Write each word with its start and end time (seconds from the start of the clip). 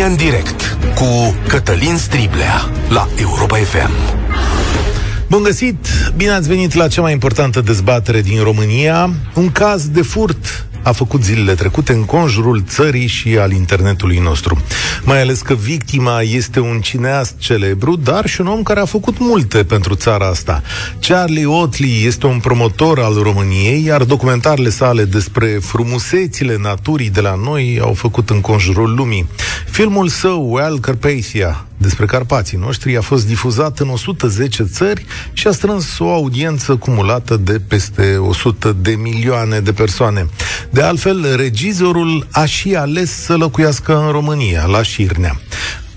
România 0.00 0.24
în 0.24 0.30
direct 0.30 0.78
cu 0.94 1.34
Cătălin 1.48 1.96
Striblea 1.96 2.70
la 2.88 3.08
Europa 3.16 3.56
FM. 3.56 3.90
Bun 5.28 5.42
găsit! 5.42 5.86
Bine 6.16 6.30
ați 6.30 6.48
venit 6.48 6.74
la 6.74 6.88
cea 6.88 7.00
mai 7.00 7.12
importantă 7.12 7.60
dezbatere 7.60 8.20
din 8.20 8.42
România. 8.42 9.10
Un 9.34 9.52
caz 9.52 9.88
de 9.88 10.02
furt 10.02 10.66
a 10.82 10.92
făcut 10.92 11.24
zilele 11.24 11.54
trecute 11.54 11.92
în 11.92 12.04
conjurul 12.04 12.64
țării 12.68 13.06
și 13.06 13.38
al 13.38 13.52
internetului 13.52 14.18
nostru. 14.18 14.62
Mai 15.04 15.20
ales 15.20 15.40
că 15.40 15.54
victima 15.54 16.22
este 16.22 16.60
un 16.60 16.80
cineast 16.80 17.38
celebru, 17.38 17.96
dar 17.96 18.26
și 18.26 18.40
un 18.40 18.46
om 18.46 18.62
care 18.62 18.80
a 18.80 18.84
făcut 18.84 19.18
multe 19.18 19.64
pentru 19.64 19.94
țara 19.94 20.26
asta. 20.26 20.62
Charlie 21.00 21.46
Otley 21.46 22.04
este 22.06 22.26
un 22.26 22.38
promotor 22.38 22.98
al 22.98 23.14
României, 23.22 23.84
iar 23.84 24.04
documentarele 24.04 24.68
sale 24.70 25.04
despre 25.04 25.46
frumusețile 25.46 26.56
naturii 26.62 27.10
de 27.10 27.20
la 27.20 27.34
noi 27.44 27.78
au 27.82 27.94
făcut 27.94 28.30
în 28.30 28.40
conjurul 28.40 28.94
lumii. 28.94 29.26
Filmul 29.70 30.08
său, 30.08 30.52
Wild 30.52 30.80
Carpathia, 30.80 31.64
despre 31.80 32.06
Carpații 32.06 32.58
noștri 32.58 32.96
a 32.96 33.00
fost 33.00 33.26
difuzat 33.26 33.78
în 33.78 33.88
110 33.88 34.64
țări 34.64 35.04
și 35.32 35.46
a 35.46 35.50
strâns 35.50 35.98
o 35.98 36.12
audiență 36.12 36.76
cumulată 36.76 37.36
de 37.36 37.60
peste 37.68 38.16
100 38.16 38.76
de 38.80 38.90
milioane 38.90 39.60
de 39.60 39.72
persoane. 39.72 40.28
De 40.70 40.82
altfel, 40.82 41.36
regizorul 41.36 42.26
a 42.30 42.44
și 42.44 42.74
ales 42.74 43.10
să 43.10 43.36
locuiască 43.36 43.98
în 43.98 44.10
România, 44.10 44.64
la 44.64 44.82
Șirnea. 44.82 45.40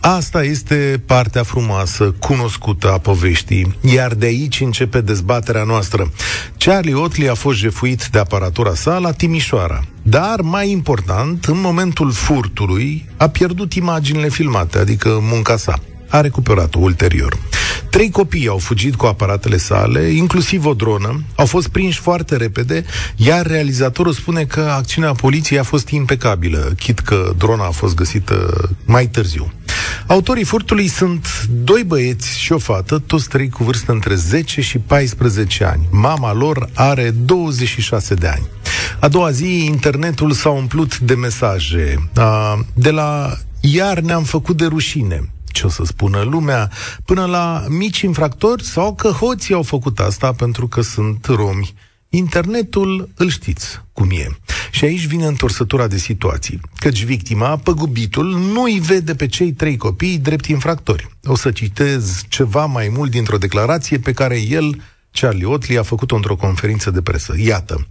Asta 0.06 0.44
este 0.44 1.02
partea 1.06 1.44
frumoasă, 1.44 2.16
cunoscută 2.20 2.92
a 2.92 2.98
poveștii, 2.98 3.76
iar 3.82 4.14
de 4.14 4.26
aici 4.26 4.62
începe 4.62 5.02
dezbaterea 5.02 5.64
noastră. 5.64 6.12
Charlie 6.58 6.94
Otley 6.94 7.30
a 7.30 7.34
fost 7.34 7.58
jefuit 7.58 8.08
de 8.08 8.20
aparatura 8.20 8.74
sa 8.74 8.98
la 8.98 9.12
Timișoara, 9.12 9.84
dar, 10.02 10.42
mai 10.42 10.70
important, 10.70 11.46
în 11.46 11.60
momentul 11.60 12.12
furtului, 12.12 13.10
a 13.18 13.30
pierdut 13.30 13.74
imaginile 13.74 14.30
filmate, 14.30 14.78
adică 14.78 15.20
munca 15.22 15.58
sa. 15.58 15.80
A 16.13 16.22
recuperat-o 16.22 16.80
ulterior. 16.80 17.38
Trei 17.89 18.09
copii 18.09 18.47
au 18.47 18.58
fugit 18.58 18.95
cu 18.95 19.06
aparatele 19.06 19.58
sale, 19.58 20.02
inclusiv 20.02 20.66
o 20.66 20.73
dronă, 20.73 21.23
au 21.36 21.45
fost 21.45 21.67
prinși 21.67 22.00
foarte 22.00 22.36
repede, 22.36 22.86
iar 23.16 23.47
realizatorul 23.47 24.14
spune 24.14 24.44
că 24.44 24.59
acțiunea 24.59 25.11
poliției 25.11 25.59
a 25.59 25.64
fost 25.64 25.89
impecabilă, 25.89 26.73
chit 26.78 27.00
că 27.00 27.33
drona 27.38 27.66
a 27.66 27.70
fost 27.70 27.95
găsită 27.95 28.70
mai 28.86 29.08
târziu. 29.08 29.52
Autorii 30.08 30.44
furtului 30.44 30.88
sunt 30.88 31.47
doi 31.64 31.83
băieți 31.83 32.39
și 32.39 32.52
o 32.52 32.58
fată, 32.58 33.03
toți 33.08 33.27
trei 33.27 33.50
cu 33.50 33.64
vârstă 33.64 33.92
între 33.92 34.16
10 34.16 34.61
și 34.61 34.77
14 34.77 35.64
ani. 35.64 35.88
Mama 35.92 36.33
lor 36.33 36.70
are 36.73 37.09
26 37.09 38.14
de 38.14 38.27
ani. 38.27 38.48
A 39.00 39.08
doua 39.08 39.31
zi, 39.31 39.66
internetul 39.66 40.31
s-a 40.31 40.50
umplut 40.50 41.00
de 41.00 41.16
mesaje. 41.16 42.09
De 42.73 42.92
la 42.92 43.38
iar 43.61 44.00
ne-am 44.00 44.23
făcut 44.23 44.58
de 44.58 44.66
rușine 44.66 45.33
ce 45.54 45.66
o 45.66 45.70
să 45.70 45.84
spună 45.86 46.22
lumea, 46.22 46.72
până 47.06 47.26
la 47.26 47.66
mici 47.70 48.02
infractori 48.02 48.64
sau 48.64 48.96
că 48.96 49.08
hoții 49.08 49.54
au 49.54 49.64
făcut 49.64 50.00
asta 50.00 50.32
pentru 50.34 50.68
că 50.68 50.82
sunt 50.82 51.26
romi. 51.26 51.73
Internetul 52.10 53.10
îl 53.16 53.30
știți 53.30 53.82
cum 53.94 54.10
e. 54.12 54.28
Și 54.72 54.86
aici 54.86 55.06
vine 55.06 55.26
întorsătura 55.26 55.88
de 55.88 55.98
situații, 55.98 56.60
căci 56.76 57.04
victima, 57.04 57.58
păgubitul, 57.58 58.26
nu 58.26 58.64
îi 58.64 58.80
vede 58.80 59.16
pe 59.16 59.28
cei 59.28 59.52
trei 59.52 59.78
copii 59.78 60.18
drept 60.18 60.45
infractori. 60.45 61.10
O 61.23 61.36
să 61.36 61.52
citez 61.52 62.23
ceva 62.28 62.66
mai 62.66 62.90
mult 62.95 63.12
dintr-o 63.12 63.38
declarație 63.38 63.98
pe 63.98 64.12
care 64.12 64.42
el, 64.42 64.82
Charlie 65.12 65.45
Otley, 65.45 65.78
a 65.78 65.84
făcut-o 65.84 66.16
într-o 66.16 66.36
conferință 66.36 66.92
de 66.92 67.02
presă. 67.02 67.34
Iată, 67.38 67.88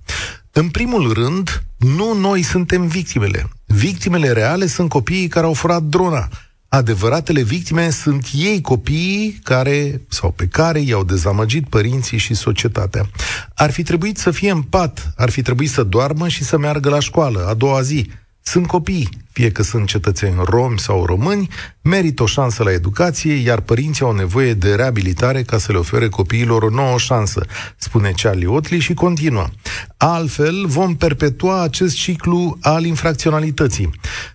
în 0.52 0.68
primul 0.68 1.12
rând, 1.12 1.62
nu 1.76 2.12
noi 2.12 2.42
suntem 2.42 2.86
victimele. 2.86 3.48
Victimele 3.66 4.32
reale 4.32 4.66
sunt 4.66 4.88
copiii 4.88 5.28
care 5.28 5.46
au 5.46 5.52
furat 5.52 5.82
drona, 5.82 6.28
adevăratele 6.74 7.42
victime 7.42 7.90
sunt 7.90 8.26
ei 8.32 8.60
copiii 8.60 9.40
care, 9.42 10.00
sau 10.08 10.30
pe 10.30 10.46
care 10.46 10.80
i-au 10.80 11.04
dezamăgit 11.04 11.68
părinții 11.68 12.18
și 12.18 12.34
societatea. 12.34 13.08
Ar 13.54 13.70
fi 13.70 13.82
trebuit 13.82 14.18
să 14.18 14.30
fie 14.30 14.50
în 14.50 14.62
pat, 14.62 15.12
ar 15.16 15.30
fi 15.30 15.42
trebuit 15.42 15.70
să 15.70 15.82
doarmă 15.82 16.28
și 16.28 16.44
să 16.44 16.58
meargă 16.58 16.88
la 16.88 17.00
școală 17.00 17.46
a 17.46 17.54
doua 17.54 17.82
zi, 17.82 18.10
sunt 18.44 18.66
copii, 18.66 19.08
fie 19.32 19.50
că 19.50 19.62
sunt 19.62 19.86
cetățeni 19.86 20.36
romi 20.44 20.78
sau 20.78 21.04
români, 21.04 21.48
merită 21.80 22.22
o 22.22 22.26
șansă 22.26 22.62
la 22.62 22.72
educație, 22.72 23.32
iar 23.32 23.60
părinții 23.60 24.04
au 24.04 24.12
nevoie 24.12 24.54
de 24.54 24.74
reabilitare 24.74 25.42
ca 25.42 25.58
să 25.58 25.72
le 25.72 25.78
ofere 25.78 26.08
copiilor 26.08 26.62
o 26.62 26.68
nouă 26.68 26.98
șansă, 26.98 27.46
spune 27.76 28.12
Charlie 28.22 28.46
Otley 28.46 28.80
și 28.80 28.94
continuă. 28.94 29.46
Altfel, 29.96 30.66
vom 30.66 30.96
perpetua 30.96 31.62
acest 31.62 31.96
ciclu 31.96 32.58
al 32.60 32.84
infracționalității. 32.84 33.90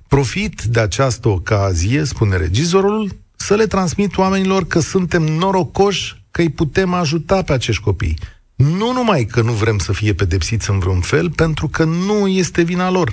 Profit 0.08 0.62
de 0.62 0.80
această 0.80 1.28
ocazie, 1.28 2.04
spune 2.04 2.38
regizorul, 2.38 3.16
să 3.36 3.56
le 3.56 3.66
transmit 3.66 4.18
oamenilor 4.18 4.68
că 4.68 4.80
suntem 4.80 5.24
norocoși 5.24 6.24
că 6.32 6.42
îi 6.42 6.50
putem 6.50 6.94
ajuta 6.94 7.42
pe 7.42 7.54
acești 7.54 7.82
copii. 7.82 8.18
Nu 8.56 8.94
numai 8.94 9.26
că 9.26 9.42
nu 9.42 9.52
vrem 9.52 9.78
să 9.78 9.94
fie 9.94 10.14
pedepsiți 10.14 10.70
în 10.70 10.80
vreun 10.80 11.00
fel, 11.00 11.32
pentru 11.32 11.68
că 11.68 11.84
nu 11.84 12.28
este 12.28 12.62
vina 12.62 12.90
lor, 12.90 13.12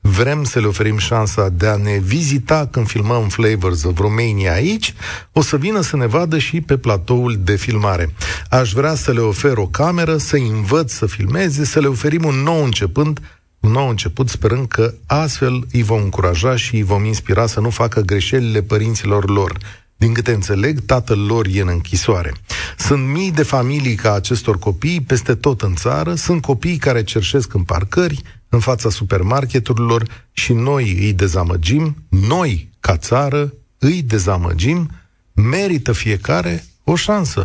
vrem 0.00 0.44
să 0.44 0.60
le 0.60 0.66
oferim 0.66 0.98
șansa 0.98 1.48
de 1.48 1.66
a 1.66 1.76
ne 1.76 1.98
vizita 1.98 2.68
când 2.70 2.86
filmăm 2.86 3.28
Flavors 3.28 3.82
of 3.82 3.98
Romania 3.98 4.52
aici, 4.52 4.94
o 5.32 5.42
să 5.42 5.56
vină 5.56 5.80
să 5.80 5.96
ne 5.96 6.06
vadă 6.06 6.38
și 6.38 6.60
pe 6.60 6.76
platoul 6.76 7.38
de 7.42 7.56
filmare. 7.56 8.14
Aș 8.50 8.72
vrea 8.72 8.94
să 8.94 9.12
le 9.12 9.20
ofer 9.20 9.56
o 9.56 9.66
cameră, 9.66 10.16
să 10.16 10.36
învăț 10.36 10.92
să 10.92 11.06
filmeze, 11.06 11.64
să 11.64 11.80
le 11.80 11.86
oferim 11.86 12.24
un 12.24 12.34
nou 12.34 12.64
începând, 12.64 13.20
un 13.60 13.70
nou 13.70 13.88
început, 13.88 14.28
sperând 14.28 14.68
că 14.68 14.94
astfel 15.06 15.66
îi 15.72 15.82
vom 15.82 16.02
încuraja 16.02 16.56
și 16.56 16.74
îi 16.74 16.82
vom 16.82 17.04
inspira 17.04 17.46
să 17.46 17.60
nu 17.60 17.70
facă 17.70 18.00
greșelile 18.00 18.62
părinților 18.62 19.30
lor. 19.30 19.58
Din 19.96 20.12
câte 20.12 20.32
înțeleg, 20.32 20.80
tatăl 20.80 21.18
lor 21.18 21.46
e 21.50 21.60
în 21.60 21.68
închisoare. 21.68 22.32
Sunt 22.78 23.06
mii 23.06 23.32
de 23.32 23.42
familii 23.42 23.94
ca 23.94 24.12
acestor 24.12 24.58
copii 24.58 25.00
peste 25.00 25.34
tot 25.34 25.62
în 25.62 25.74
țară, 25.74 26.14
sunt 26.14 26.42
copii 26.42 26.76
care 26.76 27.04
cerșesc 27.04 27.54
în 27.54 27.62
parcări, 27.62 28.22
în 28.48 28.58
fața 28.58 28.90
supermarketurilor 28.90 30.26
și 30.32 30.52
noi 30.52 30.98
îi 30.98 31.12
dezamăgim, 31.12 31.96
noi, 32.08 32.70
ca 32.80 32.96
țară, 32.96 33.52
îi 33.78 34.02
dezamăgim, 34.02 34.90
merită 35.32 35.92
fiecare 35.92 36.64
o 36.84 36.94
șansă. 36.94 37.44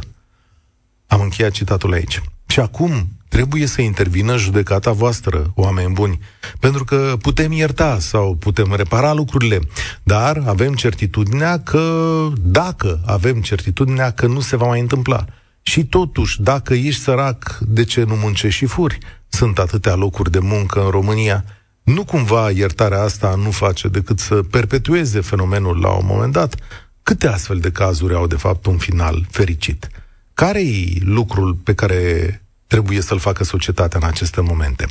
Am 1.08 1.22
încheiat 1.22 1.52
citatul 1.52 1.94
aici. 1.94 2.22
Și 2.48 2.60
acum 2.60 3.08
trebuie 3.32 3.66
să 3.66 3.82
intervină 3.82 4.38
judecata 4.38 4.92
voastră, 4.92 5.52
oameni 5.56 5.94
buni, 5.94 6.20
pentru 6.60 6.84
că 6.84 7.16
putem 7.22 7.52
ierta 7.52 8.00
sau 8.00 8.36
putem 8.36 8.74
repara 8.76 9.14
lucrurile, 9.14 9.60
dar 10.04 10.44
avem 10.48 10.74
certitudinea 10.74 11.60
că, 11.60 12.28
dacă 12.42 13.02
avem 13.06 13.42
certitudinea 13.42 14.12
că 14.12 14.28
nu 14.28 14.40
se 14.40 14.56
va 14.56 14.68
mai 14.68 14.80
întâmpla. 14.80 15.26
Și 15.62 15.86
totuși, 15.86 16.42
dacă 16.42 16.74
ești 16.74 17.02
sărac, 17.02 17.58
de 17.62 17.84
ce 17.84 18.04
nu 18.04 18.16
muncești 18.16 18.58
și 18.58 18.66
furi? 18.66 18.98
sunt 19.30 19.60
atâtea 19.60 19.96
locuri 19.96 20.32
de 20.32 20.40
muncă 20.40 20.84
în 20.84 20.90
România, 20.90 21.46
nu 21.84 22.04
cumva 22.04 22.50
iertarea 22.50 23.02
asta 23.02 23.36
nu 23.36 23.52
face 23.52 23.88
decât 23.88 24.20
să 24.20 24.36
perpetueze 24.36 25.20
fenomenul 25.20 25.80
la 25.80 25.90
un 25.90 26.06
moment 26.06 26.32
dat? 26.32 26.56
Câte 27.04 27.28
astfel 27.28 27.60
de 27.60 27.72
cazuri 27.72 28.14
au 28.14 28.28
de 28.28 28.36
fapt 28.36 28.66
un 28.66 28.78
final 28.78 29.26
fericit? 29.30 29.90
care 30.34 30.62
e 30.62 30.98
lucrul 31.00 31.54
pe 31.54 31.74
care 31.74 32.42
trebuie 32.72 33.02
să-l 33.02 33.20
facă 33.20 33.44
societatea 33.44 34.00
în 34.02 34.08
aceste 34.08 34.42
momente. 34.42 34.86
0372069599, 34.86 34.90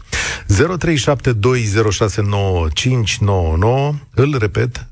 îl 4.15 4.37
repet, 4.39 4.87
0372069599. 4.87 4.91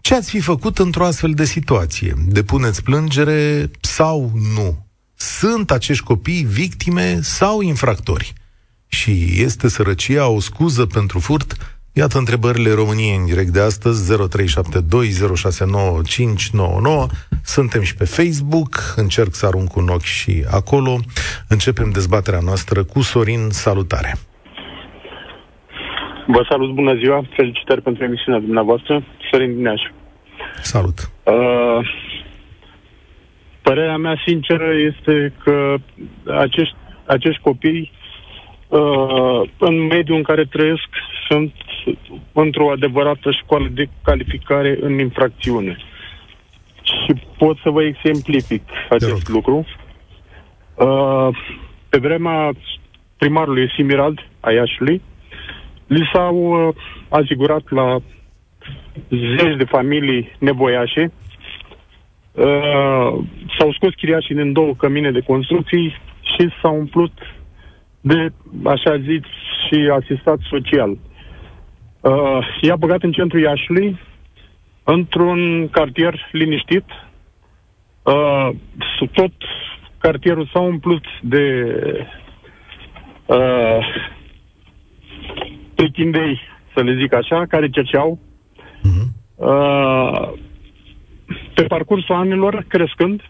Ce 0.00 0.14
ați 0.14 0.30
fi 0.30 0.40
făcut 0.40 0.78
într-o 0.78 1.04
astfel 1.04 1.30
de 1.30 1.44
situație? 1.44 2.14
Depuneți 2.26 2.82
plângere 2.82 3.70
sau 3.80 4.32
nu? 4.54 4.86
Sunt 5.14 5.70
acești 5.70 6.04
copii 6.04 6.42
victime 6.42 7.20
sau 7.22 7.60
infractori? 7.60 8.32
Și 8.86 9.32
este 9.36 9.68
sărăcia 9.68 10.28
o 10.28 10.40
scuză 10.40 10.86
pentru 10.86 11.18
furt? 11.18 11.79
Iată 12.02 12.18
întrebările 12.18 12.70
României 12.74 13.16
în 13.20 13.24
direct 13.24 13.48
de 13.48 13.60
astăzi, 13.60 14.00
0372069599. 14.12 14.16
Suntem 17.44 17.82
și 17.82 17.94
pe 17.96 18.04
Facebook, 18.04 18.72
încerc 18.96 19.32
să 19.32 19.46
arunc 19.46 19.76
un 19.76 19.88
ochi 19.88 20.12
și 20.18 20.44
acolo. 20.50 20.96
Începem 21.48 21.90
dezbaterea 21.90 22.40
noastră 22.44 22.84
cu 22.84 23.00
Sorin. 23.00 23.48
Salutare! 23.48 24.12
Vă 26.26 26.46
salut, 26.48 26.74
bună 26.74 26.94
ziua! 26.94 27.24
Felicitări 27.36 27.82
pentru 27.82 28.04
emisiunea 28.04 28.40
dumneavoastră. 28.40 29.04
Sorin 29.30 29.54
Dineaș. 29.54 29.82
Salut! 30.62 30.98
Uh, 31.24 31.80
Părerea 33.62 33.96
mea 33.96 34.22
sinceră 34.26 34.70
este 34.90 35.32
că 35.44 35.74
acești, 36.38 36.76
acești 37.06 37.40
copii, 37.42 37.92
uh, 38.68 39.40
în 39.58 39.86
mediul 39.86 40.16
în 40.16 40.22
care 40.22 40.44
trăiesc, 40.44 40.88
sunt 41.28 41.52
într-o 42.32 42.70
adevărată 42.70 43.30
școală 43.30 43.68
de 43.68 43.88
calificare 44.02 44.78
în 44.80 44.98
infracțiune. 44.98 45.76
Și 46.82 47.14
pot 47.38 47.56
să 47.62 47.70
vă 47.70 47.82
exemplific 47.82 48.62
acest 48.90 49.28
lucru. 49.28 49.66
Uh, 50.74 51.28
pe 51.88 51.98
vremea 51.98 52.52
primarului 53.18 53.70
Simirald, 53.76 54.18
a 54.40 54.50
Iașului, 54.50 55.02
li 55.86 56.10
s-au 56.12 56.36
uh, 56.36 56.74
asigurat 57.08 57.70
la 57.70 57.98
zeci 59.36 59.56
de 59.56 59.64
familii 59.64 60.36
nevoiașe, 60.38 61.12
uh, 62.32 63.24
s-au 63.58 63.72
scos 63.72 63.94
chiriașii 63.94 64.34
din 64.34 64.52
două 64.52 64.74
cămine 64.74 65.10
de 65.10 65.20
construcții 65.20 65.94
și 66.22 66.48
s-au 66.62 66.76
umplut 66.76 67.12
de, 68.00 68.28
așa 68.64 68.98
zis, 68.98 69.24
și 69.66 69.90
asistat 70.00 70.38
social. 70.50 70.98
Uh, 72.00 72.46
i-a 72.60 72.76
băgat 72.76 73.02
în 73.02 73.12
centrul 73.12 73.40
Iașului, 73.40 73.98
într-un 74.84 75.68
cartier 75.68 76.28
liniștit. 76.32 76.84
Uh, 78.02 78.50
tot 79.12 79.32
cartierul 79.98 80.50
s-a 80.52 80.60
umplut 80.60 81.04
de 81.22 81.74
uh, 83.26 83.86
prechindei, 85.74 86.40
să 86.74 86.82
le 86.82 86.96
zic 87.00 87.14
așa, 87.14 87.46
care 87.46 87.70
cerceau. 87.70 88.18
Uh-huh. 88.56 89.08
Uh, 89.36 90.32
pe 91.54 91.62
parcursul 91.62 92.14
anilor, 92.14 92.64
crescând, 92.68 93.22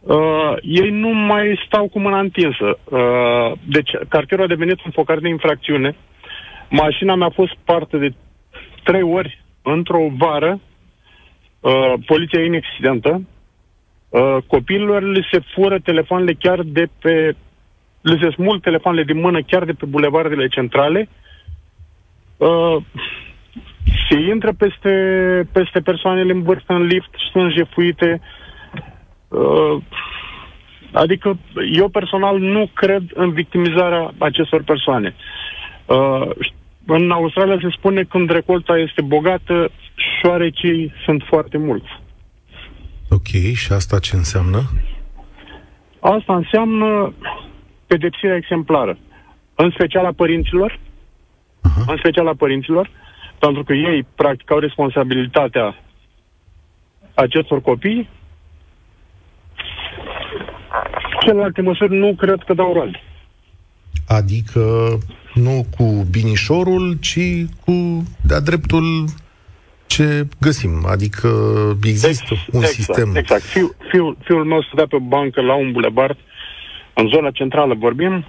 uh, 0.00 0.52
ei 0.62 0.90
nu 0.90 1.08
mai 1.08 1.62
stau 1.66 1.88
cu 1.88 1.98
mâna 1.98 2.18
întinsă. 2.18 2.78
Uh, 2.84 3.52
deci, 3.68 3.90
cartierul 4.08 4.44
a 4.44 4.48
devenit 4.48 4.84
un 4.84 4.90
focar 4.90 5.18
de 5.18 5.28
infracțiune. 5.28 5.96
Mașina 6.70 7.14
mea 7.14 7.26
a 7.26 7.30
fost 7.34 7.56
parte 7.64 7.96
de 7.96 8.14
trei 8.82 9.02
ori 9.02 9.44
într-o 9.62 10.06
vară, 10.16 10.60
uh, 11.60 11.92
poliția 12.06 12.44
inexistentă, 12.44 13.22
uh, 14.08 14.36
copiilor 14.46 15.02
le 15.02 15.26
se 15.30 15.40
fură 15.54 15.78
telefoanele 15.78 16.32
chiar 16.32 16.62
de 16.62 16.88
pe... 17.00 17.36
le 18.00 18.18
se 18.20 18.30
smulg 18.30 18.60
telefoanele 18.60 19.04
din 19.04 19.20
mână 19.20 19.40
chiar 19.42 19.64
de 19.64 19.72
pe 19.72 19.86
bulevardele 19.86 20.48
centrale, 20.48 21.08
uh, 22.36 22.76
se 24.08 24.18
intră 24.18 24.52
peste, 24.52 24.92
peste 25.52 25.80
persoanele 25.80 26.32
în 26.32 26.42
vârstă 26.42 26.72
în 26.72 26.82
lift 26.82 27.10
și 27.16 27.30
sunt 27.32 27.52
jefuite. 27.52 28.20
Uh, 29.28 29.82
adică 30.92 31.38
eu 31.72 31.88
personal 31.88 32.38
nu 32.38 32.70
cred 32.74 33.02
în 33.14 33.32
victimizarea 33.32 34.14
acestor 34.18 34.62
persoane. 34.62 35.14
Uh, 35.86 36.28
în 36.86 37.10
Australia 37.10 37.58
se 37.60 37.76
spune 37.76 38.02
când 38.02 38.30
recolta 38.30 38.78
este 38.78 39.02
bogată, 39.02 39.70
șoarecii 40.20 40.92
sunt 41.04 41.22
foarte 41.26 41.58
mulți. 41.58 41.88
Ok, 43.10 43.54
și 43.54 43.72
asta 43.72 43.98
ce 43.98 44.16
înseamnă? 44.16 44.62
Asta 46.00 46.34
înseamnă 46.34 47.12
pedepsirea 47.86 48.36
exemplară. 48.36 48.98
În 49.54 49.70
special 49.70 50.04
a 50.04 50.12
părinților, 50.12 50.72
uh-huh. 50.72 51.86
în 51.86 51.96
special 51.96 52.26
a 52.26 52.34
părinților, 52.34 52.90
pentru 53.38 53.64
că 53.64 53.72
ei, 53.72 54.06
practic, 54.14 54.50
au 54.50 54.58
responsabilitatea 54.58 55.76
acestor 57.14 57.60
copii, 57.60 58.08
celelalte 61.20 61.62
măsuri 61.62 61.96
nu 61.96 62.14
cred 62.14 62.42
că 62.46 62.54
dau 62.54 62.72
roade. 62.72 63.02
Adică 64.06 64.60
nu 65.36 65.66
cu 65.76 66.06
binișorul, 66.10 66.96
ci 67.00 67.44
cu 67.64 68.02
de-a 68.22 68.40
dreptul 68.40 69.04
ce 69.86 70.26
găsim. 70.40 70.86
Adică 70.86 71.28
există 71.82 72.34
exact, 72.34 72.52
un 72.52 72.62
sistem. 72.62 73.14
Exact. 73.16 73.42
Fiul, 73.42 73.76
fiul, 73.90 74.16
fiul 74.24 74.44
meu 74.44 74.62
stătea 74.62 74.86
pe 74.86 74.98
bancă 74.98 75.40
la 75.40 75.54
un 75.54 75.72
bulevard, 75.72 76.16
în 76.94 77.08
zona 77.08 77.30
centrală 77.30 77.74
vorbim, 77.74 78.24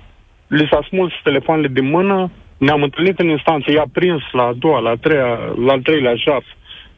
li 0.47 0.67
s-a 0.71 0.79
smuls 0.87 1.11
telefoanele 1.23 1.67
din 1.67 1.89
mână, 1.89 2.31
ne-am 2.57 2.83
întâlnit 2.83 3.19
în 3.19 3.29
instanță, 3.29 3.71
i-a 3.71 3.85
prins 3.91 4.21
la 4.31 4.43
a 4.43 4.53
doua, 4.53 4.79
la 4.79 4.89
a 4.89 4.95
treia, 4.95 5.27
la 5.65 5.71
al 5.71 5.81
treilea 5.81 6.15
jaf, 6.15 6.43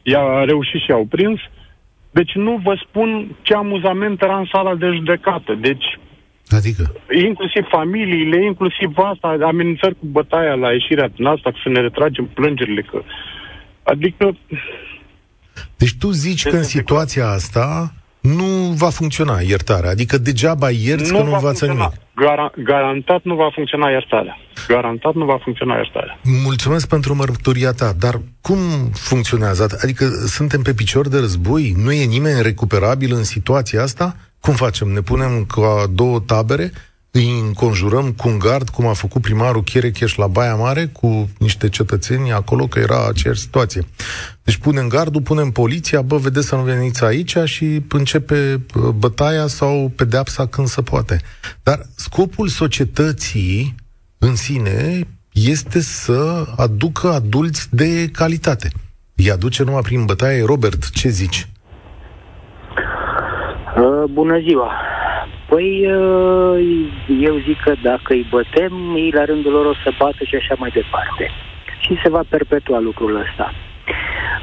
i-a 0.02 0.44
reușit 0.44 0.80
și 0.80 0.90
i-au 0.90 1.06
prins. 1.10 1.40
Deci 2.10 2.34
nu 2.34 2.60
vă 2.64 2.74
spun 2.88 3.36
ce 3.42 3.54
amuzament 3.54 4.22
era 4.22 4.38
în 4.38 4.48
sala 4.52 4.74
de 4.74 4.86
judecată. 4.86 5.54
Deci 5.60 5.98
Adică? 6.50 6.92
Inclusiv 7.26 7.64
familiile, 7.68 8.44
inclusiv 8.44 8.90
asta, 8.96 9.46
amenințări 9.46 9.94
cu 9.94 10.06
bătaia 10.06 10.54
la 10.54 10.72
ieșirea 10.72 11.08
din 11.08 11.26
asta, 11.26 11.52
să 11.62 11.68
ne 11.68 11.80
retragem 11.80 12.24
plângerile. 12.34 12.82
Că... 12.82 13.02
Adică... 13.82 14.36
Deci 15.76 15.94
tu 15.98 16.10
zici 16.10 16.48
că 16.48 16.56
în 16.56 16.62
situația 16.62 17.28
asta 17.28 17.94
nu 18.20 18.74
va 18.76 18.88
funcționa 18.88 19.40
iertarea. 19.40 19.90
Adică 19.90 20.18
degeaba 20.18 20.70
ierți 20.70 21.12
nu 21.12 21.18
că 21.18 21.24
nu 21.24 21.32
învață 21.32 21.66
nimic. 21.66 21.92
Gar- 22.14 22.52
garantat 22.64 23.22
nu 23.22 23.34
va 23.34 23.50
funcționa 23.54 23.90
iertarea. 23.90 24.38
Garantat 24.68 25.14
nu 25.14 25.24
va 25.24 25.38
funcționa 25.42 25.74
iertarea. 25.74 26.18
Mulțumesc 26.44 26.88
pentru 26.88 27.14
mărturia 27.14 27.72
ta, 27.72 27.92
dar 27.98 28.20
cum 28.40 28.58
funcționează? 28.92 29.78
Adică 29.82 30.04
suntem 30.26 30.62
pe 30.62 30.74
picior 30.74 31.08
de 31.08 31.18
război? 31.18 31.74
Nu 31.76 31.92
e 31.92 32.04
nimeni 32.04 32.42
recuperabil 32.42 33.14
în 33.14 33.24
situația 33.24 33.82
asta? 33.82 34.16
Cum 34.40 34.54
facem? 34.54 34.88
Ne 34.88 35.00
punem 35.00 35.44
ca 35.44 35.86
două 35.92 36.20
tabere? 36.20 36.72
Îi 37.12 37.40
înconjurăm 37.40 38.12
cu 38.12 38.28
un 38.28 38.38
gard, 38.38 38.68
cum 38.68 38.86
a 38.86 38.92
făcut 38.92 39.22
primarul 39.22 39.62
Cherecheș 39.62 40.14
la 40.14 40.26
Baia 40.26 40.54
Mare, 40.54 40.86
cu 40.86 41.28
niște 41.38 41.68
cetățeni 41.68 42.32
acolo, 42.32 42.66
că 42.66 42.78
era 42.78 43.06
aceeași 43.06 43.40
situație. 43.40 43.86
Deci 44.42 44.56
punem 44.56 44.88
gardul, 44.88 45.22
punem 45.22 45.50
poliția, 45.50 46.02
bă, 46.02 46.16
vedeți 46.16 46.46
să 46.46 46.54
nu 46.56 46.62
veniți 46.62 47.04
aici 47.04 47.36
și 47.44 47.82
începe 47.88 48.60
bătaia 48.94 49.46
sau 49.46 49.92
pedeapsa 49.96 50.46
când 50.46 50.68
se 50.68 50.82
poate. 50.82 51.20
Dar 51.62 51.86
scopul 51.94 52.48
societății 52.48 53.74
în 54.18 54.36
sine 54.36 55.08
este 55.32 55.80
să 55.80 56.46
aducă 56.56 57.12
adulți 57.12 57.68
de 57.70 58.08
calitate. 58.12 58.72
Îi 59.14 59.30
aduce 59.30 59.62
numai 59.62 59.82
prin 59.82 60.04
bătaie. 60.04 60.44
Robert, 60.44 60.90
ce 60.90 61.08
zici? 61.08 61.48
Uh, 63.76 64.04
bună 64.10 64.38
ziua! 64.38 64.72
Păi, 65.46 65.92
uh, 65.92 66.86
eu 67.20 67.38
zic 67.46 67.60
că 67.60 67.72
dacă 67.82 68.12
îi 68.12 68.26
bătem, 68.30 68.72
ei 68.96 69.10
la 69.10 69.24
rândul 69.24 69.52
lor 69.52 69.66
o 69.66 69.74
să 69.74 69.92
bată 69.98 70.24
și 70.24 70.34
așa 70.34 70.54
mai 70.58 70.70
departe. 70.70 71.30
Și 71.78 71.98
se 72.02 72.08
va 72.08 72.22
perpetua 72.28 72.78
lucrul 72.78 73.16
ăsta. 73.16 73.52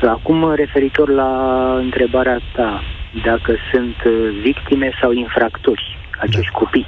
Acum, 0.01 0.53
referitor 0.53 1.09
la 1.09 1.31
întrebarea 1.77 2.39
ta, 2.53 2.81
dacă 3.23 3.55
sunt 3.71 3.95
uh, 4.05 4.39
victime 4.41 4.91
sau 5.01 5.11
infractori, 5.11 5.97
acești 6.19 6.51
da. 6.51 6.57
copii. 6.57 6.87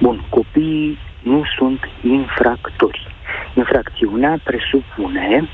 Bun, 0.00 0.24
copiii 0.28 0.98
nu 1.22 1.42
sunt 1.56 1.80
infractori. 2.02 3.06
Infracțiunea 3.54 4.38
presupune 4.44 5.48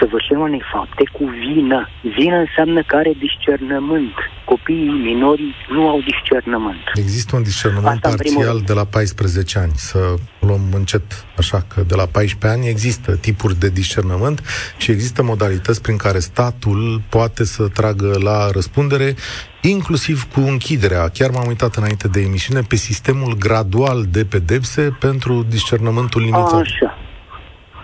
săvârșirea 0.00 0.38
unei 0.38 0.62
fapte 0.72 1.04
cu 1.12 1.24
vină. 1.24 1.88
Vină 2.16 2.36
înseamnă 2.36 2.82
că 2.82 2.96
are 2.96 3.12
discernământ. 3.26 4.14
Copiii 4.44 5.00
minori 5.08 5.54
nu 5.70 5.88
au 5.88 6.00
discernământ. 6.00 6.82
Există 6.94 7.36
un 7.36 7.42
discernământ 7.42 8.04
Asta 8.04 8.08
parțial 8.08 8.60
de 8.60 8.72
la 8.72 8.84
14 8.84 9.58
ani. 9.58 9.72
Să 9.74 10.14
luăm 10.40 10.60
încet 10.74 11.26
așa 11.36 11.64
că 11.68 11.82
de 11.86 11.94
la 11.94 12.06
14 12.06 12.58
ani 12.58 12.68
există 12.68 13.16
tipuri 13.16 13.58
de 13.58 13.68
discernământ 13.68 14.38
și 14.78 14.90
există 14.90 15.22
modalități 15.22 15.82
prin 15.82 15.96
care 15.96 16.18
statul 16.18 17.02
poate 17.08 17.44
să 17.44 17.68
tragă 17.68 18.18
la 18.22 18.50
răspundere 18.50 19.14
inclusiv 19.60 20.32
cu 20.32 20.40
închiderea, 20.40 21.08
chiar 21.08 21.30
m-am 21.30 21.46
uitat 21.46 21.74
înainte 21.74 22.08
de 22.08 22.20
emisiune, 22.20 22.60
pe 22.68 22.76
sistemul 22.76 23.36
gradual 23.38 24.04
de 24.10 24.24
pedepse 24.24 24.96
pentru 25.00 25.42
discernământul 25.42 26.20
limitat. 26.20 26.52
Așa. 26.52 26.98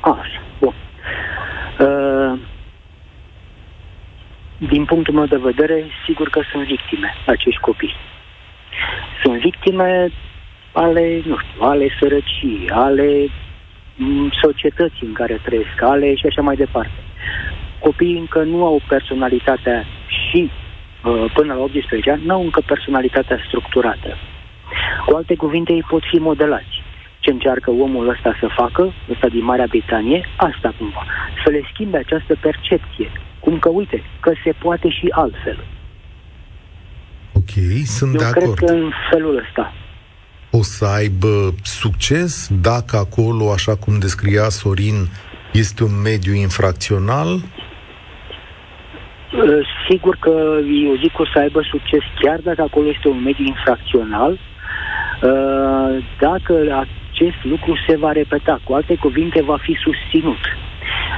Așa. 0.01 0.43
Uh, 1.79 2.39
din 4.69 4.85
punctul 4.85 5.15
meu 5.15 5.27
de 5.27 5.37
vedere, 5.37 5.87
sigur 6.07 6.29
că 6.29 6.41
sunt 6.51 6.65
victime 6.65 7.15
acești 7.27 7.61
copii. 7.61 7.95
Sunt 9.23 9.41
victime 9.41 10.11
ale, 10.73 11.23
nu 11.25 11.37
știu, 11.39 11.63
ale 11.63 11.89
sărăcii, 12.01 12.71
ale 12.71 13.29
mm, 13.97 14.31
societății 14.43 15.07
în 15.07 15.13
care 15.13 15.41
trăiesc, 15.45 15.83
ale 15.83 16.15
și 16.15 16.27
așa 16.27 16.43
mai 16.43 16.57
departe. 16.57 16.99
Copiii 17.79 18.19
încă 18.19 18.43
nu 18.43 18.65
au 18.65 18.81
personalitatea 18.89 19.85
și 20.07 20.51
uh, 21.05 21.25
până 21.35 21.55
la 21.55 21.61
18 21.61 22.11
ani, 22.11 22.23
nu 22.25 22.35
au 22.35 22.43
încă 22.43 22.63
personalitatea 22.67 23.39
structurată. 23.47 24.17
Cu 25.07 25.15
alte 25.15 25.35
cuvinte, 25.35 25.73
ei 25.73 25.85
pot 25.89 26.03
fi 26.11 26.19
modelați 26.19 26.83
ce 27.25 27.31
încearcă 27.31 27.71
omul 27.71 28.09
ăsta 28.09 28.37
să 28.41 28.47
facă, 28.57 28.93
ăsta 29.11 29.29
din 29.29 29.45
Marea 29.45 29.67
Britanie, 29.69 30.29
asta 30.37 30.75
cumva. 30.79 31.05
Să 31.45 31.51
le 31.51 31.61
schimbe 31.73 31.97
această 31.97 32.37
percepție. 32.41 33.11
Cum 33.45 33.59
că, 33.59 33.69
uite, 33.69 34.03
că 34.21 34.33
se 34.45 34.53
poate 34.63 34.89
și 34.89 35.07
altfel. 35.11 35.59
Ok, 37.33 37.53
sunt 37.85 38.15
Eu 38.15 38.19
de 38.21 38.31
cred 38.31 38.43
acord. 38.43 38.59
că 38.59 38.73
în 38.73 38.91
felul 39.11 39.37
ăsta. 39.47 39.73
O 40.51 40.63
să 40.63 40.85
aibă 40.85 41.55
succes 41.63 42.49
dacă 42.61 42.97
acolo, 42.97 43.53
așa 43.53 43.77
cum 43.77 43.99
descria 43.99 44.49
Sorin, 44.49 45.09
este 45.53 45.85
un 45.85 46.01
mediu 46.03 46.35
infracțional? 46.35 47.29
Uh, 47.35 47.43
sigur 49.89 50.17
că 50.21 50.35
eu 50.87 50.97
zic 51.03 51.13
că 51.13 51.23
o 51.23 51.27
să 51.33 51.39
aibă 51.39 51.61
succes 51.71 52.03
chiar 52.21 52.39
dacă 52.41 52.63
acolo 52.63 52.89
este 52.89 53.09
un 53.09 53.23
mediu 53.23 53.45
infracțional, 53.45 54.33
uh, 54.33 56.05
dacă 56.21 56.55
acest 57.13 57.41
lucru 57.43 57.73
se 57.87 57.97
va 57.97 58.13
repeta. 58.13 58.61
Cu 58.65 58.73
alte 58.73 58.95
cuvinte, 58.95 59.43
va 59.43 59.57
fi 59.57 59.77
susținut. 59.87 60.43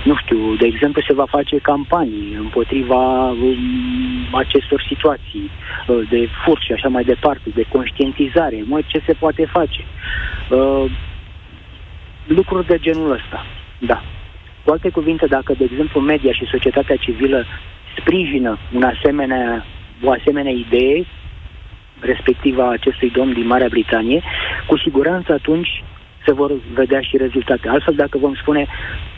Nu 0.07 0.17
știu, 0.17 0.55
de 0.57 0.67
exemplu, 0.67 1.03
se 1.07 1.13
va 1.13 1.27
face 1.27 1.57
campanii 1.59 2.35
împotriva 2.39 3.31
um, 3.31 4.35
acestor 4.35 4.85
situații 4.89 5.51
uh, 5.51 6.09
de 6.09 6.29
furt 6.45 6.63
și 6.63 6.73
așa 6.73 6.89
mai 6.89 7.05
departe, 7.05 7.51
de 7.55 7.65
conștientizare, 7.69 8.63
mă, 8.65 8.81
ce 8.87 9.03
se 9.07 9.13
poate 9.13 9.45
face. 9.45 9.85
Uh, 10.51 10.85
lucruri 12.27 12.67
de 12.67 12.79
genul 12.79 13.11
ăsta, 13.13 13.47
da. 13.79 14.03
Cu 14.65 14.71
alte 14.71 14.89
cuvinte, 14.89 15.27
dacă, 15.27 15.53
de 15.59 15.65
exemplu, 15.71 16.01
media 16.01 16.33
și 16.33 16.45
societatea 16.51 16.97
civilă 16.97 17.45
sprijină 17.99 18.59
un 18.75 18.83
asemenea, 18.83 19.65
o 20.03 20.11
asemenea 20.11 20.53
idee, 20.53 21.07
respectiva 22.01 22.71
acestui 22.71 23.11
domn 23.11 23.33
din 23.33 23.47
Marea 23.47 23.69
Britanie, 23.69 24.23
cu 24.67 24.79
siguranță 24.79 25.33
atunci 25.33 25.85
se 26.27 26.33
vor 26.33 26.53
vedea 26.75 27.01
și 27.01 27.17
rezultate. 27.17 27.69
Altfel, 27.69 27.95
dacă 27.95 28.19
vom 28.19 28.35
spune, 28.35 28.67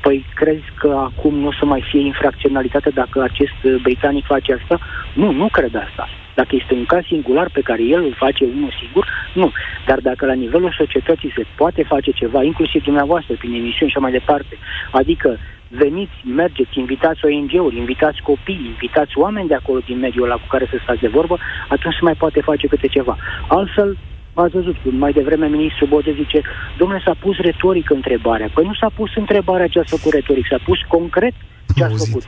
păi 0.02 0.24
crezi 0.34 0.68
că 0.78 0.88
acum 0.88 1.34
nu 1.34 1.46
o 1.46 1.52
să 1.52 1.64
mai 1.64 1.82
fie 1.90 2.00
infracționalitate 2.00 2.90
dacă 2.90 3.22
acest 3.22 3.82
britanic 3.82 4.24
face 4.24 4.52
asta? 4.52 4.78
Nu, 5.14 5.32
nu 5.32 5.48
cred 5.52 5.74
asta. 5.74 6.08
Dacă 6.34 6.56
este 6.60 6.74
un 6.74 6.84
caz 6.84 7.04
singular 7.04 7.48
pe 7.52 7.60
care 7.60 7.82
el 7.82 8.02
îl 8.02 8.14
face 8.18 8.44
unul 8.44 8.72
sigur, 8.82 9.06
nu. 9.34 9.52
Dar 9.86 9.98
dacă 10.00 10.26
la 10.26 10.32
nivelul 10.32 10.74
societății 10.78 11.32
se 11.36 11.46
poate 11.56 11.82
face 11.82 12.10
ceva, 12.10 12.42
inclusiv 12.42 12.82
dumneavoastră, 12.82 13.34
prin 13.34 13.54
emisiuni 13.54 13.90
și 13.90 13.96
așa 13.96 14.06
mai 14.06 14.18
departe, 14.18 14.54
adică 14.90 15.38
veniți, 15.68 16.16
mergeți, 16.34 16.78
invitați 16.78 17.24
ONG-uri, 17.24 17.76
invitați 17.76 18.22
copii, 18.22 18.66
invitați 18.66 19.18
oameni 19.18 19.48
de 19.48 19.54
acolo 19.54 19.78
din 19.86 19.98
mediul 19.98 20.24
ăla 20.24 20.34
cu 20.34 20.46
care 20.48 20.66
să 20.70 20.76
stați 20.82 21.00
de 21.00 21.08
vorbă, 21.08 21.38
atunci 21.68 21.94
se 21.94 22.00
mai 22.02 22.14
poate 22.14 22.40
face 22.40 22.66
câte 22.66 22.86
ceva. 22.86 23.16
Altfel, 23.48 23.96
ați 24.42 24.54
văzut, 24.54 24.76
mai 24.90 25.12
devreme 25.12 25.46
ministrul 25.46 25.88
Bode 25.88 26.12
zice, 26.12 26.42
domnule, 26.78 27.02
s-a 27.04 27.16
pus 27.20 27.36
retoric 27.36 27.90
întrebarea. 27.90 28.50
Păi 28.54 28.64
nu 28.64 28.74
s-a 28.74 28.90
pus 28.96 29.10
întrebarea 29.16 29.66
ce 29.66 29.78
a 29.78 29.82
făcut 29.86 30.12
retoric, 30.12 30.46
s-a 30.50 30.60
pus 30.64 30.78
concret 30.88 31.34
ce 31.76 31.84
a 31.84 31.88
făcut. 31.88 32.22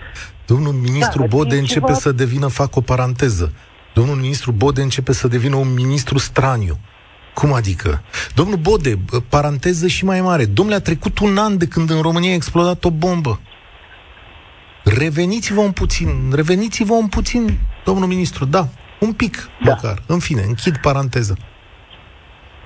Domnul 0.47 0.73
ministru 0.73 1.21
da, 1.21 1.27
Bode 1.27 1.57
începe 1.57 1.87
ceva... 1.87 1.99
să 1.99 2.13
devină, 2.13 2.47
fac 2.47 2.77
o 2.77 2.81
paranteză, 2.81 3.53
domnul 3.95 4.17
ministru 4.17 4.53
Bode 4.53 4.83
începe 4.83 5.13
să 5.13 5.29
devină 5.29 5.57
un 5.57 5.75
ministru 5.75 6.19
straniu. 6.19 6.79
Cum 7.35 7.53
adică? 7.53 8.03
Domnul 8.35 8.57
Bode, 8.57 8.99
paranteză 9.29 9.87
și 9.87 10.05
mai 10.05 10.21
mare. 10.21 10.45
Domnule, 10.45 10.77
a 10.77 10.81
trecut 10.81 11.19
un 11.19 11.37
an 11.37 11.59
de 11.59 11.67
când 11.67 11.91
în 11.91 12.01
România 12.01 12.31
a 12.31 12.35
explodat 12.35 12.85
o 12.85 12.91
bombă. 12.91 13.41
Reveniți-vă 14.85 15.61
un 15.61 15.71
puțin, 15.73 16.33
reveniți-vă 16.35 16.95
un 16.95 17.07
puțin, 17.07 17.59
domnul 17.85 18.09
ministru, 18.09 18.45
da, 18.45 18.69
un 19.01 19.13
pic, 19.13 19.49
da. 19.65 19.71
măcar. 19.71 20.03
În 20.07 20.19
fine, 20.19 20.43
închid 20.47 20.77
paranteză. 20.77 21.37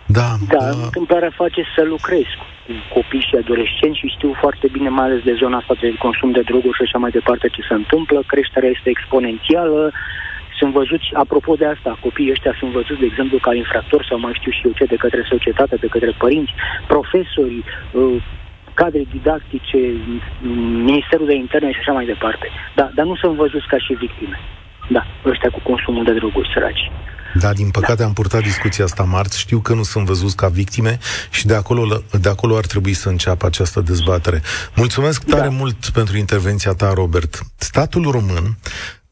Da, 0.07 0.29
da, 0.49 0.59
da. 0.59 0.85
întâmplarea 0.85 1.31
face 1.31 1.63
să 1.75 1.83
lucrez 1.83 2.29
cu 2.67 2.73
copii 2.95 3.27
și 3.29 3.37
adolescenți 3.37 3.99
și 3.99 4.15
știu 4.17 4.33
foarte 4.41 4.67
bine, 4.73 4.89
mai 4.89 5.05
ales 5.05 5.23
de 5.23 5.35
zona 5.43 5.57
asta 5.57 5.75
de 5.81 5.95
consum 5.99 6.31
de 6.31 6.41
droguri 6.41 6.77
și 6.77 6.83
așa 6.83 6.99
mai 6.99 7.11
departe, 7.11 7.49
ce 7.49 7.63
se 7.69 7.75
întâmplă. 7.75 8.23
Creșterea 8.27 8.69
este 8.69 8.91
exponențială, 8.91 9.93
sunt 10.59 10.73
văzuți, 10.73 11.09
apropo 11.13 11.55
de 11.55 11.67
asta, 11.67 11.99
copiii 12.01 12.31
ăștia 12.31 12.55
sunt 12.59 12.71
văzuți, 12.71 13.01
de 13.01 13.05
exemplu, 13.05 13.39
ca 13.39 13.55
infractori 13.55 14.07
sau 14.09 14.19
mai 14.19 14.37
știu 14.39 14.51
și 14.51 14.61
eu 14.65 14.73
ce, 14.73 14.85
de 14.85 14.97
către 14.97 15.23
societate, 15.29 15.77
de 15.77 15.87
către 15.87 16.13
părinți, 16.19 16.53
profesori, 16.87 17.65
uh, 17.93 18.23
cadre 18.75 19.03
didactice, 19.11 19.79
Ministerul 20.91 21.27
de 21.27 21.35
Interne 21.35 21.73
și 21.73 21.79
așa 21.79 21.93
mai 21.93 22.07
departe. 22.07 22.47
Da, 22.75 22.91
dar 22.95 23.07
nu 23.07 23.17
sunt 23.17 23.35
văzuți 23.35 23.67
ca 23.67 23.79
și 23.79 23.93
victime. 23.93 24.39
Da, 24.89 25.07
ăștia 25.25 25.51
cu 25.51 25.61
consumul 25.63 26.05
de 26.05 26.13
droguri 26.13 26.51
săraci. 26.55 26.91
Da, 27.41 27.53
din 27.53 27.71
păcate 27.71 27.95
da. 27.95 28.05
am 28.05 28.12
purtat 28.12 28.43
discuția 28.43 28.85
asta 28.85 29.03
marți. 29.03 29.38
Știu 29.38 29.59
că 29.59 29.75
nu 29.75 29.83
sunt 29.83 30.07
văzuți 30.07 30.37
ca 30.37 30.49
victime 30.49 30.99
și 31.31 31.47
de 31.47 31.55
acolo, 31.55 32.03
de 32.21 32.29
acolo 32.29 32.57
ar 32.57 32.67
trebui 32.67 32.95
să 32.95 33.09
înceapă 33.09 33.47
această 33.47 33.81
dezbatere. 33.81 34.43
Mulțumesc 34.75 35.23
tare 35.23 35.49
da. 35.49 35.55
mult 35.55 35.88
pentru 35.88 36.17
intervenția 36.17 36.73
ta, 36.73 36.93
Robert. 36.93 37.43
Statul 37.57 38.11
român 38.11 38.57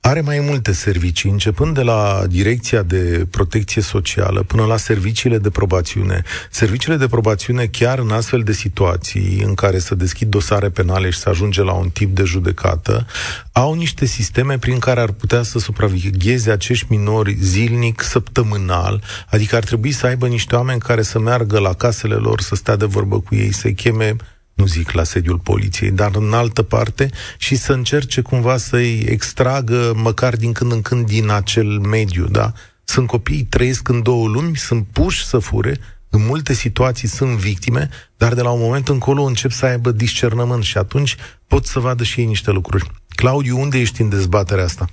are 0.05 0.21
mai 0.21 0.41
multe 0.41 0.73
servicii, 0.73 1.31
începând 1.31 1.75
de 1.75 1.83
la 1.83 2.23
Direcția 2.29 2.83
de 2.83 3.27
Protecție 3.31 3.83
Socială 3.83 4.43
până 4.43 4.65
la 4.65 4.77
serviciile 4.77 5.39
de 5.39 5.51
probațiune. 5.51 6.23
Serviciile 6.51 6.97
de 6.97 7.07
probațiune 7.07 7.67
chiar 7.67 7.99
în 7.99 8.11
astfel 8.11 8.41
de 8.41 8.53
situații 8.53 9.43
în 9.47 9.55
care 9.55 9.79
să 9.79 9.95
deschid 9.95 10.29
dosare 10.29 10.69
penale 10.71 11.11
și 11.11 11.19
să 11.19 11.29
ajunge 11.29 11.63
la 11.63 11.73
un 11.73 11.89
tip 11.89 12.15
de 12.15 12.25
judecată, 12.25 13.07
au 13.53 13.75
niște 13.75 14.05
sisteme 14.05 14.59
prin 14.59 14.79
care 14.79 15.01
ar 15.01 15.11
putea 15.11 15.43
să 15.43 15.59
supravegheze 15.59 16.51
acești 16.51 16.87
minori 16.89 17.37
zilnic, 17.41 18.01
săptămânal, 18.01 19.03
adică 19.31 19.57
ar 19.57 19.65
trebui 19.65 19.93
să 19.93 20.07
aibă 20.07 20.27
niște 20.27 20.55
oameni 20.55 20.81
care 20.81 21.03
să 21.03 21.19
meargă 21.19 21.59
la 21.59 21.73
casele 21.73 22.15
lor, 22.15 22.41
să 22.41 22.55
stea 22.55 22.77
de 22.77 22.85
vorbă 22.85 23.21
cu 23.21 23.35
ei, 23.35 23.53
să-i 23.53 23.75
cheme 23.75 24.17
nu 24.55 24.65
zic 24.65 24.93
la 24.93 25.03
sediul 25.03 25.39
poliției, 25.39 25.91
dar 25.91 26.11
în 26.15 26.33
altă 26.33 26.63
parte 26.63 27.09
și 27.39 27.55
să 27.55 27.73
încerce 27.73 28.21
cumva 28.21 28.57
să-i 28.57 29.05
extragă 29.09 29.93
măcar 30.03 30.37
din 30.37 30.53
când 30.53 30.73
în 30.73 30.83
când 30.83 31.07
din 31.07 31.31
acel 31.31 31.67
mediu, 31.79 32.27
da? 32.27 32.53
Sunt 32.85 33.07
copii, 33.07 33.47
trăiesc 33.51 33.89
în 33.89 34.03
două 34.03 34.29
lumi, 34.29 34.57
sunt 34.57 34.87
puși 34.93 35.25
să 35.25 35.39
fure, 35.39 35.75
în 36.11 36.21
multe 36.29 36.53
situații 36.53 37.09
sunt 37.09 37.31
victime, 37.31 37.89
dar 38.17 38.35
de 38.35 38.43
la 38.43 38.51
un 38.51 38.61
moment 38.61 38.89
încolo 38.89 39.23
încep 39.23 39.51
să 39.51 39.67
aibă 39.67 39.91
discernământ 39.91 40.63
și 40.63 40.79
atunci 40.79 41.17
pot 41.49 41.65
să 41.65 41.79
vadă 41.81 42.03
și 42.03 42.21
ei 42.21 42.27
niște 42.27 42.51
lucruri. 42.51 42.85
Claudiu, 43.09 43.59
unde 43.59 43.79
ești 43.79 44.01
în 44.01 44.09
dezbaterea 44.09 44.65
asta? 44.65 44.85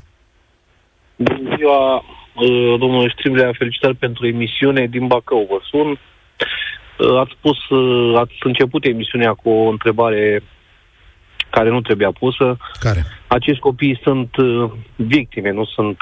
Bună 1.15 1.55
ziua, 1.57 1.95
uh, 1.95 2.79
domnul 2.79 3.13
Striblea, 3.17 3.51
felicitări 3.57 3.95
pentru 3.95 4.27
emisiune 4.27 4.87
din 4.87 5.07
Bacău. 5.07 5.47
Vă 5.49 5.59
sun 5.69 5.87
Uh, 6.39 6.78
ați 7.19 7.35
spus, 7.37 7.69
uh, 7.69 8.17
ați 8.17 8.33
început 8.39 8.85
emisiunea 8.85 9.33
cu 9.33 9.49
o 9.49 9.69
întrebare 9.69 10.43
care 11.49 11.69
nu 11.69 11.81
trebuia 11.81 12.11
pusă. 12.11 12.57
Care? 12.79 13.05
Acești 13.27 13.61
copii 13.61 13.99
sunt 14.03 14.35
uh, 14.35 14.71
victime, 14.95 15.51
nu 15.51 15.65
sunt 15.65 15.97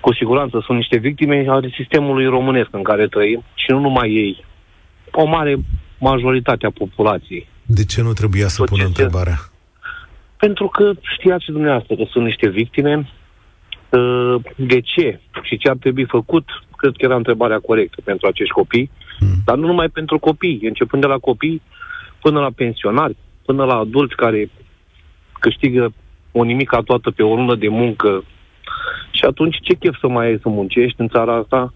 cu 0.00 0.14
siguranță 0.14 0.62
sunt 0.64 0.78
niște 0.78 0.96
victime 0.96 1.44
ale 1.48 1.68
sistemului 1.74 2.26
românesc 2.26 2.68
în 2.70 2.82
care 2.82 3.06
trăim 3.06 3.44
și 3.54 3.70
nu 3.70 3.78
numai 3.78 4.10
ei. 4.10 4.44
O 5.10 5.24
mare 5.24 5.54
majoritate 5.98 6.66
a 6.66 6.70
populației. 6.70 7.48
De 7.66 7.84
ce 7.84 8.02
nu 8.02 8.12
trebuia 8.12 8.48
să 8.48 8.62
pună 8.62 8.84
întrebarea? 8.84 9.38
Pentru 10.36 10.66
că 10.66 10.92
știați 11.14 11.44
dumneavoastră 11.44 11.94
că 11.94 12.04
sunt 12.10 12.24
niște 12.24 12.48
victime. 12.48 13.08
De 14.56 14.80
ce 14.80 15.20
și 15.42 15.56
ce 15.58 15.68
ar 15.68 15.76
trebui 15.76 16.04
făcut, 16.04 16.44
cred 16.76 16.92
că 16.96 17.04
era 17.04 17.16
întrebarea 17.16 17.58
corectă 17.58 18.00
pentru 18.04 18.26
acești 18.26 18.52
copii. 18.52 18.90
Mm. 19.20 19.42
Dar 19.44 19.56
nu 19.56 19.66
numai 19.66 19.88
pentru 19.88 20.18
copii, 20.18 20.60
începând 20.62 21.02
de 21.02 21.08
la 21.08 21.18
copii 21.18 21.62
până 22.20 22.40
la 22.40 22.50
pensionari, 22.50 23.16
până 23.44 23.64
la 23.64 23.74
adulți 23.74 24.16
care 24.16 24.50
câștigă 25.38 25.92
o 26.32 26.44
nimica 26.44 26.80
toată 26.80 27.10
pe 27.10 27.22
o 27.22 27.34
lună 27.34 27.54
de 27.54 27.68
muncă. 27.68 28.24
Și 29.10 29.24
atunci 29.24 29.56
ce 29.62 29.74
chef 29.74 29.98
să 30.00 30.08
mai 30.08 30.26
ai 30.26 30.38
să 30.42 30.48
muncești 30.48 31.00
în 31.00 31.08
țara 31.08 31.34
asta? 31.36 31.72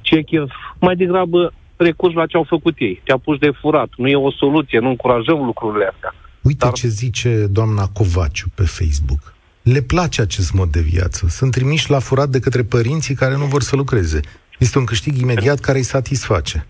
Ce 0.00 0.22
chef? 0.22 0.50
Mai 0.80 0.96
degrabă 0.96 1.52
recurs 1.76 2.14
la 2.14 2.26
ce 2.26 2.36
au 2.36 2.46
făcut 2.48 2.74
ei. 2.78 3.00
Te-a 3.04 3.18
pus 3.18 3.38
de 3.38 3.50
furat. 3.60 3.88
Nu 3.96 4.08
e 4.08 4.16
o 4.16 4.32
soluție, 4.32 4.78
nu 4.78 4.88
încurajăm 4.88 5.44
lucrurile 5.44 5.90
astea. 5.92 6.14
Uite 6.42 6.64
Dar... 6.64 6.72
ce 6.72 6.88
zice 6.88 7.46
doamna 7.50 7.86
Covaciu 7.92 8.46
pe 8.54 8.62
Facebook. 8.62 9.34
Le 9.62 9.80
place 9.80 10.20
acest 10.20 10.52
mod 10.52 10.68
de 10.68 10.80
viață. 10.80 11.26
Sunt 11.28 11.50
trimiși 11.50 11.90
la 11.90 11.98
furat 11.98 12.28
de 12.28 12.40
către 12.40 12.62
părinții 12.62 13.14
care 13.14 13.36
nu 13.36 13.44
vor 13.44 13.62
să 13.62 13.76
lucreze. 13.76 14.20
Este 14.58 14.78
un 14.78 14.84
câștig 14.84 15.16
imediat 15.20 15.60
care 15.60 15.78
îi 15.78 15.84
satisface 15.84 16.66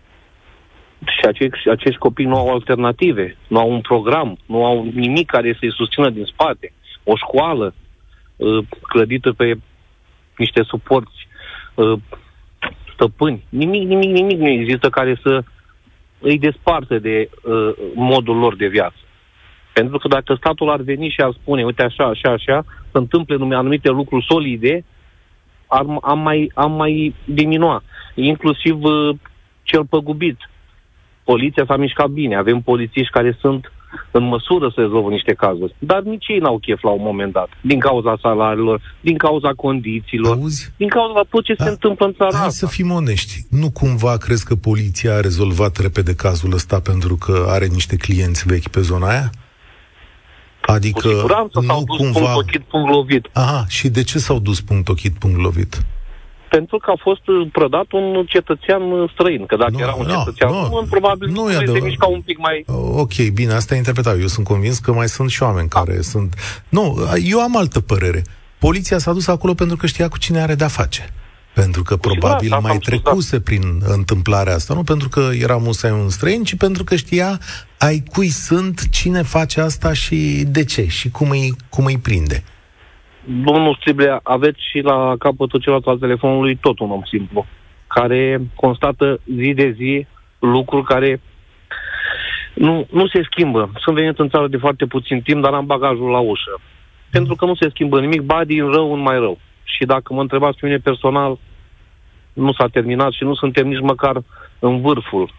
și 1.09 1.27
acești, 1.27 1.69
acești 1.69 1.99
copii 1.99 2.25
nu 2.25 2.37
au 2.37 2.53
alternative, 2.53 3.37
nu 3.49 3.59
au 3.59 3.71
un 3.71 3.81
program, 3.81 4.39
nu 4.47 4.65
au 4.65 4.85
nimic 4.95 5.31
care 5.31 5.57
să-i 5.59 5.73
susțină 5.73 6.11
din 6.11 6.25
spate. 6.25 6.73
O 7.05 7.17
școală 7.17 7.75
uh, 8.37 8.65
clădită 8.83 9.33
pe 9.33 9.55
niște 10.37 10.63
suporți 10.63 11.29
uh, 11.75 11.99
stăpâni. 12.93 13.45
Nimic, 13.49 13.89
nimic, 13.89 14.11
nimic 14.11 14.39
nu 14.39 14.49
există 14.49 14.89
care 14.89 15.19
să 15.23 15.43
îi 16.19 16.39
desparte 16.39 16.99
de 16.99 17.31
uh, 17.43 17.75
modul 17.95 18.37
lor 18.37 18.57
de 18.57 18.67
viață. 18.67 18.97
Pentru 19.73 19.99
că 19.99 20.09
dacă 20.09 20.35
statul 20.35 20.71
ar 20.71 20.81
veni 20.81 21.09
și 21.09 21.21
ar 21.21 21.33
spune, 21.33 21.65
uite 21.65 21.83
așa, 21.83 22.05
așa, 22.05 22.31
așa, 22.31 22.65
să 22.91 22.99
întâmple 22.99 23.37
anumite 23.57 23.91
lucruri 23.91 24.27
solide, 24.29 24.85
am, 25.67 25.99
am, 26.03 26.19
mai, 26.19 26.51
am 26.55 26.73
mai 26.73 27.15
diminua. 27.25 27.83
Inclusiv 28.15 28.83
uh, 28.83 29.17
cel 29.63 29.87
păgubit 29.87 30.39
poliția 31.25 31.65
s-a 31.67 31.77
mișcat 31.77 32.09
bine, 32.09 32.37
avem 32.37 32.61
polițiști 32.61 33.13
care 33.13 33.37
sunt 33.41 33.73
în 34.11 34.25
măsură 34.25 34.69
să 34.75 34.81
rezolvă 34.81 35.09
niște 35.09 35.33
cazuri. 35.35 35.75
Dar 35.79 36.01
nici 36.03 36.25
ei 36.29 36.39
n-au 36.39 36.59
chef 36.59 36.83
la 36.83 36.91
un 36.91 37.03
moment 37.03 37.33
dat. 37.33 37.49
Din 37.61 37.79
cauza 37.79 38.19
salariilor, 38.23 38.81
din 39.01 39.17
cauza 39.17 39.53
condițiilor, 39.57 40.37
Auzi? 40.37 40.73
din 40.77 40.89
cauza 40.89 41.21
tot 41.31 41.45
ce 41.45 41.55
da. 41.55 41.65
se 41.65 41.71
întâmplă 41.71 42.07
în 42.07 42.13
țara 42.13 42.37
Hai 42.37 42.47
asta. 42.47 42.67
să 42.67 42.73
fim 42.73 42.91
onești. 42.91 43.35
Nu 43.51 43.71
cumva 43.71 44.17
crezi 44.17 44.45
că 44.45 44.55
poliția 44.55 45.15
a 45.15 45.21
rezolvat 45.21 45.77
repede 45.77 46.15
cazul 46.15 46.53
ăsta 46.53 46.81
pentru 46.81 47.17
că 47.17 47.45
are 47.49 47.67
niște 47.67 47.97
clienți 47.97 48.47
vechi 48.47 48.69
pe 48.69 48.81
zona 48.81 49.09
aia? 49.09 49.31
Adică 50.67 51.09
Cu 51.09 51.15
siguranță 51.15 51.61
nu 51.61 51.67
s-au 51.67 51.85
dus 51.85 51.97
cumva... 51.97 52.19
punct 52.19 52.37
ochit, 52.37 52.63
punct 52.63 52.91
lovit. 52.91 53.29
Aha, 53.33 53.65
și 53.69 53.89
de 53.89 54.03
ce 54.03 54.19
s-au 54.19 54.39
dus 54.39 54.61
punct 54.61 54.89
ochit, 54.89 55.19
punct 55.19 55.41
lovit? 55.41 55.83
Pentru 56.57 56.77
că 56.79 56.91
a 56.91 56.99
fost 57.01 57.27
uh, 57.29 57.49
prădat 57.53 57.89
un 57.93 58.25
cetățean 58.35 58.83
uh, 58.91 59.11
străin. 59.13 59.47
Că 59.47 59.57
dacă 59.57 59.71
Nu, 59.71 59.79
era 59.79 59.95
un 59.95 60.07
nu, 60.07 60.15
cetățean 60.19 60.51
nu. 60.53 60.63
român, 60.63 60.87
probabil 60.91 61.29
Nu 61.29 61.49
e 61.49 61.53
se 61.53 61.57
adevărat. 61.57 61.83
mișca 61.83 62.07
un 62.07 62.21
pic 62.21 62.39
mai... 62.39 62.65
Ok, 63.05 63.15
bine, 63.33 63.53
asta 63.53 63.75
e 63.75 63.77
interpretat. 63.77 64.21
Eu 64.21 64.27
sunt 64.27 64.47
convins 64.47 64.79
că 64.79 64.93
mai 64.93 65.09
sunt 65.09 65.31
și 65.31 65.43
oameni 65.43 65.69
care 65.69 66.01
sunt... 66.01 66.35
Nu, 66.69 66.85
eu 67.25 67.41
am 67.41 67.57
altă 67.57 67.81
părere. 67.81 68.23
Poliția 68.59 68.99
s-a 68.99 69.13
dus 69.13 69.27
acolo 69.27 69.55
pentru 69.55 69.77
că 69.77 69.87
știa 69.87 70.09
cu 70.09 70.19
cine 70.19 70.41
are 70.41 70.55
de-a 70.55 70.69
face. 70.69 71.09
Pentru 71.55 71.83
că 71.83 71.97
probabil 71.97 72.49
da, 72.49 72.57
asta 72.57 72.67
mai 72.67 72.77
am 72.77 72.81
spus, 72.83 72.89
trecuse 72.89 73.41
prin 73.41 73.63
întâmplarea 73.87 74.55
asta, 74.55 74.75
nu 74.75 74.83
pentru 74.83 75.09
că 75.09 75.31
era 75.41 75.57
musai 75.57 75.91
un 75.91 76.09
străin, 76.09 76.43
ci 76.45 76.57
pentru 76.57 76.85
că 76.85 76.97
știa 76.97 77.41
ai 77.79 78.03
cui 78.13 78.29
sunt, 78.29 78.89
cine 78.91 79.23
face 79.23 79.61
asta 79.61 79.93
și 79.93 80.45
de 80.47 80.65
ce 80.65 80.87
și 80.87 81.11
cum 81.11 81.31
îi, 81.31 81.57
cum 81.69 81.85
îi 81.85 81.99
prinde. 81.99 82.43
Domnul 83.25 83.77
Striblea, 83.81 84.21
aveți 84.23 84.59
și 84.71 84.81
la 84.81 85.15
capătul 85.19 85.61
celălalt 85.61 85.87
al 85.87 85.99
telefonului 85.99 86.57
tot 86.57 86.79
un 86.79 86.91
om 86.91 87.03
simplu, 87.05 87.47
care 87.87 88.41
constată 88.55 89.21
zi 89.37 89.53
de 89.55 89.71
zi 89.71 90.07
lucruri 90.39 90.85
care 90.85 91.21
nu, 92.55 92.87
nu 92.91 93.07
se 93.07 93.23
schimbă. 93.31 93.71
Sunt 93.77 93.97
venit 93.97 94.19
în 94.19 94.29
țară 94.29 94.49
de 94.49 94.57
foarte 94.57 94.87
puțin 94.87 95.21
timp, 95.21 95.43
dar 95.43 95.53
am 95.53 95.67
bagajul 95.67 96.11
la 96.11 96.19
ușă. 96.19 96.61
Pentru 97.11 97.35
că 97.35 97.45
nu 97.45 97.55
se 97.55 97.69
schimbă 97.69 98.01
nimic, 98.01 98.21
ba 98.21 98.45
din 98.45 98.71
rău 98.71 98.93
în 98.93 99.01
mai 99.01 99.19
rău. 99.19 99.39
Și 99.65 99.85
dacă 99.85 100.15
mă 100.15 100.21
întrebați 100.21 100.59
pe 100.59 100.67
mine 100.67 100.79
personal, 100.79 101.39
nu 102.33 102.53
s-a 102.53 102.67
terminat 102.67 103.13
și 103.13 103.23
nu 103.23 103.35
suntem 103.35 103.69
nici 103.69 103.81
măcar 103.81 104.23
în 104.59 104.81
vârful 104.81 105.31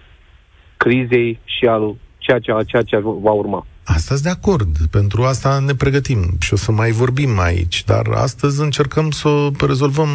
crizei 0.77 1.39
și 1.43 1.65
al 1.65 1.95
ceea 2.17 2.39
ce, 2.39 2.53
ceea 2.65 2.81
ce 2.81 2.97
va 3.01 3.31
urma. 3.31 3.65
Asta 3.85 4.15
de 4.21 4.29
acord, 4.29 4.77
pentru 4.91 5.23
asta 5.23 5.59
ne 5.59 5.73
pregătim 5.75 6.37
și 6.39 6.53
o 6.53 6.55
să 6.55 6.71
mai 6.71 6.91
vorbim 6.91 7.39
aici, 7.39 7.83
dar 7.83 8.05
astăzi 8.13 8.61
încercăm 8.61 9.11
să 9.11 9.27
o 9.27 9.51
rezolvăm, 9.67 10.09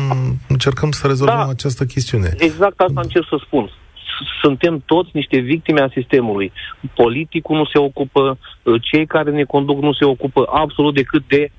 încercăm 0.48 0.90
să 0.90 1.06
rezolvăm 1.06 1.36
Da. 1.36 1.48
această 1.48 1.84
chestiune. 1.84 2.34
Exact 2.38 2.80
asta 2.80 3.00
încerc 3.00 3.26
să 3.28 3.40
spun. 3.46 3.66
S- 3.66 4.40
Suntem 4.42 4.82
toți 4.86 5.10
niște 5.12 5.38
victime 5.38 5.80
a 5.80 5.88
sistemului. 5.92 6.52
Politicul 6.94 7.56
nu 7.56 7.64
se 7.64 7.78
ocupă, 7.78 8.38
uh, 8.62 8.82
cei 8.90 9.06
care 9.06 9.30
ne 9.30 9.44
conduc 9.44 9.82
nu 9.82 9.92
se 9.92 10.04
ocupă 10.04 10.44
absolut 10.52 10.94
decât 10.94 11.28
de 11.28 11.52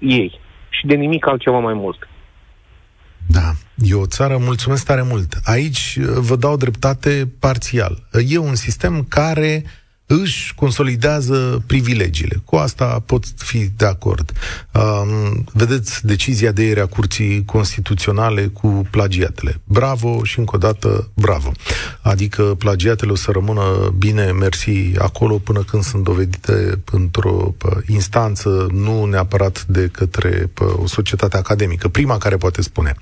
ei 0.00 0.40
și 0.68 0.86
de 0.86 0.94
nimic 0.94 1.26
altceva 1.26 1.58
mai 1.58 1.74
mult. 1.74 2.08
Da, 3.26 3.52
e 3.76 3.94
o 3.94 4.06
țară, 4.06 4.36
mulțumesc 4.40 4.86
tare 4.86 5.02
mult. 5.02 5.34
Aici 5.44 5.98
uh, 6.00 6.06
vă 6.18 6.36
dau 6.36 6.56
dreptate 6.56 7.30
parțial. 7.38 8.06
E 8.28 8.38
un 8.38 8.54
sistem 8.54 9.04
care 9.08 9.64
își 10.20 10.54
consolidează 10.54 11.62
privilegiile. 11.66 12.42
Cu 12.44 12.56
asta 12.56 13.02
pot 13.06 13.24
fi 13.36 13.70
de 13.76 13.84
acord. 13.84 14.32
Um, 14.72 15.44
vedeți 15.52 16.06
decizia 16.06 16.52
de 16.52 16.62
ieri 16.62 16.80
a 16.80 16.86
Curții 16.86 17.44
Constituționale 17.44 18.46
cu 18.46 18.86
plagiatele. 18.90 19.60
Bravo 19.64 20.24
și 20.24 20.38
încă 20.38 20.56
o 20.56 20.58
dată 20.58 21.10
bravo. 21.14 21.52
Adică 22.00 22.42
plagiatele 22.42 23.10
o 23.10 23.14
să 23.14 23.30
rămână 23.30 23.94
bine 23.98 24.30
mersi 24.32 24.92
acolo 24.98 25.38
până 25.38 25.62
când 25.62 25.82
sunt 25.82 26.04
dovedite 26.04 26.82
într-o 26.90 27.54
pă, 27.58 27.80
instanță, 27.86 28.66
nu 28.72 29.04
neapărat 29.04 29.64
de 29.66 29.88
către 29.92 30.50
pă, 30.54 30.74
o 30.82 30.86
societate 30.86 31.36
academică. 31.36 31.88
Prima 31.88 32.18
care 32.18 32.36
poate 32.36 32.62
spune 32.62 32.94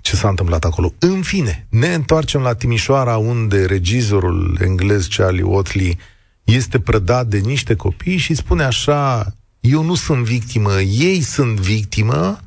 ce 0.00 0.16
s-a 0.16 0.28
întâmplat 0.28 0.64
acolo. 0.64 0.92
În 0.98 1.22
fine, 1.22 1.66
ne 1.68 1.94
întoarcem 1.94 2.40
la 2.40 2.54
Timișoara, 2.54 3.16
unde 3.16 3.64
regizorul 3.64 4.58
englez 4.62 5.06
Charlie 5.06 5.42
Watley 5.42 5.98
este 6.46 6.80
prădat 6.80 7.26
de 7.26 7.38
niște 7.38 7.74
copii 7.76 8.16
și 8.16 8.34
spune 8.34 8.64
așa, 8.64 9.26
eu 9.60 9.82
nu 9.82 9.94
sunt 9.94 10.24
victimă, 10.24 10.80
ei 10.80 11.20
sunt 11.20 11.60
victimă 11.60 12.38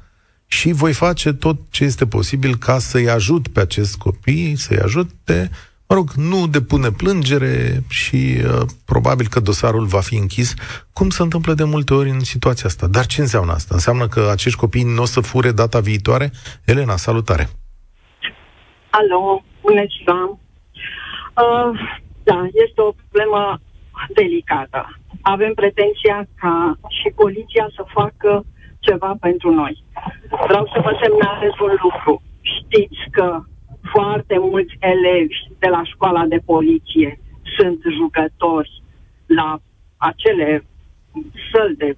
și 0.48 0.72
voi 0.72 0.94
face 0.94 1.34
tot 1.34 1.58
ce 1.70 1.84
este 1.84 2.08
posibil 2.08 2.56
ca 2.56 2.80
să-i 2.80 3.10
ajut 3.10 3.48
pe 3.48 3.60
acest 3.60 3.98
copii, 3.98 4.56
să-i 4.56 4.80
ajute, 4.80 5.50
mă 5.88 5.96
rog, 5.96 6.12
nu 6.12 6.48
depune 6.48 6.92
plângere 6.92 7.84
și 7.90 8.16
uh, 8.16 8.62
probabil 8.86 9.28
că 9.28 9.40
dosarul 9.40 9.86
va 9.86 10.00
fi 10.00 10.16
închis, 10.16 10.54
cum 10.94 11.10
se 11.10 11.22
întâmplă 11.22 11.54
de 11.54 11.64
multe 11.64 11.94
ori 11.94 12.10
în 12.10 12.20
situația 12.20 12.68
asta. 12.68 12.88
Dar 12.88 13.06
ce 13.06 13.22
înseamnă 13.22 13.52
asta? 13.52 13.74
Înseamnă 13.74 14.08
că 14.08 14.30
acești 14.32 14.60
copii 14.60 14.84
nu 14.84 15.02
o 15.02 15.06
să 15.06 15.22
fure 15.22 15.52
data 15.52 15.80
viitoare? 15.80 16.32
Elena, 16.66 16.96
salutare! 16.96 17.50
Alo, 18.90 19.44
bună 19.62 19.84
ziua. 19.98 20.40
Uh, 21.42 21.80
da, 22.24 22.48
este 22.66 22.82
o 22.82 22.92
problemă 22.92 23.62
delicată. 24.08 25.00
Avem 25.22 25.54
pretenția 25.54 26.28
ca 26.36 26.78
și 26.88 27.10
poliția 27.16 27.70
să 27.76 27.84
facă 27.88 28.46
ceva 28.80 29.16
pentru 29.20 29.54
noi. 29.54 29.84
Vreau 30.48 30.66
să 30.74 30.80
vă 30.84 30.98
semnalez 31.02 31.52
un 31.62 31.76
lucru. 31.82 32.22
Știți 32.42 33.00
că 33.12 33.44
foarte 33.92 34.38
mulți 34.40 34.76
elevi 34.80 35.36
de 35.60 35.68
la 35.68 35.84
școala 35.84 36.26
de 36.26 36.40
poliție 36.46 37.20
sunt 37.58 37.80
jucători 37.98 38.84
la 39.26 39.60
acele 39.98 40.66
săli 41.52 41.76
de 41.76 41.98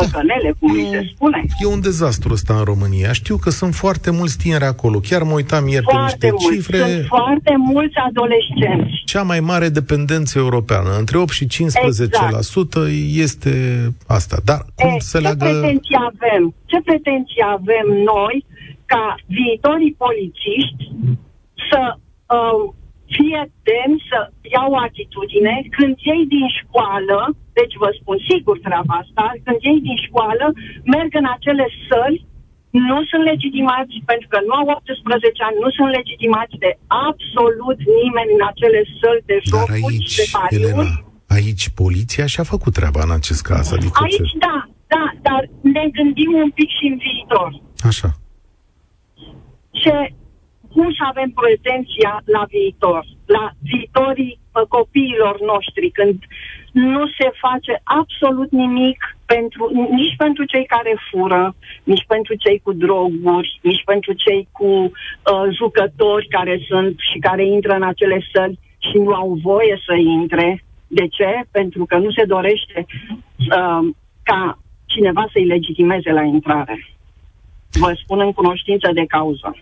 păcănele, 0.00 0.54
cum 0.58 0.70
îi 0.72 0.88
se 0.92 1.00
spune. 1.14 1.44
E 1.62 1.66
un 1.66 1.80
dezastru 1.80 2.32
ăsta 2.32 2.54
în 2.58 2.64
România. 2.64 3.12
Știu 3.12 3.36
că 3.36 3.50
sunt 3.50 3.74
foarte 3.74 4.10
mulți 4.10 4.36
tineri 4.38 4.64
acolo. 4.64 4.98
Chiar 5.08 5.22
mă 5.22 5.32
uitam 5.32 5.68
ieri 5.68 5.84
pe 5.84 5.90
Foarte 5.92 6.12
niște 6.12 6.28
mulți. 6.30 6.56
cifre. 6.56 6.78
Sunt 6.78 7.04
foarte 7.06 7.54
mulți 7.56 7.96
adolescenți. 8.08 8.92
Cea 9.04 9.22
mai 9.22 9.40
mare 9.40 9.68
dependență 9.68 10.38
europeană, 10.38 10.90
între 10.98 11.18
8 11.18 11.30
și 11.32 11.46
15% 11.46 11.48
este 13.24 13.54
asta. 14.06 14.36
Dar 14.44 14.60
cum 14.74 14.88
E, 14.88 14.98
se 14.98 15.16
ce 15.18 15.22
leagă... 15.22 15.44
pretenții 15.44 15.96
avem? 16.10 16.54
Ce 16.64 16.80
pretenții 16.84 17.42
avem 17.58 17.86
noi 18.14 18.44
ca 18.86 19.14
viitorii 19.26 19.94
polițiști 20.04 20.82
să 21.70 21.80
uh, 21.96 22.72
fie 23.14 23.40
demni 23.68 24.06
să 24.10 24.18
iau 24.54 24.72
atitudine 24.86 25.54
când 25.76 25.94
ei 26.12 26.24
din 26.34 26.46
școală, 26.60 27.18
deci 27.58 27.74
vă 27.82 27.90
spun 28.00 28.18
sigur 28.30 28.56
treaba 28.66 28.94
asta, 29.02 29.24
când 29.44 29.58
ei 29.70 29.80
din 29.88 29.98
școală 30.06 30.46
merg 30.94 31.12
în 31.20 31.26
acele 31.36 31.66
săli 31.88 32.18
nu 32.88 32.98
sunt 33.10 33.22
legitimați 33.32 33.94
pentru 34.10 34.26
că 34.32 34.38
nu 34.46 34.54
au 34.60 34.66
18 34.76 35.42
ani, 35.46 35.56
nu 35.64 35.70
sunt 35.76 35.90
legitimați 35.98 36.54
de 36.64 36.70
absolut 37.08 37.78
nimeni 38.00 38.30
în 38.38 38.42
acele 38.50 38.80
săli 39.00 39.22
de 39.30 39.36
Dar 39.38 39.46
jocuri 39.50 39.88
aici, 39.88 40.10
și 40.14 40.18
de 40.20 40.26
pariuri. 40.36 40.62
Elena, 40.62 40.88
aici 41.36 41.64
poliția 41.82 42.26
și-a 42.32 42.46
făcut 42.54 42.72
treaba 42.78 43.00
în 43.06 43.12
acest 43.20 43.42
caz. 43.50 43.66
Adică 43.76 43.98
Aici 44.02 44.30
ce... 44.32 44.38
da, 44.46 44.58
da, 44.94 45.04
dar 45.26 45.42
ne 45.74 45.84
gândim 45.96 46.32
un 46.44 46.50
pic 46.58 46.68
și 46.78 46.84
în 46.90 46.96
viitor. 47.04 47.48
Așa. 47.90 48.10
Ce, 49.82 49.94
cum 50.76 50.92
să 50.98 51.04
avem 51.12 51.30
pretenția 51.42 52.12
la 52.24 52.42
viitor, 52.54 53.04
la 53.26 53.50
viitorii 53.72 54.38
uh, 54.38 54.62
copiilor 54.68 55.40
noștri, 55.40 55.90
când 55.90 56.18
nu 56.72 57.02
se 57.18 57.28
face 57.44 57.80
absolut 57.84 58.50
nimic 58.50 58.98
pentru, 59.26 59.62
nici 59.90 60.16
pentru 60.16 60.44
cei 60.44 60.66
care 60.66 60.94
fură, 61.10 61.54
nici 61.84 62.04
pentru 62.06 62.34
cei 62.34 62.58
cu 62.64 62.72
droguri, 62.72 63.58
nici 63.62 63.82
pentru 63.84 64.12
cei 64.12 64.48
cu 64.52 64.66
uh, 64.66 65.46
jucători 65.58 66.26
care 66.28 66.60
sunt 66.68 66.94
și 67.12 67.18
care 67.18 67.46
intră 67.46 67.72
în 67.72 67.82
acele 67.82 68.18
săli 68.32 68.58
și 68.78 68.96
nu 68.98 69.12
au 69.12 69.38
voie 69.42 69.80
să 69.86 69.94
intre. 69.94 70.64
De 70.86 71.06
ce? 71.06 71.30
Pentru 71.50 71.84
că 71.84 71.96
nu 71.96 72.10
se 72.10 72.24
dorește 72.24 72.86
uh, 72.86 73.88
ca 74.22 74.58
cineva 74.84 75.28
să-i 75.32 75.46
legitimeze 75.46 76.10
la 76.10 76.22
intrare. 76.22 76.86
Vă 77.72 77.92
spun 78.02 78.20
în 78.20 78.32
cunoștință 78.32 78.90
de 78.92 79.04
cauză. 79.06 79.56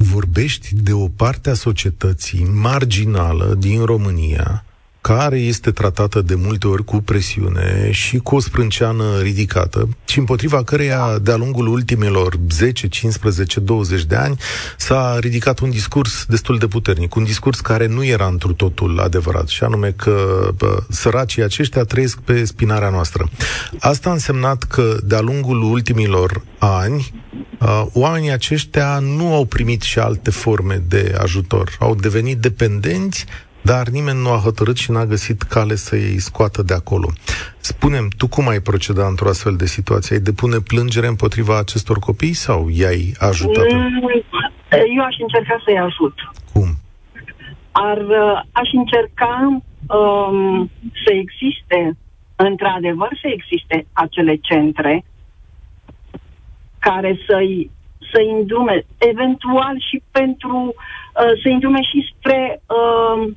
Vorbești 0.00 0.74
de 0.74 0.92
o 0.92 1.08
parte 1.08 1.50
a 1.50 1.54
societății 1.54 2.44
marginală 2.44 3.54
din 3.54 3.84
România 3.84 4.64
care 5.14 5.38
este 5.38 5.70
tratată 5.70 6.20
de 6.20 6.34
multe 6.34 6.66
ori 6.66 6.84
cu 6.84 6.96
presiune 6.96 7.90
și 7.90 8.18
cu 8.18 8.34
o 8.34 8.40
sprânceană 8.40 9.04
ridicată 9.22 9.88
și 10.04 10.18
împotriva 10.18 10.62
căreia 10.62 11.18
de-a 11.22 11.36
lungul 11.36 11.66
ultimilor 11.66 12.38
10, 12.50 12.88
15, 12.88 13.60
20 13.60 14.04
de 14.04 14.14
ani 14.16 14.36
s-a 14.76 15.16
ridicat 15.20 15.58
un 15.58 15.70
discurs 15.70 16.24
destul 16.28 16.58
de 16.58 16.66
puternic, 16.66 17.14
un 17.14 17.24
discurs 17.24 17.60
care 17.60 17.86
nu 17.86 18.04
era 18.04 18.26
întru 18.26 18.52
totul 18.52 19.00
adevărat 19.00 19.48
și 19.48 19.64
anume 19.64 19.90
că 19.96 20.48
bă, 20.56 20.82
săracii 20.88 21.42
aceștia 21.42 21.82
trăiesc 21.82 22.18
pe 22.18 22.44
spinarea 22.44 22.90
noastră. 22.90 23.28
Asta 23.80 24.08
a 24.08 24.12
însemnat 24.12 24.62
că 24.62 24.96
de-a 25.04 25.20
lungul 25.20 25.62
ultimilor 25.62 26.42
ani 26.58 27.12
uh, 27.60 27.86
oamenii 27.92 28.30
aceștia 28.32 28.98
nu 28.98 29.34
au 29.34 29.44
primit 29.44 29.82
și 29.82 29.98
alte 29.98 30.30
forme 30.30 30.82
de 30.88 31.14
ajutor, 31.20 31.76
au 31.78 31.94
devenit 31.94 32.38
dependenți 32.38 33.26
dar 33.70 33.86
nimeni 33.88 34.22
nu 34.22 34.30
a 34.30 34.44
hotărât 34.46 34.76
și 34.76 34.90
n-a 34.90 35.04
găsit 35.04 35.42
cale 35.42 35.74
să-i 35.74 36.18
scoată 36.18 36.62
de 36.62 36.74
acolo. 36.74 37.08
Spunem, 37.58 38.08
tu 38.18 38.28
cum 38.28 38.48
ai 38.48 38.60
proceda 38.60 39.06
într-o 39.06 39.28
astfel 39.28 39.56
de 39.56 39.66
situație? 39.66 40.16
Ai 40.16 40.22
depune 40.22 40.58
plângere 40.70 41.06
împotriva 41.06 41.58
acestor 41.58 41.98
copii 41.98 42.32
sau 42.32 42.68
i-ai 42.80 43.02
ajutat? 43.18 43.66
Mm, 43.72 44.08
Eu 44.96 45.04
aș 45.04 45.16
încerca 45.26 45.62
să-i 45.64 45.78
ajut. 45.78 46.14
Cum? 46.52 46.68
Ar, 47.72 47.98
uh, 47.98 48.40
aș 48.52 48.68
încerca 48.72 49.34
um, 49.98 50.70
să 51.04 51.10
existe, 51.24 51.96
într-adevăr, 52.36 53.10
să 53.22 53.28
existe 53.38 53.86
acele 53.92 54.36
centre 54.36 55.04
care 56.78 57.18
să-i 57.28 57.70
să 58.12 58.20
îndrume, 58.36 58.84
eventual 58.98 59.74
și 59.88 60.02
pentru 60.10 60.56
uh, 60.66 61.32
să 61.42 61.48
îndrume 61.48 61.82
și 61.82 62.12
spre 62.12 62.62
uh, 62.66 63.32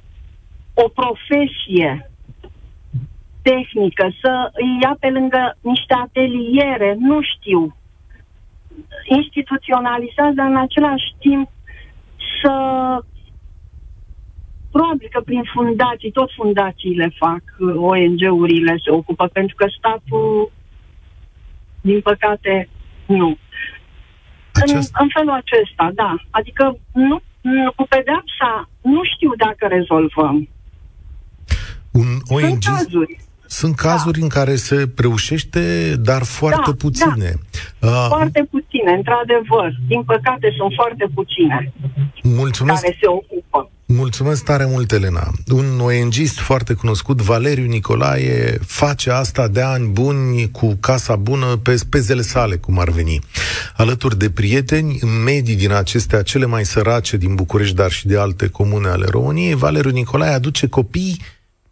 o 0.73 0.89
profesie 0.89 2.11
tehnică, 3.41 4.11
să 4.21 4.49
îi 4.53 4.77
ia 4.81 4.97
pe 4.99 5.09
lângă 5.09 5.57
niște 5.61 5.93
ateliere, 5.93 6.95
nu 6.99 7.21
știu, 7.21 7.75
instituționalizează 9.05 10.41
în 10.41 10.57
același 10.57 11.15
timp 11.19 11.49
să 12.41 12.53
probabil 14.71 15.07
că 15.11 15.21
prin 15.21 15.43
fundații, 15.53 16.11
tot 16.11 16.29
fundațiile 16.35 17.11
fac, 17.17 17.41
ONG-urile 17.75 18.77
se 18.83 18.91
ocupă, 18.91 19.27
pentru 19.27 19.55
că 19.55 19.65
statul, 19.77 20.51
din 21.81 22.01
păcate, 22.01 22.69
nu. 23.05 23.37
Acest... 24.53 24.91
În, 24.93 24.99
în 25.03 25.09
felul 25.13 25.31
acesta, 25.31 25.91
da. 25.93 26.15
Adică 26.29 26.77
nu, 26.93 27.21
nu, 27.41 27.71
cu 27.75 27.85
pedepsa 27.89 28.69
nu 28.81 29.01
știu 29.03 29.31
dacă 29.35 29.67
rezolvăm. 29.67 30.49
Un 31.91 32.07
ONG... 32.27 32.41
Sunt 32.41 32.63
cazuri. 32.63 33.19
Sunt 33.47 33.75
cazuri 33.75 34.17
da. 34.19 34.23
în 34.23 34.29
care 34.29 34.55
se 34.55 34.89
reușește, 34.95 35.95
dar 35.95 36.23
foarte 36.23 36.69
da, 36.69 36.75
puține. 36.77 37.33
Da. 37.79 37.87
Uh, 37.87 38.05
foarte 38.07 38.47
puține, 38.51 38.91
într-adevăr. 38.91 39.79
Din 39.87 40.03
păcate 40.03 40.53
sunt 40.57 40.71
foarte 40.75 41.09
puține 41.13 41.73
Mulțumesc. 42.23 42.81
care 42.81 42.97
se 43.01 43.07
ocupă. 43.07 43.69
Mulțumesc 43.85 44.43
tare 44.43 44.65
mult, 44.65 44.91
Elena. 44.91 45.31
Un 45.53 45.79
ONGist 45.79 46.39
foarte 46.39 46.73
cunoscut, 46.73 47.21
Valeriu 47.21 47.65
Nicolae, 47.65 48.57
face 48.65 49.11
asta 49.11 49.47
de 49.47 49.61
ani 49.61 49.87
buni 49.87 50.51
cu 50.51 50.77
casa 50.79 51.15
bună 51.15 51.45
pe 51.45 51.75
spezele 51.75 52.21
sale, 52.21 52.55
cum 52.55 52.79
ar 52.79 52.89
veni. 52.89 53.19
Alături 53.75 54.17
de 54.17 54.29
prieteni, 54.29 54.97
în 55.01 55.23
medii 55.23 55.55
din 55.55 55.71
acestea 55.71 56.21
cele 56.21 56.45
mai 56.45 56.65
sărace 56.65 57.17
din 57.17 57.35
București, 57.35 57.75
dar 57.75 57.91
și 57.91 58.07
de 58.07 58.17
alte 58.17 58.47
comune 58.47 58.87
ale 58.87 59.05
României, 59.09 59.55
Valeriu 59.55 59.91
Nicolae 59.91 60.33
aduce 60.33 60.67
copii 60.67 61.19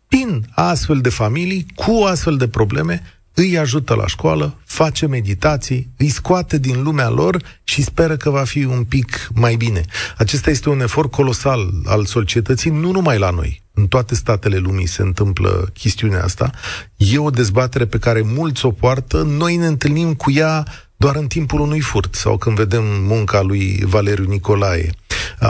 din 0.10 0.46
astfel 0.52 1.02
de 1.02 1.10
familii 1.10 1.66
cu 1.76 1.92
astfel 1.92 2.38
de 2.38 2.48
probleme 2.48 3.02
îi 3.34 3.58
ajută 3.58 3.94
la 3.94 4.08
școală, 4.08 4.56
face 4.66 5.08
meditații, 5.08 5.90
îi 5.98 6.10
scoate 6.10 6.58
din 6.58 6.84
lumea 6.84 7.10
lor 7.10 7.42
și 7.64 7.82
speră 7.82 8.18
că 8.18 8.30
va 8.30 8.44
fi 8.44 8.64
un 8.64 8.84
pic 8.84 9.30
mai 9.34 9.56
bine. 9.56 9.86
Acesta 10.18 10.50
este 10.50 10.70
un 10.70 10.82
efort 10.82 11.12
colosal 11.12 11.70
al 11.86 12.06
societății, 12.06 12.72
nu 12.72 12.92
numai 12.92 13.18
la 13.18 13.30
noi. 13.30 13.62
În 13.74 13.88
toate 13.88 14.16
statele 14.16 14.58
lumii 14.58 14.88
se 14.88 15.02
întâmplă 15.02 15.70
chestiunea 15.74 16.24
asta. 16.24 16.52
E 16.98 17.18
o 17.18 17.30
dezbatere 17.30 17.86
pe 17.86 18.00
care 18.00 18.22
mulți 18.22 18.66
o 18.66 18.72
poartă. 18.72 19.22
Noi 19.22 19.56
ne 19.56 19.66
întâlnim 19.66 20.14
cu 20.14 20.32
ea 20.32 20.66
doar 20.98 21.16
în 21.16 21.28
timpul 21.28 21.60
unui 21.60 21.80
furt 21.80 22.16
sau 22.16 22.38
când 22.38 22.56
vedem 22.56 22.84
munca 22.84 23.42
lui 23.42 23.84
Valeriu 23.86 24.26
Nicolae. 24.26 24.90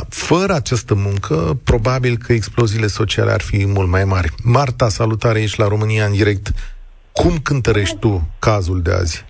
Fără 0.10 0.54
această 0.54 0.94
muncă, 0.96 1.60
probabil 1.64 2.18
că 2.18 2.34
exploziile 2.34 2.88
sociale 2.88 3.32
ar 3.32 3.42
fi 3.42 3.66
mult 3.68 3.90
mai 3.90 4.04
mari. 4.04 4.30
Marta, 4.44 4.88
salutare, 4.88 5.42
ești 5.42 5.60
la 5.60 5.68
România 5.68 6.06
în 6.06 6.12
direct. 6.12 6.48
Cum 7.12 7.38
cântărești 7.44 7.98
tu 7.98 8.22
cazul 8.40 8.82
de 8.82 8.92
azi? 8.92 9.26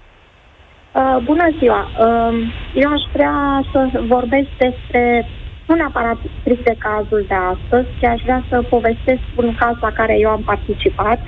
Uh, 0.94 1.18
bună 1.24 1.48
ziua! 1.60 1.82
Uh, 1.86 2.34
eu 2.76 2.90
aș 2.92 3.04
vrea 3.14 3.36
să 3.72 3.80
vorbesc 4.08 4.50
despre, 4.58 5.28
nu 5.68 5.76
neapărat 5.76 6.18
strict 6.40 6.64
de 6.64 6.76
cazul 6.78 7.26
de 7.28 7.38
astăzi, 7.54 7.88
ci 8.00 8.04
aș 8.04 8.22
vrea 8.22 8.46
să 8.50 8.62
povestesc 8.70 9.22
un 9.36 9.56
caz 9.60 9.76
la 9.82 9.92
care 9.92 10.16
eu 10.20 10.30
am 10.30 10.44
participat. 10.44 11.20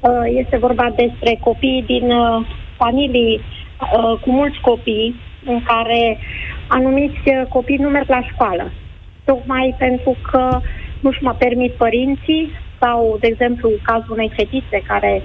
Uh, 0.00 0.10
este 0.42 0.56
vorba 0.56 0.86
despre 0.96 1.38
copii 1.40 1.84
din 1.86 2.10
uh, 2.10 2.46
familii 2.76 3.40
uh, 3.40 4.20
cu 4.20 4.30
mulți 4.30 4.60
copii, 4.60 5.14
în 5.48 5.62
care 5.62 6.18
anumiți 6.66 7.20
copii 7.48 7.76
nu 7.76 7.88
merg 7.88 8.08
la 8.08 8.22
școală. 8.32 8.70
Tocmai 9.24 9.74
pentru 9.78 10.16
că 10.30 10.60
nu-și 11.00 11.22
mă 11.22 11.34
permit 11.38 11.72
părinții 11.72 12.50
sau, 12.80 13.16
de 13.20 13.26
exemplu, 13.26 13.70
cazul 13.82 14.12
unei 14.12 14.32
fetițe 14.36 14.82
care 14.86 15.22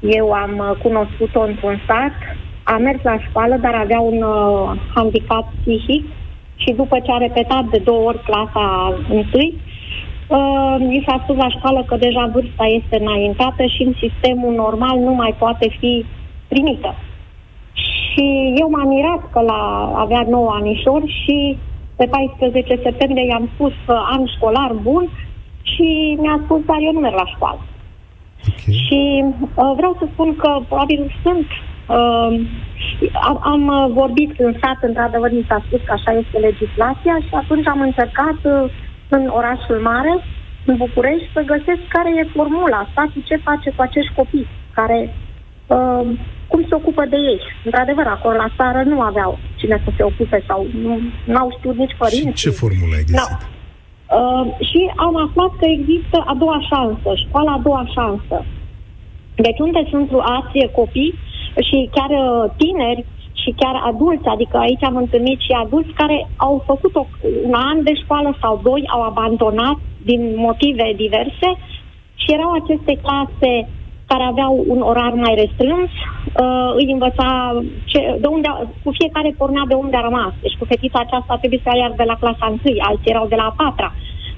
eu 0.00 0.32
am 0.32 0.58
uh, 0.58 0.76
cunoscut-o 0.82 1.40
într-un 1.40 1.80
sat, 1.86 2.12
a 2.62 2.76
mers 2.76 3.02
la 3.02 3.18
școală, 3.18 3.56
dar 3.56 3.74
avea 3.74 4.00
un 4.00 4.22
uh, 4.22 4.80
handicap 4.94 5.46
psihic 5.60 6.04
și 6.56 6.72
după 6.72 6.98
ce 6.98 7.12
a 7.12 7.16
repetat 7.16 7.64
de 7.64 7.78
două 7.78 8.08
ori 8.08 8.22
clasa 8.22 8.94
întâi, 9.08 9.54
uh, 10.28 10.76
mi 10.78 11.04
s-a 11.06 11.20
spus 11.22 11.36
la 11.36 11.48
școală 11.48 11.84
că 11.86 11.96
deja 11.96 12.30
vârsta 12.32 12.64
este 12.64 12.96
înaintată 13.00 13.62
și 13.64 13.82
în 13.82 13.94
sistemul 13.98 14.54
normal 14.54 14.98
nu 14.98 15.14
mai 15.14 15.34
poate 15.38 15.68
fi 15.78 16.04
primită. 16.48 16.94
Și 17.72 18.54
eu 18.60 18.70
m-am 18.70 18.88
mirat 18.88 19.30
că 19.32 19.40
la 19.40 19.92
avea 19.96 20.24
9 20.28 20.50
anișori 20.50 21.24
și 21.24 21.58
pe 21.96 22.06
14 22.06 22.80
septembrie 22.82 23.26
i-am 23.26 23.48
spus 23.54 23.72
că 23.86 23.96
an 24.10 24.26
școlar 24.36 24.72
bun 24.72 25.08
și 25.62 26.18
mi-a 26.20 26.40
spus, 26.44 26.60
dar 26.64 26.78
eu 26.80 26.92
nu 26.92 27.00
merg 27.00 27.14
la 27.14 27.32
școală. 27.34 27.60
Okay. 28.48 28.74
Și 28.84 29.24
uh, 29.54 29.72
vreau 29.76 29.96
să 29.98 30.04
spun 30.12 30.36
că 30.36 30.60
probabil 30.68 31.14
sunt. 31.22 31.46
Uh, 31.96 32.40
am, 33.28 33.38
am 33.42 33.62
uh, 33.66 33.92
vorbit 34.00 34.32
în 34.38 34.54
sat, 34.62 34.78
într-adevăr, 34.80 35.30
mi 35.32 35.46
s-a 35.48 35.62
spus 35.66 35.80
că 35.84 35.92
așa 35.92 36.12
este 36.12 36.38
legislația 36.38 37.16
și 37.26 37.34
atunci 37.42 37.66
am 37.66 37.80
încercat 37.80 38.38
uh, 38.42 38.70
în 39.08 39.26
orașul 39.38 39.78
mare, 39.90 40.14
în 40.64 40.76
București, 40.76 41.32
să 41.34 41.40
găsesc 41.52 41.82
care 41.88 42.10
e 42.16 42.34
formula, 42.38 42.88
statul 42.90 43.22
ce 43.24 43.36
face 43.36 43.70
cu 43.70 43.82
acești 43.82 44.14
copii, 44.14 44.46
care 44.74 45.14
uh, 45.66 46.06
cum 46.52 46.62
se 46.68 46.74
ocupă 46.80 47.04
de 47.12 47.18
ei. 47.30 47.40
Într-adevăr, 47.66 48.06
acolo 48.06 48.34
la 48.44 48.48
țară 48.58 48.80
nu 48.92 48.98
aveau 49.10 49.32
cine 49.60 49.76
să 49.84 49.90
se 49.96 50.02
ocupe 50.10 50.38
sau 50.48 50.60
nu 51.32 51.36
au 51.42 51.48
știut 51.56 51.76
nici 51.76 51.96
părinți. 52.02 52.40
Și 52.40 52.44
ce 52.44 52.50
formulă 52.60 52.94
ai 52.98 53.06
găsit? 53.08 53.20
Da. 53.20 53.28
Uh, 54.18 54.44
și 54.68 54.80
am 55.06 55.16
aflat 55.26 55.52
că 55.60 55.66
există 55.78 56.16
a 56.32 56.34
doua 56.42 56.60
șansă, 56.70 57.08
școala 57.24 57.52
a 57.52 57.64
doua 57.66 57.84
șansă. 57.96 58.36
Deci 59.46 59.60
unde 59.66 59.82
sunt 59.90 60.10
luați 60.10 60.58
copii 60.78 61.14
și 61.68 61.78
chiar 61.96 62.10
uh, 62.10 62.50
tineri 62.56 63.04
și 63.42 63.54
chiar 63.60 63.76
adulți, 63.90 64.26
adică 64.34 64.56
aici 64.58 64.84
am 64.84 64.96
întâlnit 64.96 65.40
și 65.40 65.52
adulți 65.64 65.92
care 66.00 66.28
au 66.36 66.62
făcut 66.66 66.94
o, 66.94 67.06
un 67.48 67.54
an 67.70 67.82
de 67.82 67.94
școală 68.02 68.36
sau 68.40 68.60
doi, 68.62 68.82
au 68.94 69.02
abandonat 69.02 69.78
din 70.04 70.22
motive 70.36 70.92
diverse 70.96 71.48
și 72.14 72.32
erau 72.36 72.52
aceste 72.52 72.92
clase 73.04 73.52
care 74.12 74.24
aveau 74.24 74.64
un 74.74 74.80
orar 74.80 75.12
mai 75.24 75.34
restrâns, 75.42 75.90
uh, 75.94 76.70
îi 76.80 76.92
învăța 76.96 77.28
ce, 77.90 78.00
de 78.22 78.28
unde, 78.36 78.48
cu 78.84 78.90
fiecare 79.00 79.30
pornea 79.40 79.64
de 79.68 79.74
unde 79.74 79.96
a 79.96 80.06
rămas. 80.08 80.32
Deci 80.44 80.58
cu 80.58 80.64
fetița 80.64 80.98
aceasta 81.02 81.36
trebuie 81.40 81.60
să 81.62 81.70
ia 81.72 81.90
de 81.96 82.06
la 82.10 82.16
clasa 82.22 82.46
1, 82.46 82.58
alții 82.88 83.12
erau 83.14 83.26
de 83.32 83.38
la 83.40 83.46
a 83.48 83.54
patra. 83.62 83.92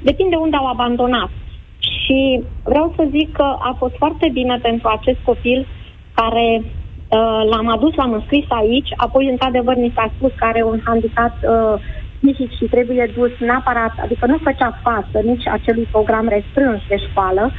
Depinde 0.09 0.37
unde 0.37 0.57
au 0.57 0.67
abandonat. 0.67 1.31
Și 1.79 2.43
vreau 2.71 2.93
să 2.97 3.13
zic 3.17 3.33
că 3.33 3.49
a 3.69 3.75
fost 3.79 3.95
foarte 4.03 4.29
bine 4.33 4.59
pentru 4.63 4.89
acest 4.89 5.21
copil 5.25 5.67
care 6.15 6.47
uh, 6.63 7.41
l-am 7.51 7.69
adus, 7.77 7.95
l-am 7.95 8.13
înscris 8.13 8.47
aici, 8.49 8.91
apoi, 8.97 9.29
într-adevăr, 9.29 9.77
mi 9.77 9.93
s-a 9.95 10.13
spus 10.17 10.33
că 10.37 10.45
are 10.45 10.63
un 10.63 10.81
handicap 10.85 11.33
uh, 11.43 11.75
psihic 12.21 12.51
și 12.57 12.65
trebuie 12.65 13.11
dus 13.17 13.33
neapărat, 13.39 13.95
adică 14.05 14.27
nu 14.27 14.39
făcea 14.49 14.79
față 14.83 15.19
nici 15.25 15.47
acelui 15.47 15.89
program 15.91 16.29
restrâns 16.29 16.81
de 16.89 16.97
școală, 17.09 17.53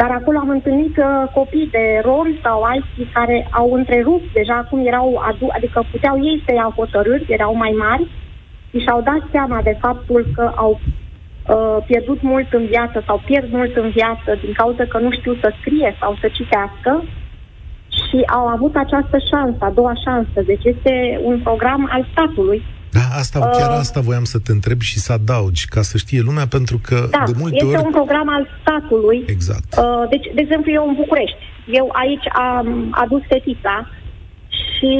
dar 0.00 0.10
acolo 0.10 0.38
am 0.38 0.48
întâlnit 0.48 0.96
uh, 0.96 1.06
copii 1.34 1.68
de 1.76 1.86
romi 2.04 2.40
sau 2.42 2.62
alții 2.62 3.10
care 3.12 3.46
au 3.50 3.72
întrerupt 3.72 4.32
deja 4.32 4.56
acum 4.56 4.86
erau, 4.86 5.08
adu- 5.28 5.54
adică 5.56 5.86
puteau 5.90 6.16
ei 6.24 6.42
să 6.46 6.54
iau 6.54 6.70
hotărâri, 6.70 7.26
erau 7.28 7.54
mai 7.54 7.74
mari 7.78 8.04
și 8.70 8.78
și-au 8.78 9.00
dat 9.00 9.22
seama 9.30 9.60
de 9.62 9.76
faptul 9.80 10.26
că 10.34 10.52
au 10.56 10.80
uh, 10.80 11.76
pierdut 11.86 12.22
mult 12.22 12.52
în 12.52 12.64
viață 12.66 13.02
sau 13.06 13.22
pierd 13.24 13.52
mult 13.52 13.76
în 13.76 13.88
viață 13.90 14.38
din 14.42 14.52
cauza 14.52 14.84
că 14.84 14.98
nu 14.98 15.10
știu 15.10 15.34
să 15.42 15.52
scrie 15.60 15.96
sau 16.00 16.16
să 16.20 16.28
citească 16.28 17.04
și 17.98 18.18
au 18.38 18.46
avut 18.46 18.76
această 18.76 19.18
șansă, 19.30 19.58
a 19.64 19.70
doua 19.70 19.94
șansă. 20.04 20.38
Deci 20.46 20.64
este 20.64 21.20
un 21.22 21.40
program 21.40 21.88
al 21.92 22.06
statului 22.12 22.62
da, 22.92 23.06
asta, 23.22 23.38
uh, 23.38 23.50
chiar 23.58 23.70
asta 23.70 24.00
voiam 24.00 24.24
să 24.24 24.38
te 24.38 24.52
întreb 24.52 24.80
și 24.80 24.98
să 24.98 25.12
adaugi, 25.12 25.68
ca 25.68 25.82
să 25.82 25.96
știe 25.96 26.20
lumea, 26.20 26.46
pentru 26.46 26.80
că 26.86 26.98
da, 27.10 27.22
de 27.26 27.32
multe 27.38 27.56
este 27.56 27.76
ori... 27.76 27.84
un 27.84 27.90
program 27.90 28.28
al 28.28 28.44
statului. 28.60 29.24
Exact. 29.26 29.68
Uh, 29.78 30.08
deci, 30.10 30.26
de 30.34 30.40
exemplu, 30.40 30.72
eu 30.72 30.88
în 30.88 30.94
București. 30.94 31.38
Eu 31.66 31.86
aici 31.92 32.26
am 32.32 32.68
adus 32.90 33.22
fetița 33.28 33.76
și 34.48 34.94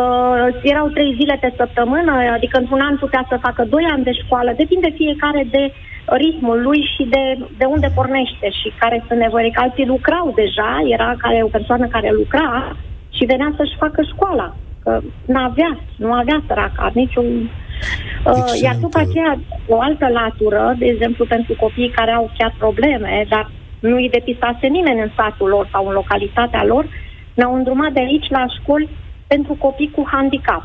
uh, 0.00 0.46
erau 0.62 0.86
trei 0.88 1.16
zile 1.18 1.36
pe 1.40 1.54
săptămână, 1.56 2.12
adică 2.36 2.58
într-un 2.58 2.80
an 2.80 2.96
putea 2.96 3.26
să 3.28 3.44
facă 3.46 3.62
doi 3.74 3.84
ani 3.92 4.04
de 4.04 4.12
școală. 4.22 4.50
Depinde 4.56 4.90
fiecare 4.96 5.46
de 5.50 5.72
ritmul 6.04 6.62
lui 6.62 6.80
și 6.94 7.02
de, 7.14 7.24
de 7.60 7.64
unde 7.64 7.88
pornește 7.94 8.48
și 8.60 8.72
care 8.78 9.04
sunt 9.06 9.18
nevoile. 9.18 9.50
Că 9.54 9.60
alții 9.60 9.86
lucrau 9.86 10.32
deja, 10.42 10.70
era 10.94 11.14
care, 11.18 11.38
o 11.42 11.54
persoană 11.56 11.86
care 11.86 12.10
lucra 12.12 12.76
și 13.16 13.24
venea 13.24 13.52
să-și 13.56 13.80
facă 13.84 14.02
școala 14.12 14.54
că 14.84 15.00
n-avea, 15.26 15.78
nu 15.96 16.12
avea 16.12 16.42
săraca 16.46 16.90
niciun... 16.94 17.50
Uh, 18.24 18.60
iar 18.62 18.76
după 18.80 18.98
aceea, 18.98 19.38
o 19.68 19.80
altă 19.80 20.08
latură, 20.08 20.74
de 20.78 20.86
exemplu, 20.86 21.24
pentru 21.26 21.54
copiii 21.60 21.90
care 21.90 22.10
au 22.10 22.30
chiar 22.38 22.54
probleme, 22.58 23.26
dar 23.28 23.50
nu 23.80 23.96
îi 23.96 24.10
depistase 24.10 24.66
nimeni 24.66 25.00
în 25.00 25.10
satul 25.16 25.48
lor 25.48 25.68
sau 25.72 25.86
în 25.86 25.92
localitatea 25.92 26.64
lor, 26.64 26.86
ne-au 27.34 27.54
îndrumat 27.54 27.92
de 27.92 28.00
aici 28.00 28.28
la 28.28 28.44
școli 28.60 28.88
pentru 29.26 29.56
copii 29.58 29.90
cu 29.90 30.02
handicap. 30.12 30.62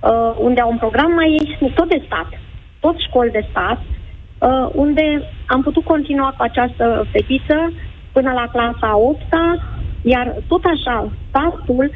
uh, 0.00 0.34
unde 0.38 0.60
au 0.60 0.70
un 0.70 0.78
program 0.78 1.12
mai 1.12 1.58
tot 1.74 1.88
de 1.88 2.02
stat, 2.06 2.28
tot 2.80 2.96
școli 2.98 3.30
de 3.30 3.46
stat, 3.50 3.78
uh, 3.78 4.68
unde 4.74 5.22
am 5.46 5.62
putut 5.62 5.84
continua 5.84 6.34
cu 6.36 6.42
această 6.42 7.06
fetiță 7.12 7.72
până 8.12 8.32
la 8.32 8.48
clasa 8.52 8.96
8 8.96 9.20
iar 10.02 10.34
tot 10.48 10.62
așa, 10.64 11.12
statul 11.28 11.90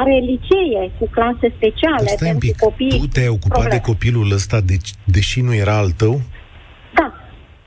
are 0.00 0.16
licee 0.32 0.82
cu 0.98 1.06
clase 1.16 1.46
speciale 1.56 2.06
Stai 2.06 2.28
pentru 2.28 2.38
pic. 2.48 2.56
copii. 2.58 2.90
Tu 2.98 3.06
te-ai 3.06 3.28
ocupat 3.28 3.50
probleme. 3.58 3.74
de 3.76 3.80
copilul 3.90 4.32
ăsta, 4.32 4.58
deci, 4.60 4.90
deși 5.04 5.40
nu 5.40 5.54
era 5.54 5.76
al 5.76 5.90
tău? 5.90 6.14
Da, 6.98 7.08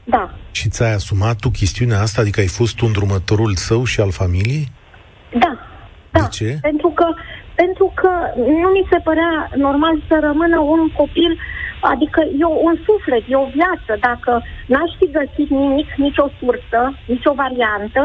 da, 0.04 0.24
Și 0.52 0.70
ți-ai 0.70 0.94
asumat 0.94 1.36
tu 1.40 1.50
chestiunea 1.50 2.00
asta? 2.02 2.22
Adică 2.22 2.40
ai 2.40 2.48
fost 2.60 2.76
tu 2.76 2.84
îndrumătorul 2.86 3.54
său 3.56 3.84
și 3.92 4.00
al 4.06 4.12
familiei? 4.12 4.66
da. 5.44 5.52
Da, 6.16 6.22
De 6.22 6.28
ce? 6.38 6.58
Pentru 6.70 6.90
că, 7.00 7.08
pentru 7.56 7.88
că 8.00 8.10
nu 8.62 8.68
mi 8.76 8.88
se 8.92 8.98
părea 9.10 9.34
normal 9.68 9.96
să 10.08 10.16
rămână 10.28 10.58
un 10.60 10.82
copil, 11.00 11.32
adică 11.94 12.20
e 12.42 12.44
o- 12.54 12.62
un 12.70 12.76
suflet, 12.88 13.24
e 13.28 13.36
o 13.46 13.48
viață. 13.60 13.92
Dacă 14.10 14.32
n-aș 14.72 14.92
fi 15.00 15.08
găsit 15.20 15.50
nimic, 15.62 15.90
nicio 16.06 16.28
sursă, 16.40 16.82
nicio 17.14 17.34
variantă, 17.44 18.02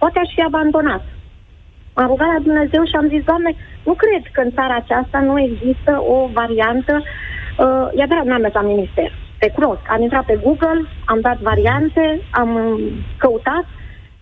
poate 0.00 0.18
aș 0.24 0.30
fi 0.36 0.42
abandonat. 0.50 1.02
M-am 1.98 2.10
rugat 2.12 2.30
la 2.32 2.46
Dumnezeu 2.46 2.82
și 2.84 2.96
am 2.96 3.08
zis, 3.14 3.22
Doamne, 3.30 3.52
nu 3.88 3.94
cred 4.02 4.22
că 4.32 4.40
în 4.42 4.52
țara 4.56 4.74
aceasta 4.78 5.18
nu 5.28 5.34
există 5.48 5.92
o 6.14 6.16
variantă. 6.38 6.94
Uh, 7.02 7.86
e 7.98 8.02
adevărat, 8.02 8.26
n-am 8.26 8.40
mers 8.40 8.54
la 8.54 8.70
minister. 8.72 9.08
Te 9.38 9.48
cunosc. 9.50 9.82
Am 9.94 10.02
intrat 10.02 10.24
pe 10.24 10.40
Google, 10.44 10.80
am 11.12 11.20
dat 11.20 11.38
variante, 11.50 12.04
am 12.30 12.50
um, 12.54 12.80
căutat 13.22 13.66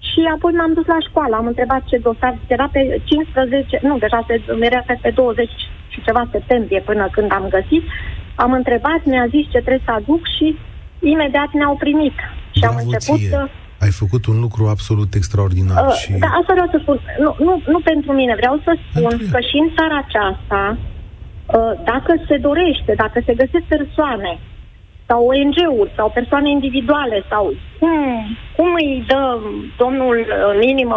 și 0.09 0.21
apoi 0.35 0.53
m-am 0.53 0.73
dus 0.79 0.87
la 0.87 1.01
școală. 1.09 1.35
Am 1.37 1.47
întrebat 1.47 1.83
ce 1.85 1.97
dosar 1.99 2.35
era 2.47 2.69
pe 2.73 3.01
15, 3.05 3.79
nu, 3.83 3.99
deja 3.99 4.25
se, 4.29 4.35
era 4.61 4.85
pe 5.03 5.11
20 5.11 5.51
și 5.89 6.03
ceva 6.07 6.29
septembrie 6.31 6.81
până 6.81 7.09
când 7.13 7.33
am 7.33 7.47
găsit. 7.49 7.83
Am 8.35 8.53
întrebat, 8.53 9.01
mi-a 9.05 9.27
zis 9.35 9.45
ce 9.53 9.65
trebuie 9.65 9.89
să 9.89 9.91
aduc 9.91 10.23
și 10.37 10.59
imediat 11.01 11.51
ne-au 11.53 11.77
primit. 11.77 12.17
Și 12.57 12.65
am 12.65 12.75
Bravo 12.75 12.81
început 12.85 13.19
ție. 13.19 13.29
să... 13.29 13.49
Ai 13.81 13.91
făcut 13.91 14.27
un 14.27 14.41
lucru 14.41 14.67
absolut 14.67 15.15
extraordinar 15.15 15.87
Uh, 15.87 15.93
și... 15.93 16.13
Da, 16.13 16.27
asta 16.41 16.53
vreau 16.53 16.69
să 16.71 16.79
spun. 16.83 17.01
Nu, 17.25 17.37
nu, 17.39 17.63
nu 17.67 17.81
pentru 17.81 18.13
mine. 18.13 18.35
Vreau 18.35 18.61
să 18.65 18.77
spun 18.91 19.09
Pentru- 19.09 19.29
că 19.33 19.39
și 19.41 19.57
în 19.65 19.69
țara 19.77 19.97
aceasta, 20.07 20.79
uh, 20.79 21.73
dacă 21.85 22.13
se 22.29 22.37
dorește, 22.37 22.93
dacă 22.97 23.19
se 23.27 23.35
găsesc 23.35 23.65
persoane 23.77 24.39
sau 25.09 25.21
ONG-uri 25.27 25.93
sau 25.97 26.11
persoane 26.15 26.51
individuale 26.51 27.25
sau 27.31 27.55
cum, 27.81 27.93
cum 28.57 28.69
îi 28.75 29.05
dă 29.07 29.39
domnul 29.77 30.17
uh, 30.29 30.55
în 30.55 30.63
inimă 30.63 30.97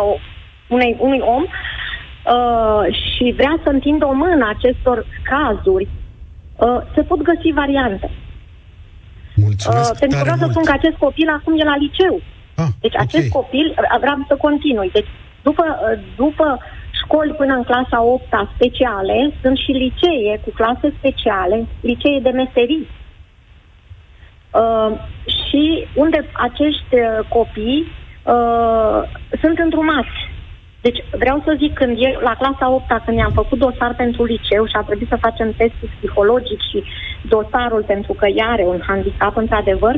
unei, 0.68 0.96
unui 1.00 1.22
om 1.36 1.44
uh, 1.44 2.84
și 3.04 3.34
vrea 3.40 3.56
să 3.64 3.70
întindă 3.70 4.06
o 4.06 4.14
mână 4.14 4.54
acestor 4.56 5.06
cazuri, 5.32 5.88
uh, 6.56 6.80
se 6.96 7.02
pot 7.02 7.22
găsi 7.22 7.52
variante. 7.54 8.10
Mulțumesc 9.36 9.92
Uh, 9.92 9.98
pentru 10.00 10.18
că 10.18 10.24
tare 10.24 10.30
vreau 10.30 10.38
să 10.38 10.44
mult. 10.46 10.52
spun 10.54 10.66
că 10.70 10.72
acest 10.80 10.98
copil 11.06 11.30
acum 11.38 11.54
e 11.60 11.64
la 11.64 11.78
liceu. 11.86 12.22
Ah, 12.60 12.72
Deci 12.82 12.96
ok. 12.96 13.02
acest 13.02 13.30
copil, 13.30 13.76
vreau 14.00 14.26
să 14.28 14.36
continui. 14.36 14.90
Deci 14.94 15.10
după, 15.42 15.64
după 16.16 16.60
școli 17.02 17.34
până 17.34 17.54
în 17.54 17.64
clasa 17.64 18.02
8 18.02 18.24
speciale, 18.56 19.34
sunt 19.42 19.58
și 19.58 19.72
licee 19.72 20.40
cu 20.44 20.50
clase 20.50 20.94
speciale, 20.98 21.68
licee 21.82 22.20
de 22.20 22.30
meserii. 22.30 22.88
Uh, 24.52 24.92
și 25.48 25.88
unde 25.96 26.30
acești 26.34 26.96
uh, 26.96 27.26
copii 27.30 27.88
uh, 28.24 29.02
sunt 29.42 29.58
îndrumați. 29.60 30.18
Deci 30.82 31.04
vreau 31.12 31.42
să 31.46 31.56
zic, 31.58 31.74
când 31.74 31.98
e, 32.00 32.18
la 32.22 32.36
clasa 32.36 32.70
8 32.70 32.84
când 33.06 33.18
i-am 33.18 33.32
făcut 33.32 33.58
dosar 33.58 33.94
pentru 33.96 34.24
liceu 34.24 34.66
și 34.66 34.76
a 34.76 34.82
trebuit 34.82 35.08
să 35.08 35.18
facem 35.28 35.54
testul 35.58 35.90
psihologic 35.98 36.60
și 36.70 36.84
dosarul 37.22 37.84
pentru 37.84 38.14
că 38.14 38.28
ea 38.28 38.48
are 38.48 38.64
un 38.64 38.82
handicap, 38.88 39.38
într-adevăr, 39.38 39.96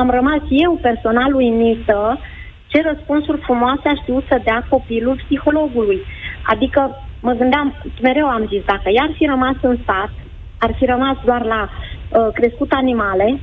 am 0.00 0.08
rămas 0.18 0.42
eu 0.64 0.72
personal 0.88 1.34
uimită 1.34 2.18
ce 2.70 2.78
răspunsuri 2.90 3.40
frumoase 3.46 3.86
a 3.88 4.00
știut 4.02 4.24
să 4.28 4.40
dea 4.44 4.66
copilul 4.70 5.20
psihologului. 5.24 6.00
Adică 6.52 6.80
mă 7.26 7.32
gândeam, 7.32 7.66
mereu 8.02 8.26
am 8.26 8.44
zis, 8.52 8.62
dacă 8.72 8.88
i-ar 8.94 9.12
fi 9.18 9.24
rămas 9.34 9.56
în 9.62 9.76
sat, 9.86 10.12
ar 10.58 10.74
fi 10.78 10.84
rămas 10.84 11.16
doar 11.24 11.42
la 11.54 11.60
uh, 11.70 12.32
crescut 12.34 12.70
animale, 12.72 13.40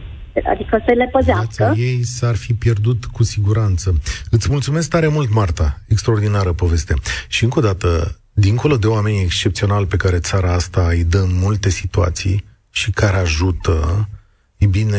adică 0.54 0.84
să 0.86 0.94
le 0.94 1.08
păzească. 1.12 1.64
Viața 1.64 1.74
ei 1.76 2.04
s-ar 2.04 2.36
fi 2.36 2.54
pierdut 2.54 3.06
cu 3.06 3.24
siguranță. 3.24 3.96
Îți 4.30 4.48
mulțumesc 4.52 4.90
tare 4.90 5.08
mult, 5.08 5.34
Marta. 5.34 5.78
Extraordinară 5.88 6.52
poveste. 6.54 6.94
Și 7.28 7.44
încă 7.44 7.60
o 7.60 7.62
dată, 7.62 7.88
dincolo 8.34 8.76
de 8.78 8.88
oamenii 8.88 9.24
excepționali 9.24 9.86
pe 9.86 9.98
care 9.98 10.20
țara 10.20 10.54
asta 10.54 10.88
îi 10.90 11.04
dă 11.04 11.18
în 11.18 11.40
multe 11.40 11.70
situații 11.70 12.44
și 12.70 12.92
care 12.92 13.18
ajută, 13.18 14.08
e 14.58 14.66
bine, 14.66 14.98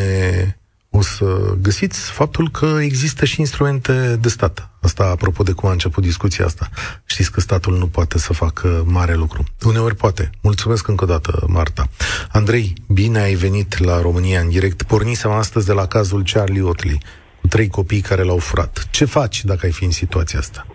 o 0.99 1.01
să 1.01 1.25
găsiți 1.61 2.11
faptul 2.11 2.49
că 2.49 2.67
există 2.81 3.25
și 3.25 3.39
instrumente 3.39 3.93
de 4.21 4.29
stat. 4.29 4.69
Asta 4.81 5.03
apropo 5.03 5.43
de 5.43 5.51
cum 5.51 5.69
a 5.69 5.71
început 5.71 6.03
discuția 6.03 6.45
asta. 6.45 6.65
Știți 7.05 7.31
că 7.31 7.39
statul 7.39 7.73
nu 7.77 7.87
poate 7.87 8.17
să 8.17 8.33
facă 8.33 8.67
mare 8.85 9.15
lucru. 9.15 9.43
Uneori 9.67 9.95
poate. 9.95 10.29
Mulțumesc 10.43 10.87
încă 10.87 11.03
o 11.03 11.07
dată, 11.07 11.31
Marta. 11.47 11.83
Andrei, 12.31 12.73
bine 12.93 13.19
ai 13.19 13.33
venit 13.33 13.85
la 13.85 14.01
România 14.01 14.39
în 14.39 14.49
direct. 14.49 14.83
Pornisem 14.83 15.31
astăzi 15.31 15.67
de 15.67 15.73
la 15.73 15.85
cazul 15.87 16.21
Charlie 16.33 16.61
Otley, 16.61 16.97
cu 17.41 17.47
trei 17.47 17.67
copii 17.67 18.01
care 18.09 18.23
l-au 18.23 18.37
furat. 18.37 18.87
Ce 18.91 19.05
faci 19.05 19.43
dacă 19.43 19.61
ai 19.63 19.71
fi 19.71 19.83
în 19.83 19.91
situația 19.91 20.39
asta? 20.39 20.65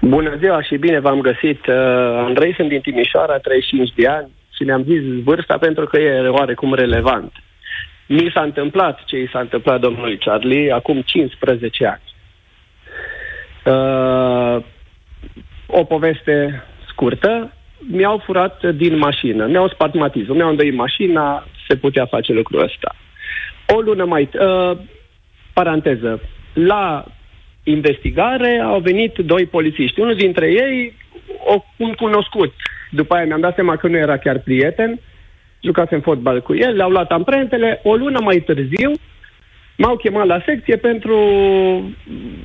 Bună 0.00 0.36
ziua 0.38 0.62
și 0.62 0.76
bine 0.76 1.00
v-am 1.00 1.20
găsit. 1.20 1.66
Uh, 1.66 1.74
Andrei, 2.28 2.54
sunt 2.54 2.68
din 2.68 2.80
Timișoara, 2.80 3.38
35 3.38 3.92
de 3.96 4.06
ani 4.06 4.30
și 4.56 4.64
ne-am 4.64 4.82
zis 4.82 5.22
vârsta 5.24 5.58
pentru 5.58 5.84
că 5.86 5.98
e 5.98 6.28
oarecum 6.28 6.74
relevant. 6.74 7.32
Mi 8.12 8.30
s-a 8.34 8.42
întâmplat 8.42 9.04
ce 9.04 9.16
i 9.16 9.28
s-a 9.32 9.40
întâmplat 9.40 9.80
domnului 9.80 10.18
Charlie 10.18 10.72
acum 10.72 11.00
15 11.00 11.86
ani. 11.86 12.02
Uh, 13.64 14.64
o 15.66 15.84
poveste 15.84 16.64
scurtă. 16.88 17.52
Mi-au 17.78 18.22
furat 18.24 18.64
din 18.66 18.98
mașină, 18.98 19.46
mi-au 19.46 19.68
spart 19.68 19.94
matizul, 19.94 20.34
mi-au 20.34 20.48
îndoit 20.48 20.74
mașina, 20.74 21.46
se 21.68 21.76
putea 21.76 22.06
face 22.06 22.32
lucrul 22.32 22.62
ăsta. 22.62 22.96
O 23.66 23.80
lună 23.80 24.04
mai... 24.04 24.28
Uh, 24.40 24.78
paranteză. 25.52 26.20
La 26.52 27.04
investigare 27.62 28.58
au 28.58 28.80
venit 28.80 29.18
doi 29.18 29.46
polițiști. 29.46 30.00
Unul 30.00 30.14
dintre 30.14 30.46
ei, 30.46 30.96
o, 31.44 31.64
un 31.76 31.92
cunoscut. 31.92 32.54
După 32.90 33.14
aia 33.14 33.24
mi-am 33.24 33.40
dat 33.40 33.54
seama 33.54 33.76
că 33.76 33.86
nu 33.86 33.96
era 33.96 34.16
chiar 34.16 34.38
prieten. 34.38 35.00
Jucasem 35.60 36.00
fotbal 36.00 36.40
cu 36.40 36.54
el, 36.54 36.76
le-au 36.76 36.90
luat 36.90 37.10
amprentele. 37.10 37.80
O 37.82 37.94
lună 37.94 38.20
mai 38.20 38.36
târziu 38.36 38.92
m-au 39.76 39.96
chemat 39.96 40.26
la 40.26 40.42
secție 40.44 40.76
pentru 40.76 41.18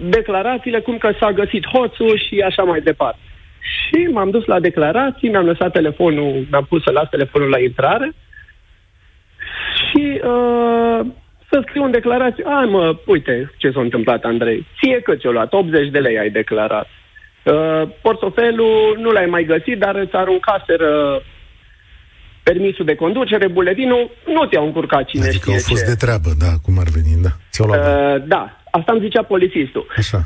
declarațiile 0.09 0.79
cum 0.79 0.97
că 0.97 1.11
s-a 1.19 1.31
găsit 1.31 1.67
hoțul 1.67 2.17
și 2.27 2.39
așa 2.39 2.63
mai 2.63 2.81
departe. 2.81 3.19
Și 3.59 4.07
m-am 4.11 4.29
dus 4.29 4.45
la 4.45 4.59
declarații, 4.59 5.29
mi-am 5.29 5.45
lăsat 5.45 5.71
telefonul, 5.71 6.45
mi-am 6.49 6.65
pus 6.69 6.83
să 6.83 6.91
las 6.91 7.09
telefonul 7.09 7.49
la 7.49 7.59
intrare 7.59 8.13
și 9.75 10.21
uh, 10.23 10.99
să 11.49 11.63
scriu 11.67 11.83
în 11.83 11.91
declarație, 11.91 12.43
a, 12.47 12.59
mă, 12.59 12.95
uite 13.05 13.51
ce 13.57 13.71
s-a 13.71 13.79
întâmplat, 13.79 14.23
Andrei, 14.23 14.65
ție 14.79 14.99
cât 14.99 15.19
ți-o 15.19 15.31
luat? 15.31 15.53
80 15.53 15.89
de 15.89 15.99
lei 15.99 16.19
ai 16.19 16.29
declarat. 16.29 16.87
Uh, 17.43 17.81
portofelul 18.01 18.97
nu 18.99 19.11
l-ai 19.11 19.25
mai 19.25 19.43
găsit, 19.43 19.79
dar 19.79 19.95
îți 19.95 20.15
aruncaseră 20.15 21.21
permisul 22.49 22.85
de 22.85 22.95
conducere, 22.95 23.47
buletinul, 23.47 24.03
nu 24.35 24.45
te-au 24.45 24.65
încurcat 24.65 25.03
cine 25.05 25.27
adică 25.27 25.37
știe 25.37 25.53
au 25.53 25.59
fost 25.71 25.83
ce. 25.83 25.91
de 25.91 25.97
treabă, 26.03 26.29
da, 26.43 26.51
cum 26.65 26.75
ar 26.83 26.89
veni, 26.97 27.13
da. 27.27 27.33
Ți-au 27.51 27.67
luat 27.67 27.79
bani. 27.85 27.97
Uh, 27.97 28.23
da, 28.33 28.43
asta 28.77 28.91
îmi 28.91 29.05
zicea 29.05 29.23
polițistul. 29.33 29.85
Așa. 29.97 30.19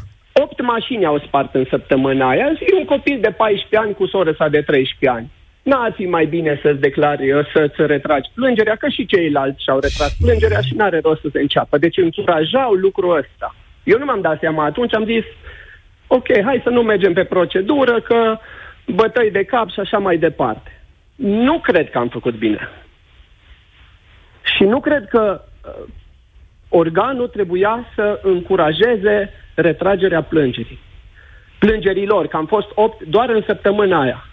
Opt 0.44 0.62
mașini 0.62 1.06
au 1.06 1.18
spart 1.28 1.52
în 1.56 1.66
săptămâna 1.70 2.30
aia 2.30 2.48
și 2.58 2.74
un 2.80 2.86
copil 2.86 3.18
de 3.22 3.32
14 3.38 3.78
ani 3.84 3.94
cu 4.00 4.06
soră 4.14 4.32
sa 4.38 4.48
de 4.48 4.62
13 4.62 5.18
ani. 5.18 5.28
N-ar 5.64 5.94
fi 5.96 6.06
mai 6.06 6.26
bine 6.26 6.60
să-ți 6.64 6.80
declari, 6.88 7.32
uh, 7.32 7.46
să-ți 7.54 7.80
retragi 7.94 8.30
plângerea, 8.34 8.76
că 8.76 8.88
și 8.90 9.06
ceilalți 9.06 9.64
și-au 9.64 9.80
retras 9.80 10.14
plângerea 10.24 10.62
și 10.68 10.74
n-are 10.76 11.00
rost 11.04 11.22
să 11.22 11.30
se 11.32 11.40
înceapă. 11.40 11.78
Deci 11.78 11.98
încurajau 11.98 12.72
lucrul 12.86 13.18
ăsta. 13.22 13.56
Eu 13.84 13.98
nu 13.98 14.06
m-am 14.06 14.22
dat 14.22 14.40
seama 14.40 14.66
atunci, 14.66 14.96
am 14.96 15.06
zis, 15.06 15.26
ok, 16.08 16.28
hai 16.44 16.62
să 16.64 16.70
nu 16.70 16.82
mergem 16.82 17.14
pe 17.14 17.24
procedură, 17.24 18.02
că 18.02 18.38
bătăi 18.86 19.32
de 19.32 19.44
cap 19.44 19.68
și 19.72 19.80
așa 19.80 19.98
mai 19.98 20.18
departe. 20.18 20.79
Nu 21.20 21.60
cred 21.60 21.90
că 21.90 21.98
am 21.98 22.08
făcut 22.08 22.36
bine. 22.36 22.70
Și 24.56 24.64
nu 24.64 24.80
cred 24.80 25.08
că 25.08 25.42
uh, 25.66 25.88
organul 26.70 27.28
trebuia 27.28 27.86
să 27.96 28.20
încurajeze 28.24 29.34
retragerea 29.56 30.24
plângerii. 30.24 30.80
Plângerilor, 31.60 32.28
că 32.28 32.38
am 32.38 32.46
fost 32.46 32.68
8 32.74 33.04
doar 33.04 33.30
în 33.30 33.44
săptămâna 33.46 34.02
aia. 34.02 34.26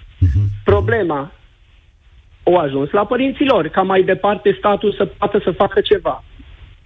Problema 0.65 1.33
o 2.43 2.59
ajuns 2.59 2.91
la 2.91 3.07
părinților, 3.07 3.69
ca 3.69 3.83
mai 3.83 4.03
departe 4.03 4.55
statul 4.59 4.93
să 4.93 5.05
poată 5.05 5.41
să 5.45 5.51
facă 5.51 5.81
ceva. 5.81 6.25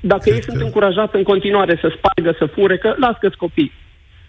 Dacă 0.00 0.20
Cred 0.22 0.34
ei 0.34 0.42
sunt 0.42 0.56
că- 0.56 0.64
încurajați 0.64 1.16
în 1.16 1.22
continuare 1.22 1.78
să 1.80 1.92
spargă, 1.96 2.34
să 2.38 2.46
fure, 2.46 2.78
că 2.78 2.94
las 2.98 3.16
că 3.20 3.30
copii. 3.36 3.72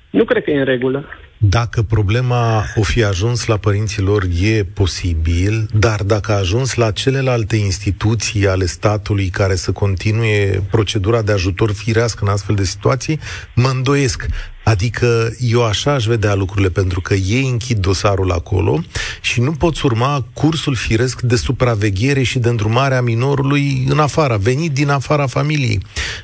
Nu 0.10 0.24
cred 0.24 0.44
că 0.44 0.52
e 0.52 0.60
în 0.60 0.66
regulă. 0.66 1.06
Dacă 1.44 1.82
problema 1.82 2.66
o 2.76 2.82
fi 2.82 3.04
ajuns 3.04 3.46
la 3.46 3.58
părinților, 3.58 4.24
e 4.42 4.64
posibil, 4.64 5.70
dar 5.74 6.04
dacă 6.04 6.32
a 6.32 6.36
ajuns 6.36 6.74
la 6.74 6.92
celelalte 6.92 7.56
instituții 7.56 8.48
ale 8.48 8.66
statului 8.66 9.30
care 9.30 9.56
să 9.56 9.72
continue 9.72 10.64
procedura 10.72 11.22
de 11.22 11.32
ajutor 11.32 11.72
firească 11.72 12.24
în 12.26 12.32
astfel 12.32 12.56
de 12.56 12.64
situații, 12.64 13.20
mă 13.56 13.68
îndoiesc. 13.68 14.26
Adică 14.64 15.32
eu 15.40 15.66
așa 15.66 15.94
aș 15.94 16.06
vedea 16.06 16.34
lucrurile, 16.34 16.70
pentru 16.70 17.02
că 17.02 17.14
ei 17.14 17.48
închid 17.48 17.78
dosarul 17.78 18.32
acolo 18.32 18.84
și 19.22 19.42
nu 19.42 19.52
poți 19.52 19.86
urma 19.86 20.26
cursul 20.34 20.76
firesc 20.76 21.22
de 21.22 21.36
supraveghere 21.36 22.24
și 22.24 22.40
de 22.40 22.50
îndrumare 22.50 22.96
a 22.96 23.02
minorului 23.02 23.86
în 23.90 24.00
afara, 24.00 24.38
venit 24.38 24.72
din 24.72 24.90
afara 24.90 25.28
familiei. 25.28 25.80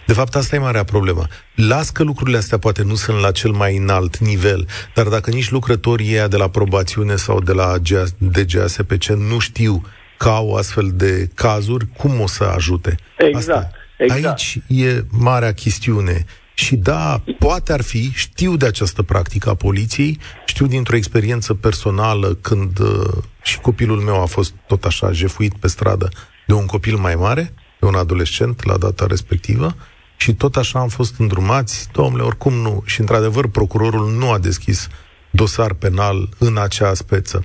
De 0.06 0.14
fapt, 0.14 0.36
asta 0.36 0.56
e 0.56 0.60
marea 0.60 0.84
problemă. 0.84 1.28
Las 1.56 1.90
că 1.90 2.04
lucrurile 2.04 2.38
astea 2.38 2.58
poate 2.58 2.84
nu 2.84 2.96
sunt 2.96 3.20
la 3.20 3.32
cel 3.32 3.52
mai 3.52 3.78
înalt 3.78 4.18
nivel, 4.18 4.68
dar 4.94 5.08
dacă 5.08 5.30
nici 5.30 5.50
lucrătorii 5.50 6.12
ăia 6.12 6.28
de 6.28 6.38
la 6.38 6.50
probațiune 6.50 7.16
sau 7.16 7.42
de 7.42 7.52
la 7.52 7.74
DGASPC 8.18 9.06
nu 9.06 9.40
știu 9.40 9.82
că 10.18 10.30
au 10.30 10.54
astfel 10.54 10.92
de 10.94 11.30
cazuri, 11.34 11.88
cum 11.98 12.20
o 12.20 12.28
să 12.28 12.44
ajute? 12.44 12.96
Exact. 13.18 13.38
Asta. 13.38 13.72
Exact. 13.98 14.26
Aici 14.26 14.60
e 14.68 15.04
marea 15.10 15.54
chestiune. 15.54 16.26
Și 16.60 16.76
da, 16.76 17.22
poate 17.40 17.74
ar 17.74 17.82
fi, 17.82 18.12
știu 18.14 18.56
de 18.56 18.66
această 18.66 19.02
practică 19.02 19.50
a 19.50 19.56
poliției, 19.56 20.20
știu 20.46 20.68
dintr-o 20.68 20.96
experiență 20.96 21.54
personală 21.54 22.34
când 22.34 22.80
uh, 22.80 23.24
și 23.42 23.60
copilul 23.60 24.00
meu 24.00 24.22
a 24.22 24.26
fost 24.26 24.54
tot 24.68 24.84
așa 24.84 25.12
jefuit 25.12 25.54
pe 25.54 25.68
stradă 25.68 26.10
de 26.48 26.54
un 26.54 26.66
copil 26.66 26.96
mai 26.96 27.16
mare, 27.16 27.54
de 27.80 27.86
un 27.86 27.96
adolescent 27.96 28.64
la 28.64 28.78
data 28.78 29.06
respectivă, 29.06 29.76
și 30.18 30.34
tot 30.34 30.56
așa 30.56 30.80
am 30.80 30.88
fost 30.88 31.20
îndrumați, 31.20 31.88
domnule, 31.92 32.24
oricum 32.24 32.54
nu. 32.54 32.84
Și 32.86 33.00
într-adevăr, 33.00 33.48
procurorul 33.48 34.12
nu 34.12 34.32
a 34.32 34.38
deschis 34.38 34.88
dosar 35.32 35.74
penal 35.74 36.30
în 36.38 36.58
acea 36.58 36.94
speță. 36.94 37.44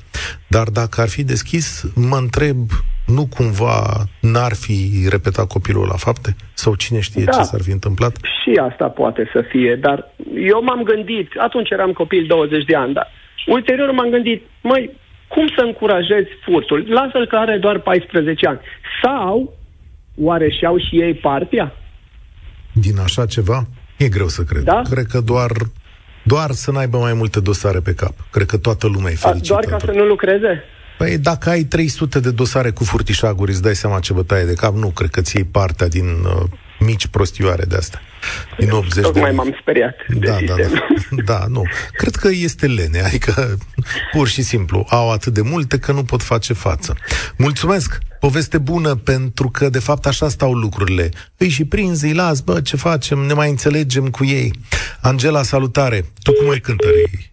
Dar 0.49 0.69
dacă 0.69 1.01
ar 1.01 1.09
fi 1.09 1.23
deschis, 1.23 1.85
mă 1.95 2.17
întreb 2.17 2.71
nu 3.07 3.27
cumva 3.37 4.05
n-ar 4.21 4.53
fi 4.55 5.07
repetat 5.11 5.47
copilul 5.47 5.87
la 5.87 5.97
fapte? 5.97 6.37
Sau 6.55 6.75
cine 6.75 7.01
știe 7.01 7.25
da. 7.25 7.31
ce 7.31 7.43
s-ar 7.43 7.61
fi 7.63 7.71
întâmplat? 7.71 8.17
Și 8.17 8.61
asta 8.71 8.89
poate 8.89 9.31
să 9.33 9.45
fie, 9.49 9.75
dar 9.75 10.15
eu 10.35 10.63
m-am 10.63 10.83
gândit, 10.83 11.33
atunci 11.37 11.71
eram 11.71 11.93
copil 11.93 12.25
20 12.27 12.65
de 12.65 12.77
ani, 12.77 12.93
dar 12.93 13.09
ulterior 13.47 13.91
m-am 13.91 14.11
gândit, 14.11 14.43
măi, 14.63 14.91
cum 15.29 15.47
să 15.57 15.63
încurajezi 15.65 16.29
furtul? 16.45 16.85
Lasă-l 16.89 17.27
că 17.27 17.37
are 17.37 17.57
doar 17.57 17.79
14 17.79 18.47
ani. 18.47 18.61
Sau, 19.03 19.57
oare 20.17 20.51
și-au 20.51 20.79
și 20.79 21.01
ei 21.01 21.15
partea? 21.15 21.73
Din 22.73 22.99
așa 22.99 23.27
ceva? 23.27 23.67
E 23.97 24.09
greu 24.09 24.29
să 24.29 24.43
cred. 24.43 24.63
Da? 24.63 24.83
Cred 24.91 25.07
că 25.07 25.21
doar 25.21 25.51
doar 26.23 26.51
să 26.51 26.71
n-aibă 26.71 26.99
mai 26.99 27.13
multe 27.13 27.41
dosare 27.41 27.81
pe 27.81 27.95
cap. 27.95 28.15
Cred 28.31 28.47
că 28.47 28.59
toată 28.59 28.87
lumea 28.87 29.11
e 29.11 29.15
fericită. 29.15 29.49
Doar 29.49 29.65
ca 29.65 29.79
să 29.87 29.91
nu 29.99 30.05
lucreze? 30.05 30.65
Păi 30.99 31.19
dacă 31.19 31.49
ai 31.49 31.63
300 31.63 32.21
de 32.21 32.31
dosare 32.31 32.71
cu 32.71 32.85
furtișaguri, 32.85 33.51
îți 33.51 33.63
dai 33.63 33.75
seama 33.75 34.01
ce 34.01 34.13
bătaie 34.13 34.45
de 34.45 34.55
cap? 34.55 34.75
Nu, 34.75 34.89
cred 34.89 35.11
că 35.11 35.21
ți 35.21 35.37
iei 35.37 35.45
partea 35.45 35.89
din 35.89 36.07
uh, 36.07 36.43
mici 36.79 37.07
prostioare 37.07 37.65
de 37.65 37.77
astea. 37.77 38.01
Din 38.59 38.71
80 38.71 39.03
Tocmai 39.05 39.31
de 39.31 39.37
m-am 39.37 39.57
speriat 39.61 39.95
da, 40.09 40.39
da, 40.47 40.55
da, 40.55 40.69
da, 41.33 41.45
nu. 41.49 41.63
Cred 41.93 42.15
că 42.15 42.29
este 42.29 42.67
lene, 42.67 43.01
adică 43.01 43.59
pur 44.13 44.29
și 44.29 44.43
simplu 44.43 44.87
au 44.89 45.11
atât 45.11 45.33
de 45.33 45.41
multe 45.41 45.79
că 45.79 45.93
nu 45.93 46.05
pot 46.05 46.23
face 46.23 46.53
față. 46.53 46.97
Mulțumesc! 47.37 47.99
Poveste 48.21 48.59
bună 48.59 48.95
pentru 48.95 49.49
că 49.49 49.69
de 49.69 49.79
fapt 49.79 50.07
așa 50.07 50.29
stau 50.29 50.53
lucrurile. 50.53 51.09
Îi 51.37 51.49
și 51.49 51.65
prinzi, 51.65 52.05
îi 52.05 52.13
las, 52.13 52.41
bă, 52.41 52.61
ce 52.61 52.77
facem, 52.77 53.19
ne 53.19 53.33
mai 53.33 53.51
înțelegem 53.51 54.11
cu 54.11 54.25
ei. 54.25 54.53
Angela, 55.01 55.43
salutare! 55.43 56.05
Tu 56.23 56.33
cum 56.33 56.51
ai 56.51 56.59
cântări 56.59 57.31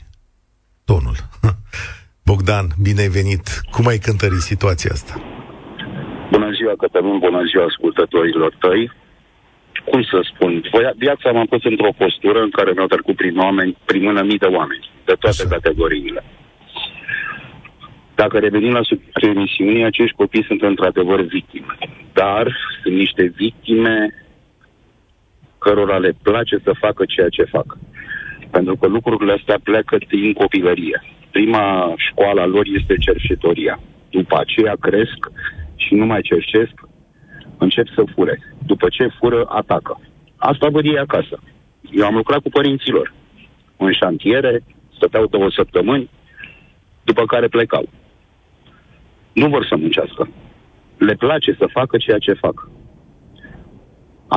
tonul? 0.85 1.15
Bogdan, 2.29 2.67
bine 2.87 3.01
ai 3.01 3.13
venit. 3.19 3.45
Cum 3.73 3.85
ai 3.91 3.99
cântărit 4.07 4.43
situația 4.51 4.91
asta? 4.93 5.13
Bună 6.31 6.49
ziua, 6.57 6.73
Cătălin, 6.81 7.17
bună 7.27 7.41
ziua 7.49 7.65
ascultătorilor 7.65 8.51
tăi. 8.63 8.91
Cum 9.89 10.01
să 10.11 10.17
spun, 10.31 10.51
viața 10.97 11.31
m-a 11.31 11.45
pus 11.49 11.63
într-o 11.63 11.97
postură 11.97 12.39
în 12.41 12.49
care 12.57 12.71
mi-au 12.71 12.87
trecut 12.87 13.15
prin 13.15 13.37
oameni, 13.37 13.77
prin 13.85 14.03
mână 14.03 14.21
mii 14.21 14.37
de 14.37 14.45
oameni, 14.45 14.89
de 15.05 15.13
toate 15.19 15.41
Așa. 15.43 15.53
categoriile. 15.55 16.23
Dacă 18.15 18.39
revenim 18.39 18.71
la 18.71 18.81
emisiunii, 19.13 19.83
acești 19.83 20.15
copii 20.15 20.45
sunt 20.49 20.61
într-adevăr 20.61 21.21
victime. 21.21 21.77
Dar 22.13 22.45
sunt 22.81 22.95
niște 22.95 23.33
victime 23.35 23.95
cărora 25.57 25.97
le 25.97 26.13
place 26.21 26.55
să 26.63 26.71
facă 26.79 27.03
ceea 27.07 27.29
ce 27.29 27.43
fac. 27.43 27.77
Pentru 28.51 28.75
că 28.75 28.87
lucrurile 28.87 29.33
astea 29.33 29.59
pleacă 29.63 29.97
din 30.09 30.33
copilărie 30.33 31.01
prima 31.31 31.93
școală 31.97 32.41
a 32.41 32.45
lor 32.45 32.65
este 32.79 32.97
cerșetoria. 32.97 33.79
După 34.09 34.39
aceea 34.39 34.75
cresc 34.79 35.31
și 35.75 35.93
nu 35.93 36.05
mai 36.05 36.21
cerșesc, 36.21 36.73
încep 37.57 37.87
să 37.95 38.03
fure. 38.15 38.39
După 38.65 38.87
ce 38.89 39.07
fură, 39.19 39.45
atacă. 39.49 40.01
Asta 40.37 40.69
văd 40.69 40.85
ei 40.85 40.97
acasă. 40.97 41.39
Eu 41.91 42.05
am 42.05 42.15
lucrat 42.15 42.41
cu 42.41 42.49
părinților 42.49 43.13
în 43.77 43.91
șantiere, 43.91 44.63
stăteau 44.95 45.25
două 45.25 45.49
săptămâni, 45.51 46.09
după 47.03 47.25
care 47.25 47.47
plecau. 47.47 47.89
Nu 49.33 49.47
vor 49.47 49.65
să 49.65 49.75
muncească. 49.75 50.29
Le 50.97 51.13
place 51.13 51.55
să 51.59 51.67
facă 51.71 51.97
ceea 51.97 52.17
ce 52.17 52.33
fac. 52.33 52.69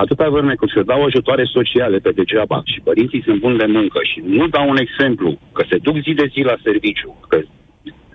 Atâta 0.00 0.28
vreme 0.28 0.55
cât 0.55 0.70
se 0.70 0.83
dau 0.83 1.05
ajutoare 1.05 1.44
sociale 1.44 1.98
pe 1.98 2.11
degeaba 2.11 2.62
și 2.64 2.81
părinții 2.81 3.22
sunt 3.26 3.38
buni 3.40 3.59
de 3.59 3.66
muncă 3.76 3.98
și 4.11 4.22
nu 4.24 4.46
dau 4.48 4.68
un 4.68 4.76
exemplu 4.76 5.38
că 5.52 5.64
se 5.70 5.76
duc 5.87 5.96
zi 6.02 6.12
de 6.20 6.26
zi 6.33 6.40
la 6.40 6.57
serviciu, 6.62 7.11
că 7.28 7.38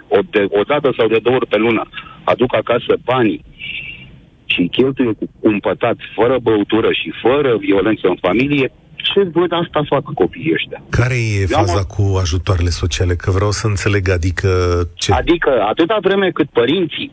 o, 0.08 0.20
de, 0.32 0.46
o 0.50 0.62
dată 0.62 0.94
sau 0.98 1.08
de 1.08 1.20
două 1.24 1.36
ori 1.36 1.48
pe 1.48 1.58
lună 1.58 1.84
aduc 2.24 2.56
acasă 2.56 2.94
banii 3.04 3.44
și 4.46 4.68
cheltuie 4.72 5.12
cu 5.20 5.26
cumpătat, 5.40 5.98
fără 6.16 6.38
băutură 6.42 6.90
și 6.92 7.14
fără 7.22 7.58
violență 7.58 8.08
în 8.08 8.18
familie, 8.22 8.72
ce 8.96 9.24
văd 9.34 9.52
asta 9.52 9.82
fac 9.88 10.14
copiii 10.14 10.54
ăștia. 10.54 10.84
Care 10.90 11.16
e 11.42 11.46
faza 11.46 11.78
am... 11.78 11.84
cu 11.96 12.18
ajutoarele 12.18 12.70
sociale? 12.70 13.16
Că 13.16 13.32
vreau 13.32 13.52
să 13.52 13.68
înțeleg, 13.68 14.10
adică 14.10 14.50
ce? 14.96 15.14
Adică 15.14 15.52
atâta 15.70 15.98
vreme 16.02 16.30
cât 16.30 16.50
părinții, 16.50 17.12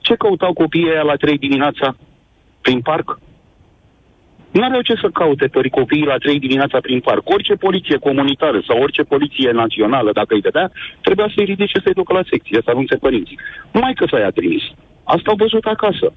ce 0.00 0.14
căutau 0.14 0.52
copiii 0.52 0.90
aia 0.90 1.02
la 1.02 1.14
3 1.14 1.38
dimineața 1.38 1.96
prin 2.60 2.80
parc? 2.80 3.18
Nu 4.56 4.64
aveau 4.64 4.82
ce 4.88 4.94
să 5.02 5.08
caute 5.20 5.46
pe 5.46 5.68
copiii 5.68 6.10
la 6.12 6.16
3 6.16 6.38
dimineața 6.38 6.78
prin 6.80 7.00
parc. 7.00 7.28
Orice 7.28 7.54
poliție 7.54 7.96
comunitară 7.96 8.58
sau 8.68 8.82
orice 8.82 9.02
poliție 9.02 9.50
națională, 9.50 10.12
dacă 10.12 10.34
îi 10.34 10.46
vedea, 10.48 10.70
trebuia 11.00 11.28
să-i 11.34 11.44
ridice 11.44 11.80
să-i 11.84 11.98
ducă 12.00 12.12
la 12.12 12.22
secție, 12.30 12.60
să 12.64 12.70
anunțe 12.70 12.96
părinții. 12.96 13.38
Numai 13.72 13.94
că 13.94 14.04
s-a 14.10 14.30
trimis. 14.34 14.62
Asta 15.04 15.30
au 15.30 15.36
văzut 15.36 15.64
acasă. 15.64 16.12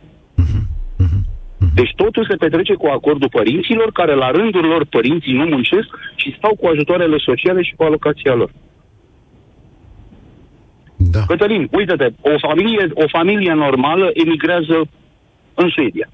Deci 1.74 1.94
totul 1.96 2.26
se 2.30 2.36
petrece 2.36 2.74
cu 2.74 2.88
acordul 2.88 3.30
părinților, 3.30 3.92
care 3.92 4.14
la 4.14 4.32
rândul 4.32 4.66
lor 4.66 4.86
părinții 4.86 5.34
nu 5.34 5.46
muncesc 5.46 5.88
și 6.16 6.36
stau 6.38 6.56
cu 6.56 6.68
ajutoarele 6.68 7.18
sociale 7.18 7.62
și 7.62 7.76
cu 7.76 7.84
alocația 7.84 8.34
lor. 8.34 8.52
Da. 10.98 11.20
Cătălin, 11.28 11.68
uite-te, 11.72 12.08
o 12.22 12.38
familie, 12.48 12.90
o 12.94 13.08
familie 13.08 13.54
normală 13.54 14.10
emigrează 14.14 14.88
în 15.54 15.70
Suedia. 15.70 16.10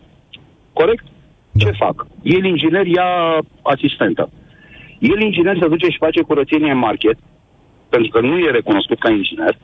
Corect? 0.74 1.04
Da. 1.54 1.66
Ce 1.66 1.72
fac? 1.72 2.06
El 2.22 2.44
inginer 2.44 2.86
ia 2.86 3.40
asistentă. 3.62 4.30
El 5.00 5.22
inginer 5.22 5.58
se 5.62 5.68
duce 5.68 5.88
și 5.90 5.98
face 5.98 6.22
curățenie 6.22 6.72
în 6.72 6.78
market, 6.78 7.18
pentru 7.90 8.10
că 8.12 8.20
nu 8.20 8.38
e 8.38 8.52
recunoscut 8.52 9.00
ca 9.00 9.10
inginer, 9.10 9.58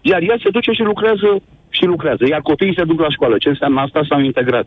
iar 0.00 0.22
ea 0.22 0.36
se 0.42 0.50
duce 0.50 0.72
și 0.72 0.82
lucrează 0.82 1.42
și 1.68 1.84
lucrează. 1.84 2.26
Iar 2.26 2.40
copiii 2.40 2.74
se 2.76 2.84
duc 2.84 3.00
la 3.00 3.10
școală. 3.10 3.38
Ce 3.38 3.48
înseamnă 3.48 3.80
asta? 3.80 4.00
S-au 4.08 4.20
integrat. 4.20 4.66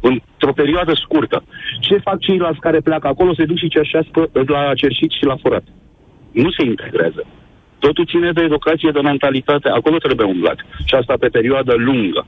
Într-o 0.00 0.52
perioadă 0.52 0.92
scurtă. 0.94 1.44
Ce 1.80 1.96
fac 1.96 2.18
ceilalți 2.20 2.60
care 2.60 2.80
pleacă 2.80 3.06
acolo? 3.08 3.34
Se 3.34 3.44
duc 3.44 3.56
și 3.56 3.68
cerșească 3.68 4.30
la 4.46 4.74
cerșit 4.74 5.10
și 5.10 5.24
la 5.24 5.36
furat. 5.36 5.64
Nu 6.32 6.50
se 6.50 6.64
integrează. 6.64 7.26
Totul 7.78 8.06
ține 8.06 8.32
de 8.32 8.42
educație, 8.42 8.90
de 8.90 9.00
mentalitate. 9.00 9.68
Acolo 9.68 9.96
trebuie 9.96 10.26
umblat. 10.26 10.58
Și 10.84 10.94
asta 10.94 11.14
pe 11.20 11.28
perioadă 11.28 11.74
lungă. 11.76 12.26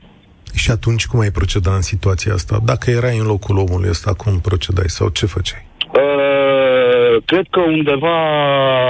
Și 0.55 0.71
atunci 0.71 1.05
cum 1.05 1.19
ai 1.19 1.31
proceda 1.31 1.75
în 1.75 1.81
situația 1.81 2.33
asta? 2.33 2.59
Dacă 2.65 2.89
erai 2.89 3.17
în 3.17 3.25
locul 3.25 3.57
omului 3.57 3.89
ăsta, 3.89 4.13
cum 4.13 4.39
procedai 4.39 4.89
sau 4.97 5.09
ce 5.09 5.25
făceai? 5.25 5.65
Uh, 5.87 7.23
cred 7.25 7.45
că 7.49 7.59
undeva 7.59 8.17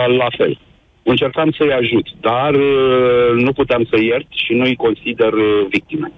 la 0.05 0.28
fel. 0.38 0.59
Încercam 1.03 1.51
să-i 1.57 1.74
ajut, 1.82 2.07
dar 2.22 2.53
uh, 2.53 3.43
nu 3.45 3.51
puteam 3.53 3.84
să 3.89 3.97
iert 4.01 4.28
și 4.45 4.53
nu 4.53 4.63
îi 4.63 4.76
consider 4.76 5.34
uh, 5.34 5.66
victime. 5.70 6.11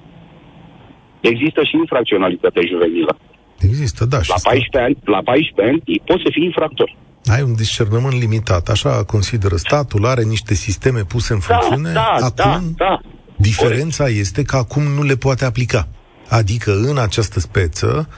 Există 1.20 1.64
și 1.64 1.76
infracționalitate 1.76 2.62
juvenilă. 2.72 3.18
Există, 3.60 4.06
da. 4.06 4.22
Și 4.22 4.30
la 4.30 4.40
14 4.44 4.78
ani, 4.78 4.98
la 5.06 5.22
14 5.24 5.74
ani 5.74 6.02
poți 6.06 6.24
să 6.24 6.30
fii 6.32 6.44
infractor. 6.44 6.96
Ai 7.26 7.42
un 7.42 7.56
discernământ 7.56 8.14
limitat, 8.14 8.68
așa 8.70 9.04
consideră 9.04 9.56
statul, 9.56 10.06
are 10.06 10.24
niște 10.24 10.54
sisteme 10.54 11.02
puse 11.04 11.34
în 11.34 11.40
da, 11.40 11.46
funcțiune. 11.46 11.92
Da, 11.94 12.16
da, 12.36 12.44
Acum, 12.44 12.74
da, 12.78 12.86
da. 12.86 13.02
Diferența 13.38 14.04
Corect. 14.04 14.20
este 14.20 14.44
că 14.44 14.56
acum 14.56 14.84
nu 14.84 15.04
le 15.04 15.16
poate 15.16 15.46
aplica. 15.46 15.88
Adică 16.30 16.72
în 16.76 16.98
această 16.98 17.40
speță, 17.40 18.10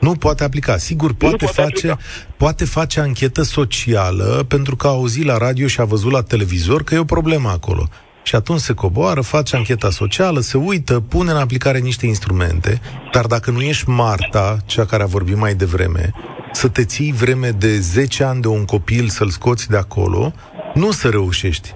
Nu 0.00 0.12
poate 0.14 0.44
aplica. 0.44 0.76
Sigur, 0.76 1.12
poate, 1.14 1.36
poate 1.36 1.60
face, 1.60 1.90
aplica. 1.90 1.98
poate 2.36 2.64
face 2.64 3.00
anchetă 3.00 3.42
socială 3.42 4.44
pentru 4.48 4.76
că 4.76 4.86
a 4.86 4.90
auzit 4.90 5.24
la 5.24 5.36
radio 5.38 5.66
și 5.66 5.80
a 5.80 5.84
văzut 5.84 6.12
la 6.12 6.22
televizor 6.22 6.82
că 6.84 6.94
e 6.94 6.98
o 6.98 7.04
problemă 7.04 7.48
acolo. 7.48 7.88
Și 8.22 8.34
atunci 8.34 8.60
se 8.60 8.72
coboară, 8.72 9.20
face 9.20 9.56
ancheta 9.56 9.90
socială, 9.90 10.40
se 10.40 10.56
uită, 10.58 11.00
pune 11.00 11.30
în 11.30 11.36
aplicare 11.36 11.78
niște 11.78 12.06
instrumente, 12.06 12.80
dar 13.12 13.26
dacă 13.26 13.50
nu 13.50 13.60
ești 13.60 13.88
Marta, 13.88 14.56
cea 14.66 14.84
care 14.84 15.02
a 15.02 15.06
vorbit 15.06 15.36
mai 15.36 15.54
devreme, 15.54 16.12
să 16.52 16.68
te 16.68 16.84
ții 16.84 17.12
vreme 17.12 17.50
de 17.50 17.78
10 17.78 18.24
ani 18.24 18.40
de 18.40 18.48
un 18.48 18.64
copil 18.64 19.08
să-l 19.08 19.28
scoți 19.28 19.68
de 19.70 19.76
acolo, 19.76 20.32
nu 20.74 20.90
să 20.90 21.08
reușești. 21.08 21.72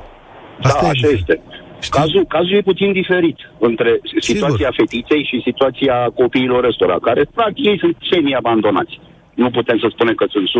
da, 0.62 0.68
așa 0.68 0.90
diferit. 0.92 1.18
este. 1.18 1.40
Știi? 1.81 2.01
Cazul, 2.01 2.24
cazul 2.37 2.57
e 2.57 2.70
puțin 2.70 2.93
diferit 2.93 3.39
între 3.59 3.91
situația 4.20 4.70
fetiței 4.76 5.22
și 5.31 5.47
situația 5.49 5.97
copiilor 6.20 6.64
ăstora, 6.64 6.99
care 7.09 7.22
practic 7.35 7.64
ei 7.64 7.78
sunt 7.78 7.97
semi-abandonați. 8.11 9.01
Nu 9.35 9.51
putem 9.51 9.78
să 9.78 9.89
spunem 9.91 10.14
că 10.14 10.26
sunt 10.28 10.47
100% 10.49 10.53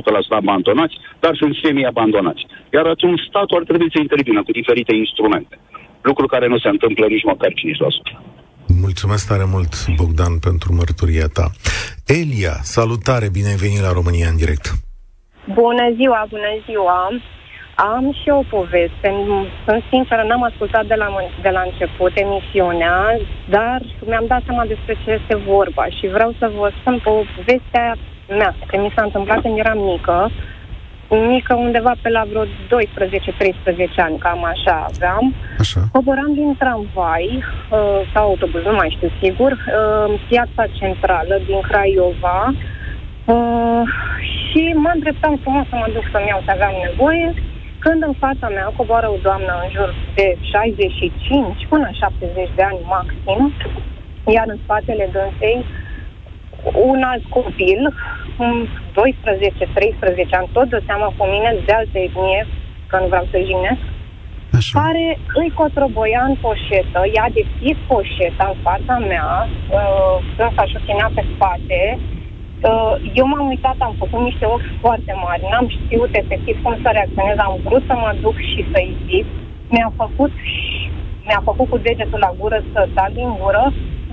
abandonați, 0.43 0.95
dar 1.21 1.33
sunt 1.37 1.55
semi-abandonați. 1.63 2.47
Iar 2.73 2.87
atunci 2.87 3.21
statul 3.29 3.57
ar 3.59 3.65
trebui 3.65 3.91
să 3.95 3.99
intervină 4.01 4.43
cu 4.43 4.53
diferite 4.53 4.95
instrumente. 4.95 5.59
Lucru 6.03 6.27
care 6.27 6.47
nu 6.49 6.59
se 6.59 6.69
întâmplă 6.69 7.07
nici 7.07 7.29
măcar 7.33 7.51
5%. 7.53 8.21
Mulțumesc 8.81 9.29
tare 9.29 9.45
mult, 9.55 9.73
Bogdan, 9.97 10.39
pentru 10.39 10.75
mărturia 10.75 11.27
ta. 11.33 11.47
Elia, 12.07 12.55
salutare, 12.63 13.29
bine 13.33 13.49
ai 13.49 13.63
venit 13.67 13.81
la 13.81 13.93
România 13.93 14.29
în 14.29 14.37
direct. 14.37 14.67
Bună 15.61 15.85
ziua, 15.99 16.27
bună 16.35 16.53
ziua! 16.67 17.01
Am 17.75 18.17
și 18.23 18.29
o 18.29 18.43
poveste. 18.57 19.09
Sunt 19.67 19.83
sinceră, 19.91 20.23
n-am 20.23 20.43
ascultat 20.43 20.87
de 20.87 20.95
la, 20.95 21.09
de 21.43 21.49
la 21.49 21.63
început 21.65 22.13
emisiunea, 22.15 22.97
dar 23.49 23.81
mi-am 24.07 24.27
dat 24.27 24.43
seama 24.45 24.65
despre 24.65 24.95
ce 25.05 25.11
este 25.11 25.37
vorba 25.37 25.85
și 25.87 26.07
vreau 26.07 26.35
să 26.39 26.51
vă 26.59 26.71
spun 26.81 27.01
povestea 27.05 27.97
mea, 28.29 28.55
că 28.67 28.77
mi 28.77 28.93
s-a 28.95 29.03
întâmplat 29.03 29.41
când 29.41 29.59
eram 29.59 29.79
mică, 29.79 30.31
mică 31.17 31.55
undeva 31.55 31.93
pe 32.03 32.09
la 32.09 32.25
vreo 32.31 32.45
12-13 32.45 32.49
ani, 33.97 34.19
cam 34.19 34.45
așa 34.45 34.87
aveam. 34.93 35.35
Așa. 35.59 35.81
Coboram 35.93 36.35
din 36.35 36.57
tramvai 36.59 37.45
uh, 37.71 38.11
sau 38.15 38.25
autobuz, 38.25 38.63
nu 38.65 38.75
mai 38.75 38.95
știu 38.97 39.11
sigur, 39.23 39.53
uh, 39.53 40.05
în 40.09 40.17
piața 40.29 40.65
centrală 40.79 41.41
din 41.47 41.61
Craiova 41.61 42.55
uh, 43.25 43.83
și 44.51 44.73
mă 44.75 44.91
îndreptam 44.95 45.39
frumos 45.43 45.65
să 45.69 45.75
mă 45.77 45.89
duc 45.95 46.05
să-mi 46.13 46.29
iau 46.29 46.43
ce 46.45 46.51
aveam 46.51 46.75
nevoie, 46.89 47.35
când 47.85 48.01
în 48.03 48.15
fața 48.25 48.49
mea 48.49 48.69
coboară 48.77 49.09
o 49.11 49.19
doamnă 49.27 49.53
în 49.65 49.71
jur 49.77 49.91
de 50.15 50.27
65 50.41 51.67
până 51.69 51.89
70 51.93 52.49
de 52.59 52.63
ani 52.71 52.81
maxim, 52.95 53.41
iar 54.37 54.47
în 54.49 54.59
spatele 54.65 55.07
dânsei 55.13 55.65
un 56.91 57.03
alt 57.03 57.25
copil, 57.37 57.81
12-13 57.95 57.95
ani, 60.39 60.49
tot 60.53 60.69
de 60.69 60.81
seama 60.87 61.09
cu 61.17 61.25
mine, 61.33 61.51
de 61.67 61.73
altă 61.73 61.99
etnie, 61.99 62.47
că 62.87 62.97
nu 63.01 63.07
vreau 63.07 63.27
să 63.31 63.37
jignesc, 63.49 63.83
Așa. 64.57 64.81
care 64.81 65.19
îi 65.41 65.51
cotroboia 65.61 66.23
în 66.29 66.35
poșetă, 66.45 67.01
i-a 67.15 67.29
deschis 67.39 67.77
poșeta 67.87 68.47
în 68.55 68.59
fața 68.69 68.99
mea, 68.99 69.49
uh, 69.49 70.15
s-a 70.55 70.65
șuchinea 70.73 71.11
pe 71.15 71.25
spate, 71.35 71.99
uh, 71.99 72.20
eu 73.21 73.27
m-am 73.27 73.47
uitat, 73.55 73.77
am 73.79 73.95
făcut 74.03 74.21
niște 74.21 74.45
ochi 74.55 74.69
foarte 74.81 75.13
mari, 75.25 75.43
n-am 75.51 75.69
știut 75.77 76.11
efectiv 76.23 76.57
cum 76.63 76.75
să 76.83 76.89
reacționez, 76.93 77.37
am 77.39 77.57
vrut 77.67 77.83
să 77.87 77.95
mă 78.03 78.11
duc 78.25 78.37
și 78.51 78.61
să-i 78.73 78.97
zic, 79.09 79.27
mi-a 79.73 79.93
făcut 79.97 80.33
mi-a 81.27 81.43
făcut 81.45 81.69
cu 81.69 81.79
degetul 81.89 82.19
la 82.27 82.33
gură 82.41 82.59
să 82.73 82.89
tac 82.95 83.11
din 83.21 83.31
gură, 83.41 83.65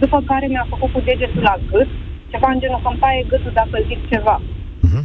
după 0.04 0.18
care 0.30 0.46
mi-a 0.48 0.66
făcut 0.74 0.90
cu 0.92 1.00
degetul 1.10 1.42
la 1.50 1.56
gât, 1.72 1.88
ceva 2.32 2.48
în 2.52 2.60
genul 2.60 2.80
că 2.84 2.88
îmi 2.92 3.02
taie 3.04 3.24
gâtul 3.32 3.52
dacă 3.62 3.76
zic 3.88 4.00
ceva. 4.12 4.36
Mhm. 4.88 5.02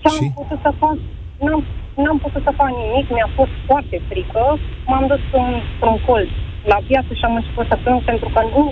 Ce 0.00 0.06
am 0.08 0.18
Și? 0.24 0.32
putut 0.38 0.58
să 0.66 0.70
fac? 0.82 0.96
N-am, 1.44 1.62
n-am 2.02 2.18
putut 2.24 2.42
să 2.46 2.52
fac 2.60 2.70
nimic, 2.82 3.06
mi-a 3.16 3.30
fost 3.38 3.54
foarte 3.68 3.96
frică. 4.08 4.42
M-am 4.88 5.06
dus 5.10 5.22
în- 5.32 5.62
într-un 5.72 5.98
colț 6.06 6.28
la 6.72 6.78
viață 6.88 7.10
și 7.18 7.24
am 7.24 7.34
început 7.34 7.66
să 7.70 7.76
plâng 7.82 8.00
pentru 8.10 8.28
că 8.34 8.40
nu 8.54 8.62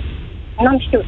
n-am 0.63 0.79
știut. 0.85 1.07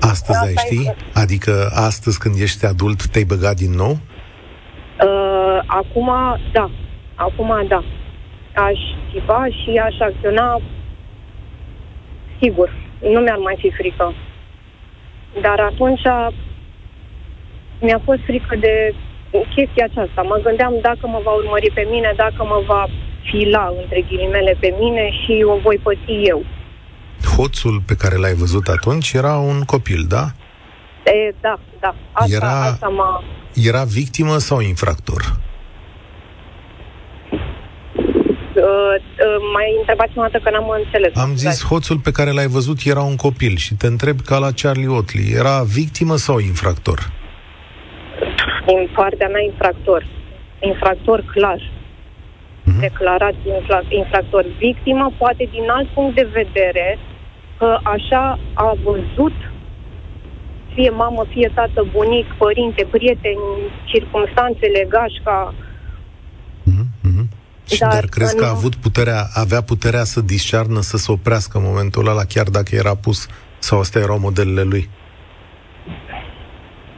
Astăzi 0.00 0.38
Asta 0.38 0.46
ai 0.46 0.54
ști? 0.56 0.74
este. 0.78 0.96
Adică 1.14 1.70
astăzi 1.74 2.18
când 2.18 2.34
ești 2.40 2.66
adult 2.66 3.06
te-ai 3.06 3.24
băgat 3.24 3.54
din 3.56 3.72
nou? 3.72 3.90
Uh, 3.90 5.58
acum, 5.66 6.10
da. 6.52 6.70
Acum, 7.14 7.66
da. 7.68 7.84
Aș 8.54 8.78
tipa 9.12 9.46
și 9.46 9.80
aș 9.84 9.94
acționa 9.98 10.60
sigur. 12.40 12.68
Nu 13.00 13.20
mi-ar 13.20 13.38
mai 13.38 13.56
fi 13.58 13.70
frică. 13.70 14.14
Dar 15.40 15.60
atunci 15.60 16.02
mi-a 17.80 18.00
fost 18.04 18.20
frică 18.20 18.56
de 18.56 18.94
chestia 19.54 19.84
aceasta. 19.90 20.22
Mă 20.22 20.40
gândeam 20.42 20.74
dacă 20.82 21.06
mă 21.06 21.20
va 21.24 21.30
urmări 21.30 21.70
pe 21.74 21.86
mine, 21.90 22.12
dacă 22.16 22.44
mă 22.44 22.62
va 22.66 22.86
fila, 23.30 23.72
între 23.82 24.00
ghilimele, 24.08 24.56
pe 24.60 24.74
mine 24.80 25.10
și 25.20 25.44
o 25.52 25.56
voi 25.56 25.78
păți 25.82 26.12
eu. 26.32 26.44
Hoțul 27.26 27.82
pe 27.86 27.94
care 27.94 28.16
l-ai 28.16 28.34
văzut 28.34 28.68
atunci 28.68 29.12
era 29.12 29.36
un 29.36 29.62
copil, 29.62 30.04
da? 30.08 30.24
E, 31.04 31.34
da, 31.40 31.58
da. 31.80 31.94
Asta, 32.12 32.36
Era- 32.36 32.60
asta 32.64 32.88
m-a... 32.88 33.22
Era 33.54 33.84
victimă 33.84 34.38
sau 34.38 34.60
infractor? 34.60 35.20
Uh, 38.54 38.62
uh, 38.62 39.36
mai 39.54 39.74
întrebați 39.78 40.12
o 40.14 40.20
dată 40.20 40.38
că 40.42 40.50
n-am 40.50 40.68
înțeles. 40.84 41.16
Am 41.16 41.34
zis, 41.36 41.64
hoțul 41.64 41.98
pe 41.98 42.10
care 42.10 42.30
l-ai 42.30 42.46
văzut 42.46 42.78
era 42.84 43.00
un 43.02 43.16
copil 43.16 43.56
și 43.56 43.74
te 43.74 43.86
întreb 43.86 44.20
ca 44.20 44.38
la 44.38 44.48
Charlie 44.62 44.88
Otley, 44.88 45.30
era 45.32 45.62
victimă 45.62 46.16
sau 46.16 46.38
infractor? 46.38 46.98
din 48.66 48.88
partea 48.94 49.28
mea 49.28 49.42
infractor. 49.50 50.06
Infractor 50.60 51.24
clar. 51.34 51.60
Mhm. 52.64 52.80
Declarat 52.80 53.34
infra- 53.34 53.88
infractor. 53.88 54.44
Victimă 54.58 55.12
poate 55.18 55.48
din 55.50 55.66
alt 55.76 55.88
punct 55.88 56.14
de 56.14 56.28
vedere 56.32 56.98
că 57.60 57.78
așa 57.82 58.38
a 58.54 58.72
văzut 58.84 59.36
fie 60.74 60.90
mamă, 60.90 61.24
fie 61.28 61.50
tată, 61.54 61.80
bunic, 61.92 62.26
părinte, 62.38 62.86
prieteni, 62.90 63.40
circumstanțele, 63.84 64.86
gașca. 64.88 65.54
Mhm, 66.64 66.84
mhm. 67.02 67.28
Și 67.70 67.78
dar, 67.78 67.90
Dar 67.90 68.00
dar 68.00 68.08
crezi 68.08 68.36
că 68.36 68.44
a 68.44 68.50
nu- 68.50 68.56
avut 68.56 68.74
puterea, 68.74 69.20
avea 69.34 69.62
puterea 69.62 70.04
să 70.04 70.20
discearnă, 70.20 70.80
să 70.80 70.96
se 70.96 71.12
oprească 71.12 71.58
în 71.58 71.64
momentul 71.64 72.08
ăla, 72.08 72.24
chiar 72.24 72.48
dacă 72.48 72.74
era 72.74 72.94
pus? 72.94 73.28
Sau 73.58 73.78
astea 73.80 74.00
erau 74.00 74.18
modelele 74.18 74.62
lui? 74.62 74.88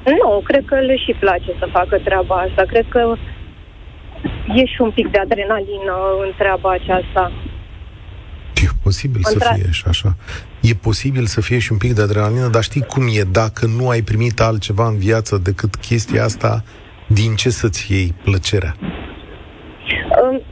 Nu, 0.04 0.40
cred 0.44 0.64
că 0.66 0.74
le 0.74 0.96
și 0.96 1.12
place 1.20 1.50
să 1.58 1.66
facă 1.72 1.98
treaba 1.98 2.34
asta. 2.36 2.62
Cred 2.66 2.86
că 2.88 3.14
e 4.54 4.64
și 4.66 4.80
un 4.80 4.90
pic 4.90 5.06
de 5.10 5.18
adrenalină 5.18 5.96
în 6.24 6.30
treaba 6.36 6.70
aceasta. 6.72 7.32
E 8.82 8.84
posibil 8.84 9.20
să 9.24 9.38
Contra- 9.38 9.54
fie 9.54 9.70
și 9.70 9.84
așa. 9.86 10.14
E 10.60 10.74
posibil 10.74 11.26
să 11.26 11.40
fie 11.40 11.58
și 11.58 11.72
un 11.72 11.78
pic 11.78 11.92
de 11.92 12.02
adrenalină, 12.02 12.48
dar 12.48 12.62
știi 12.62 12.82
cum 12.82 13.04
e 13.06 13.22
dacă 13.22 13.66
nu 13.66 13.88
ai 13.88 14.02
primit 14.02 14.40
altceva 14.40 14.86
în 14.86 14.98
viață 14.98 15.38
decât 15.38 15.74
chestia 15.74 16.24
asta, 16.24 16.62
din 17.06 17.34
ce 17.34 17.50
să-ți 17.50 17.92
iei 17.92 18.14
plăcerea? 18.24 18.74
Um, 20.22 20.42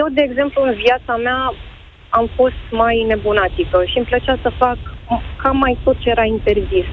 Eu, 0.00 0.06
de 0.18 0.22
exemplu, 0.28 0.62
în 0.62 0.74
viața 0.84 1.16
mea 1.16 1.54
am 2.08 2.30
fost 2.36 2.60
mai 2.70 3.04
nebunatică 3.08 3.78
și 3.90 3.96
îmi 3.98 4.06
plăcea 4.06 4.38
să 4.42 4.50
fac 4.58 4.78
cam 5.42 5.56
mai 5.56 5.78
tot 5.84 5.96
ce 5.98 6.08
era 6.10 6.24
interzis. 6.24 6.88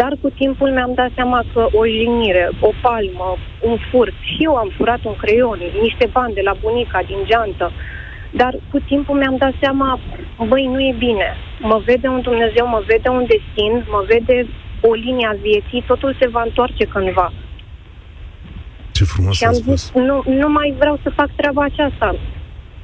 Dar 0.00 0.12
cu 0.22 0.28
timpul 0.30 0.68
mi-am 0.72 0.94
dat 0.94 1.10
seama 1.14 1.40
că 1.52 1.66
o 1.80 1.82
jignire, 1.86 2.50
o 2.60 2.70
palmă, 2.82 3.36
un 3.68 3.76
furt, 3.90 4.16
și 4.30 4.38
eu 4.48 4.54
am 4.54 4.70
furat 4.76 5.02
un 5.04 5.16
creion, 5.22 5.58
niște 5.82 6.06
bani 6.12 6.34
de 6.34 6.40
la 6.48 6.54
bunica 6.60 7.00
din 7.06 7.20
geantă, 7.24 7.72
dar 8.30 8.54
cu 8.70 8.78
timpul 8.80 9.16
mi-am 9.18 9.36
dat 9.36 9.52
seama, 9.60 10.00
băi, 10.48 10.66
nu 10.66 10.80
e 10.80 10.94
bine. 10.98 11.36
Mă 11.60 11.82
vede 11.84 12.08
un 12.08 12.20
Dumnezeu, 12.20 12.66
mă 12.66 12.82
vede 12.86 13.08
un 13.08 13.26
destin, 13.28 13.72
mă 13.90 14.04
vede 14.06 14.46
o 14.80 14.92
linie 14.92 15.26
a 15.26 15.36
vieții, 15.42 15.84
totul 15.86 16.16
se 16.20 16.28
va 16.28 16.42
întoarce 16.42 16.84
cândva. 16.84 17.32
Ce 18.92 19.04
frumos 19.04 19.36
Și 19.36 19.44
ați 19.44 19.56
am 19.56 19.62
spus. 19.62 19.80
zis, 19.80 19.90
nu, 19.94 20.22
nu 20.26 20.48
mai 20.48 20.74
vreau 20.78 20.98
să 21.02 21.10
fac 21.10 21.28
treaba 21.36 21.62
aceasta. 21.64 22.16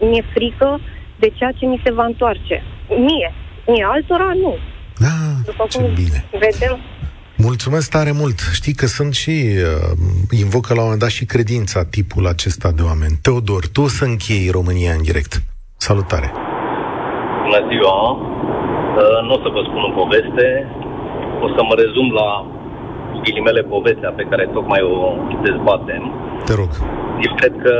Mi-e 0.00 0.24
frică 0.34 0.80
de 1.18 1.28
ceea 1.34 1.52
ce 1.52 1.66
mi 1.66 1.80
se 1.84 1.92
va 1.92 2.04
întoarce. 2.04 2.62
Mie. 2.88 3.32
Mie 3.66 3.86
altora, 3.90 4.32
nu. 4.34 4.56
Ah, 5.00 5.36
După 5.44 5.66
ce 5.70 5.78
cum 5.78 5.94
bine. 5.94 6.24
vedem, 6.30 6.78
Mulțumesc 7.38 7.90
tare 7.90 8.12
mult. 8.20 8.38
Știi 8.58 8.74
că 8.80 8.86
sunt 8.86 9.12
și, 9.22 9.34
uh, 9.70 9.92
invocă 10.44 10.70
la 10.74 10.80
un 10.80 10.86
moment 10.88 11.00
dat 11.06 11.12
și 11.18 11.24
credința 11.34 11.78
tipul 11.96 12.24
acesta 12.34 12.68
de 12.78 12.82
oameni. 12.90 13.18
Teodor, 13.24 13.62
tu 13.74 13.80
o 13.88 13.88
să 13.96 14.04
închei 14.04 14.44
România 14.58 14.92
în 14.98 15.02
direct. 15.08 15.32
Salutare. 15.86 16.28
Bună 17.44 17.60
ziua! 17.70 17.96
Uh, 19.00 19.18
Nu 19.26 19.32
o 19.36 19.40
să 19.44 19.48
vă 19.56 19.60
spun 19.68 19.82
o 19.88 19.92
poveste, 20.00 20.46
o 21.44 21.46
să 21.54 21.60
mă 21.68 21.74
rezum 21.82 22.08
la 22.20 22.28
cu 23.10 23.16
ghilimele 23.24 23.62
povestea 23.74 24.10
pe 24.18 24.28
care 24.30 24.44
tocmai 24.56 24.80
o 24.94 24.96
dezbatem. 25.46 26.02
Te 26.48 26.54
rog. 26.60 26.70
Eu 27.26 27.32
cred 27.40 27.54
că 27.64 27.74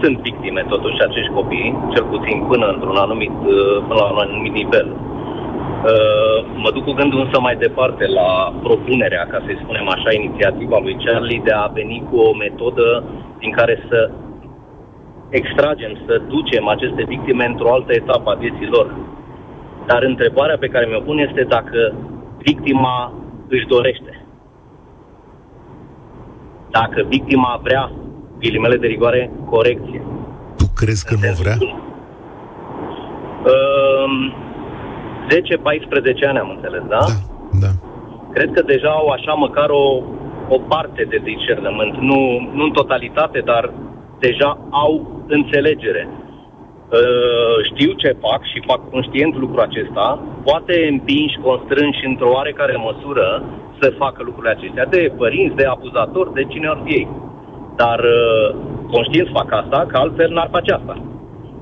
sunt 0.00 0.16
victime 0.28 0.62
totuși 0.72 0.98
acești 1.08 1.34
copii, 1.38 1.70
cel 1.94 2.04
puțin 2.14 2.36
până 2.50 2.66
într-un 2.74 2.98
anumit, 3.06 3.36
uh, 3.54 3.76
până 3.86 3.98
la 4.02 4.08
un 4.14 4.20
anumit 4.26 4.54
nivel. 4.62 4.88
Uh, 5.86 6.38
mă 6.62 6.70
duc 6.70 6.84
cu 6.84 6.92
gândul 6.92 7.20
însă 7.20 7.40
mai 7.40 7.56
departe 7.56 8.06
la 8.06 8.54
propunerea, 8.62 9.26
ca 9.30 9.38
să-i 9.44 9.60
spunem 9.62 9.88
așa, 9.88 10.10
inițiativa 10.12 10.78
lui 10.82 10.96
Charlie 11.04 11.40
de 11.44 11.52
a 11.52 11.66
veni 11.66 12.06
cu 12.10 12.16
o 12.16 12.34
metodă 12.34 13.04
din 13.38 13.50
care 13.50 13.84
să 13.88 14.10
extragem, 15.28 15.92
să 16.06 16.20
ducem 16.28 16.68
aceste 16.68 17.04
victime 17.08 17.44
într-o 17.44 17.72
altă 17.72 17.92
etapă 17.92 18.30
a 18.30 18.34
vieții 18.34 18.66
lor. 18.66 18.94
Dar 19.86 20.02
întrebarea 20.02 20.58
pe 20.58 20.68
care 20.68 20.86
mi-o 20.86 21.00
pun 21.00 21.18
este 21.18 21.42
dacă 21.42 21.94
victima 22.38 23.12
își 23.48 23.66
dorește. 23.66 24.26
Dacă 26.70 27.06
victima 27.08 27.60
vrea, 27.62 27.92
ghilimele 28.38 28.76
de 28.76 28.86
rigoare, 28.86 29.30
corecție. 29.44 30.02
Tu 30.56 30.64
crezi 30.74 31.04
că 31.04 31.14
nu 31.14 31.32
vrea? 31.40 31.56
Uh, 33.44 34.44
10-14 35.26 36.28
ani 36.28 36.38
am 36.38 36.50
înțeles, 36.56 36.82
da? 36.88 36.98
Da, 36.98 37.16
da. 37.64 37.70
Cred 38.34 38.50
că 38.52 38.62
deja 38.62 38.88
au 38.88 39.08
așa 39.08 39.32
măcar 39.32 39.68
o, 39.70 39.86
o 40.48 40.58
parte 40.58 41.02
de 41.12 41.18
discernământ, 41.30 41.94
nu, 42.08 42.20
nu 42.52 42.64
în 42.64 42.70
totalitate, 42.70 43.38
dar 43.44 43.72
deja 44.18 44.58
au 44.70 45.24
înțelegere. 45.26 46.08
Uh, 46.08 47.56
știu 47.70 47.92
ce 47.92 48.16
fac 48.26 48.40
și 48.52 48.66
fac 48.66 48.90
conștient 48.90 49.36
lucrul 49.36 49.60
acesta, 49.60 50.22
poate 50.44 50.86
împinși, 50.90 51.42
constrânși 51.42 52.06
într-o 52.06 52.32
oarecare 52.36 52.76
măsură 52.76 53.44
să 53.80 53.94
facă 53.98 54.22
lucrurile 54.22 54.54
acestea, 54.54 54.86
de 54.86 55.12
părinți, 55.16 55.56
de 55.56 55.64
abuzatori, 55.64 56.32
de 56.32 56.44
cine 56.44 56.68
ar 56.68 56.80
fi 56.84 56.92
ei. 56.92 57.08
Dar 57.76 57.98
uh, 57.98 58.54
conștient 58.90 59.28
fac 59.32 59.52
asta, 59.52 59.86
că 59.88 59.96
altfel 59.96 60.30
n-ar 60.32 60.48
face 60.52 60.72
asta. 60.72 60.96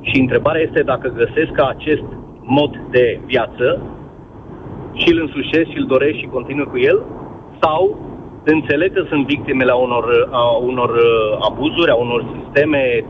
Și 0.00 0.20
întrebarea 0.20 0.60
este 0.60 0.82
dacă 0.82 1.08
găsesc 1.08 1.50
ca 1.50 1.66
acest 1.68 2.06
mod 2.45 2.80
de 2.90 3.20
viață 3.26 3.82
și 4.92 5.12
îl 5.12 5.20
însușesc 5.20 5.68
și 5.70 5.78
îl 5.78 5.86
doresc 5.86 6.16
și 6.18 6.26
continuu 6.32 6.66
cu 6.66 6.78
el, 6.78 7.03
sau 7.61 7.99
înțeleg 8.45 8.92
că 8.92 9.05
sunt 9.09 9.26
victimele 9.26 9.70
a 9.70 9.74
unor, 9.74 10.28
a 10.30 10.45
unor 10.70 10.90
uh, 10.90 11.47
abuzuri, 11.49 11.90
a 11.90 11.95
unor 11.95 12.24
sisteme, 12.38 13.05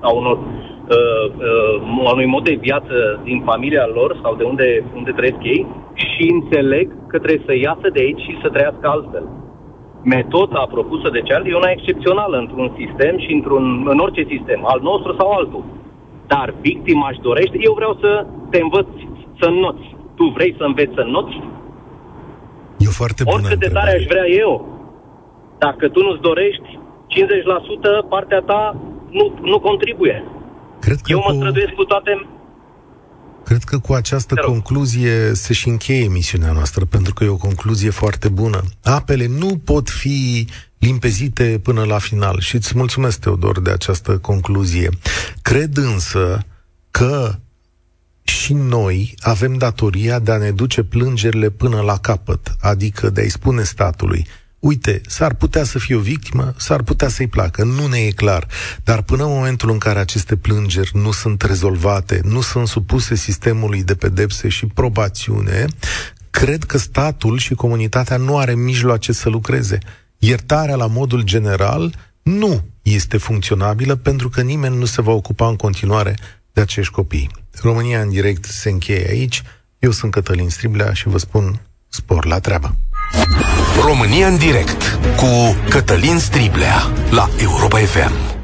a 0.00 0.10
unor 0.10 0.36
uh, 0.36 1.26
uh, 1.48 2.12
unui 2.12 2.26
mod 2.26 2.44
de 2.44 2.58
viață 2.60 3.20
din 3.22 3.42
familia 3.44 3.86
lor 3.94 4.18
sau 4.22 4.34
de 4.34 4.44
unde, 4.44 4.84
unde 4.96 5.10
trăiesc 5.10 5.42
ei 5.42 5.66
și 5.94 6.30
înțeleg 6.32 6.86
că 7.08 7.18
trebuie 7.18 7.46
să 7.46 7.54
iasă 7.56 7.86
de 7.92 8.00
aici 8.00 8.20
și 8.20 8.38
să 8.42 8.48
trăiască 8.48 8.88
altfel. 8.88 9.24
Metoda 10.04 10.68
propusă 10.70 11.08
de 11.10 11.22
Charlie 11.28 11.52
e 11.52 11.56
una 11.56 11.70
excepțională 11.70 12.36
într-un 12.38 12.72
sistem 12.76 13.18
și 13.18 13.32
într-un, 13.32 13.86
în 13.92 13.98
orice 13.98 14.24
sistem, 14.28 14.60
al 14.64 14.80
nostru 14.82 15.14
sau 15.18 15.30
altul. 15.30 15.64
Dar 16.32 16.54
victima 16.60 17.08
își 17.10 17.24
dorește, 17.28 17.56
eu 17.68 17.72
vreau 17.80 17.94
să 18.04 18.10
te 18.50 18.58
învăț 18.66 18.90
să 19.40 19.46
înnoți. 19.52 19.86
Tu 20.18 20.24
vrei 20.36 20.52
să 20.58 20.64
înveți 20.70 20.94
să 20.94 21.02
înnoți? 21.06 21.36
E 22.84 22.86
o 22.92 22.98
foarte 23.02 23.22
bună 23.22 23.36
Oricât 23.36 23.58
de 23.64 23.70
tare 23.76 23.92
aș 23.98 24.04
vrea 24.12 24.26
eu, 24.42 24.52
dacă 25.58 25.84
tu 25.88 26.00
nu-ți 26.06 26.20
dorești, 26.28 26.68
50% 28.04 28.08
partea 28.08 28.40
ta 28.40 28.62
nu, 29.10 29.24
nu 29.42 29.58
contribuie. 29.60 30.24
Cred 30.80 30.98
că 31.02 31.12
eu 31.12 31.20
cu... 31.20 31.24
mă 31.26 31.34
străduiesc 31.38 31.72
cu 31.72 31.84
toate 31.84 32.12
Cred 33.44 33.62
că 33.62 33.78
cu 33.78 33.92
această 33.92 34.34
concluzie 34.34 35.34
se 35.34 35.52
și 35.52 35.68
încheie 35.68 36.04
emisiunea 36.04 36.52
noastră, 36.52 36.84
pentru 36.84 37.14
că 37.14 37.24
e 37.24 37.28
o 37.28 37.36
concluzie 37.36 37.90
foarte 37.90 38.28
bună. 38.28 38.60
Apele 38.82 39.26
nu 39.38 39.60
pot 39.64 39.88
fi 39.88 40.46
limpezite 40.80 41.60
până 41.62 41.84
la 41.84 41.98
final 41.98 42.40
și 42.40 42.54
îți 42.54 42.76
mulțumesc, 42.76 43.18
Teodor, 43.18 43.60
de 43.60 43.70
această 43.70 44.18
concluzie. 44.18 44.88
Cred 45.42 45.76
însă 45.76 46.44
că 46.90 47.38
și 48.22 48.52
noi 48.52 49.14
avem 49.18 49.54
datoria 49.54 50.18
de 50.18 50.32
a 50.32 50.36
ne 50.36 50.50
duce 50.50 50.82
plângerile 50.82 51.50
până 51.50 51.80
la 51.80 51.98
capăt, 51.98 52.56
adică 52.60 53.10
de 53.10 53.20
a-i 53.20 53.28
spune 53.28 53.62
statului, 53.62 54.26
uite, 54.58 55.00
s-ar 55.06 55.34
putea 55.34 55.64
să 55.64 55.78
fie 55.78 55.94
o 55.94 56.00
victimă, 56.00 56.54
s-ar 56.56 56.82
putea 56.82 57.08
să-i 57.08 57.26
placă, 57.26 57.64
nu 57.64 57.86
ne 57.86 57.98
e 57.98 58.10
clar. 58.10 58.46
Dar 58.84 59.02
până 59.02 59.24
în 59.24 59.30
momentul 59.30 59.70
în 59.70 59.78
care 59.78 59.98
aceste 59.98 60.36
plângeri 60.36 60.90
nu 60.94 61.10
sunt 61.10 61.42
rezolvate, 61.42 62.20
nu 62.24 62.40
sunt 62.40 62.68
supuse 62.68 63.14
sistemului 63.14 63.82
de 63.82 63.94
pedepse 63.94 64.48
și 64.48 64.66
probațiune, 64.66 65.64
cred 66.30 66.64
că 66.64 66.78
statul 66.78 67.38
și 67.38 67.54
comunitatea 67.54 68.16
nu 68.16 68.38
are 68.38 68.54
mijloace 68.54 69.12
să 69.12 69.28
lucreze. 69.28 69.78
Iertarea 70.22 70.76
la 70.76 70.86
modul 70.86 71.22
general 71.22 71.94
nu 72.22 72.62
este 72.82 73.16
funcționabilă 73.16 73.96
pentru 73.96 74.28
că 74.28 74.40
nimeni 74.40 74.76
nu 74.76 74.84
se 74.84 75.02
va 75.02 75.12
ocupa 75.12 75.48
în 75.48 75.56
continuare 75.56 76.14
de 76.52 76.60
acești 76.60 76.92
copii. 76.92 77.30
România 77.62 78.00
în 78.00 78.08
direct 78.08 78.44
se 78.44 78.70
încheie 78.70 79.06
aici. 79.08 79.42
Eu 79.78 79.90
sunt 79.90 80.12
Cătălin 80.12 80.48
Striblea 80.48 80.92
și 80.92 81.08
vă 81.08 81.18
spun 81.18 81.60
spor 81.88 82.24
la 82.24 82.38
treabă. 82.38 82.76
România 83.84 84.26
în 84.26 84.36
direct 84.36 84.98
cu 85.16 85.56
Cătălin 85.68 86.18
Striblea 86.18 86.92
la 87.10 87.28
Europa 87.38 87.78
FM. 87.78 88.39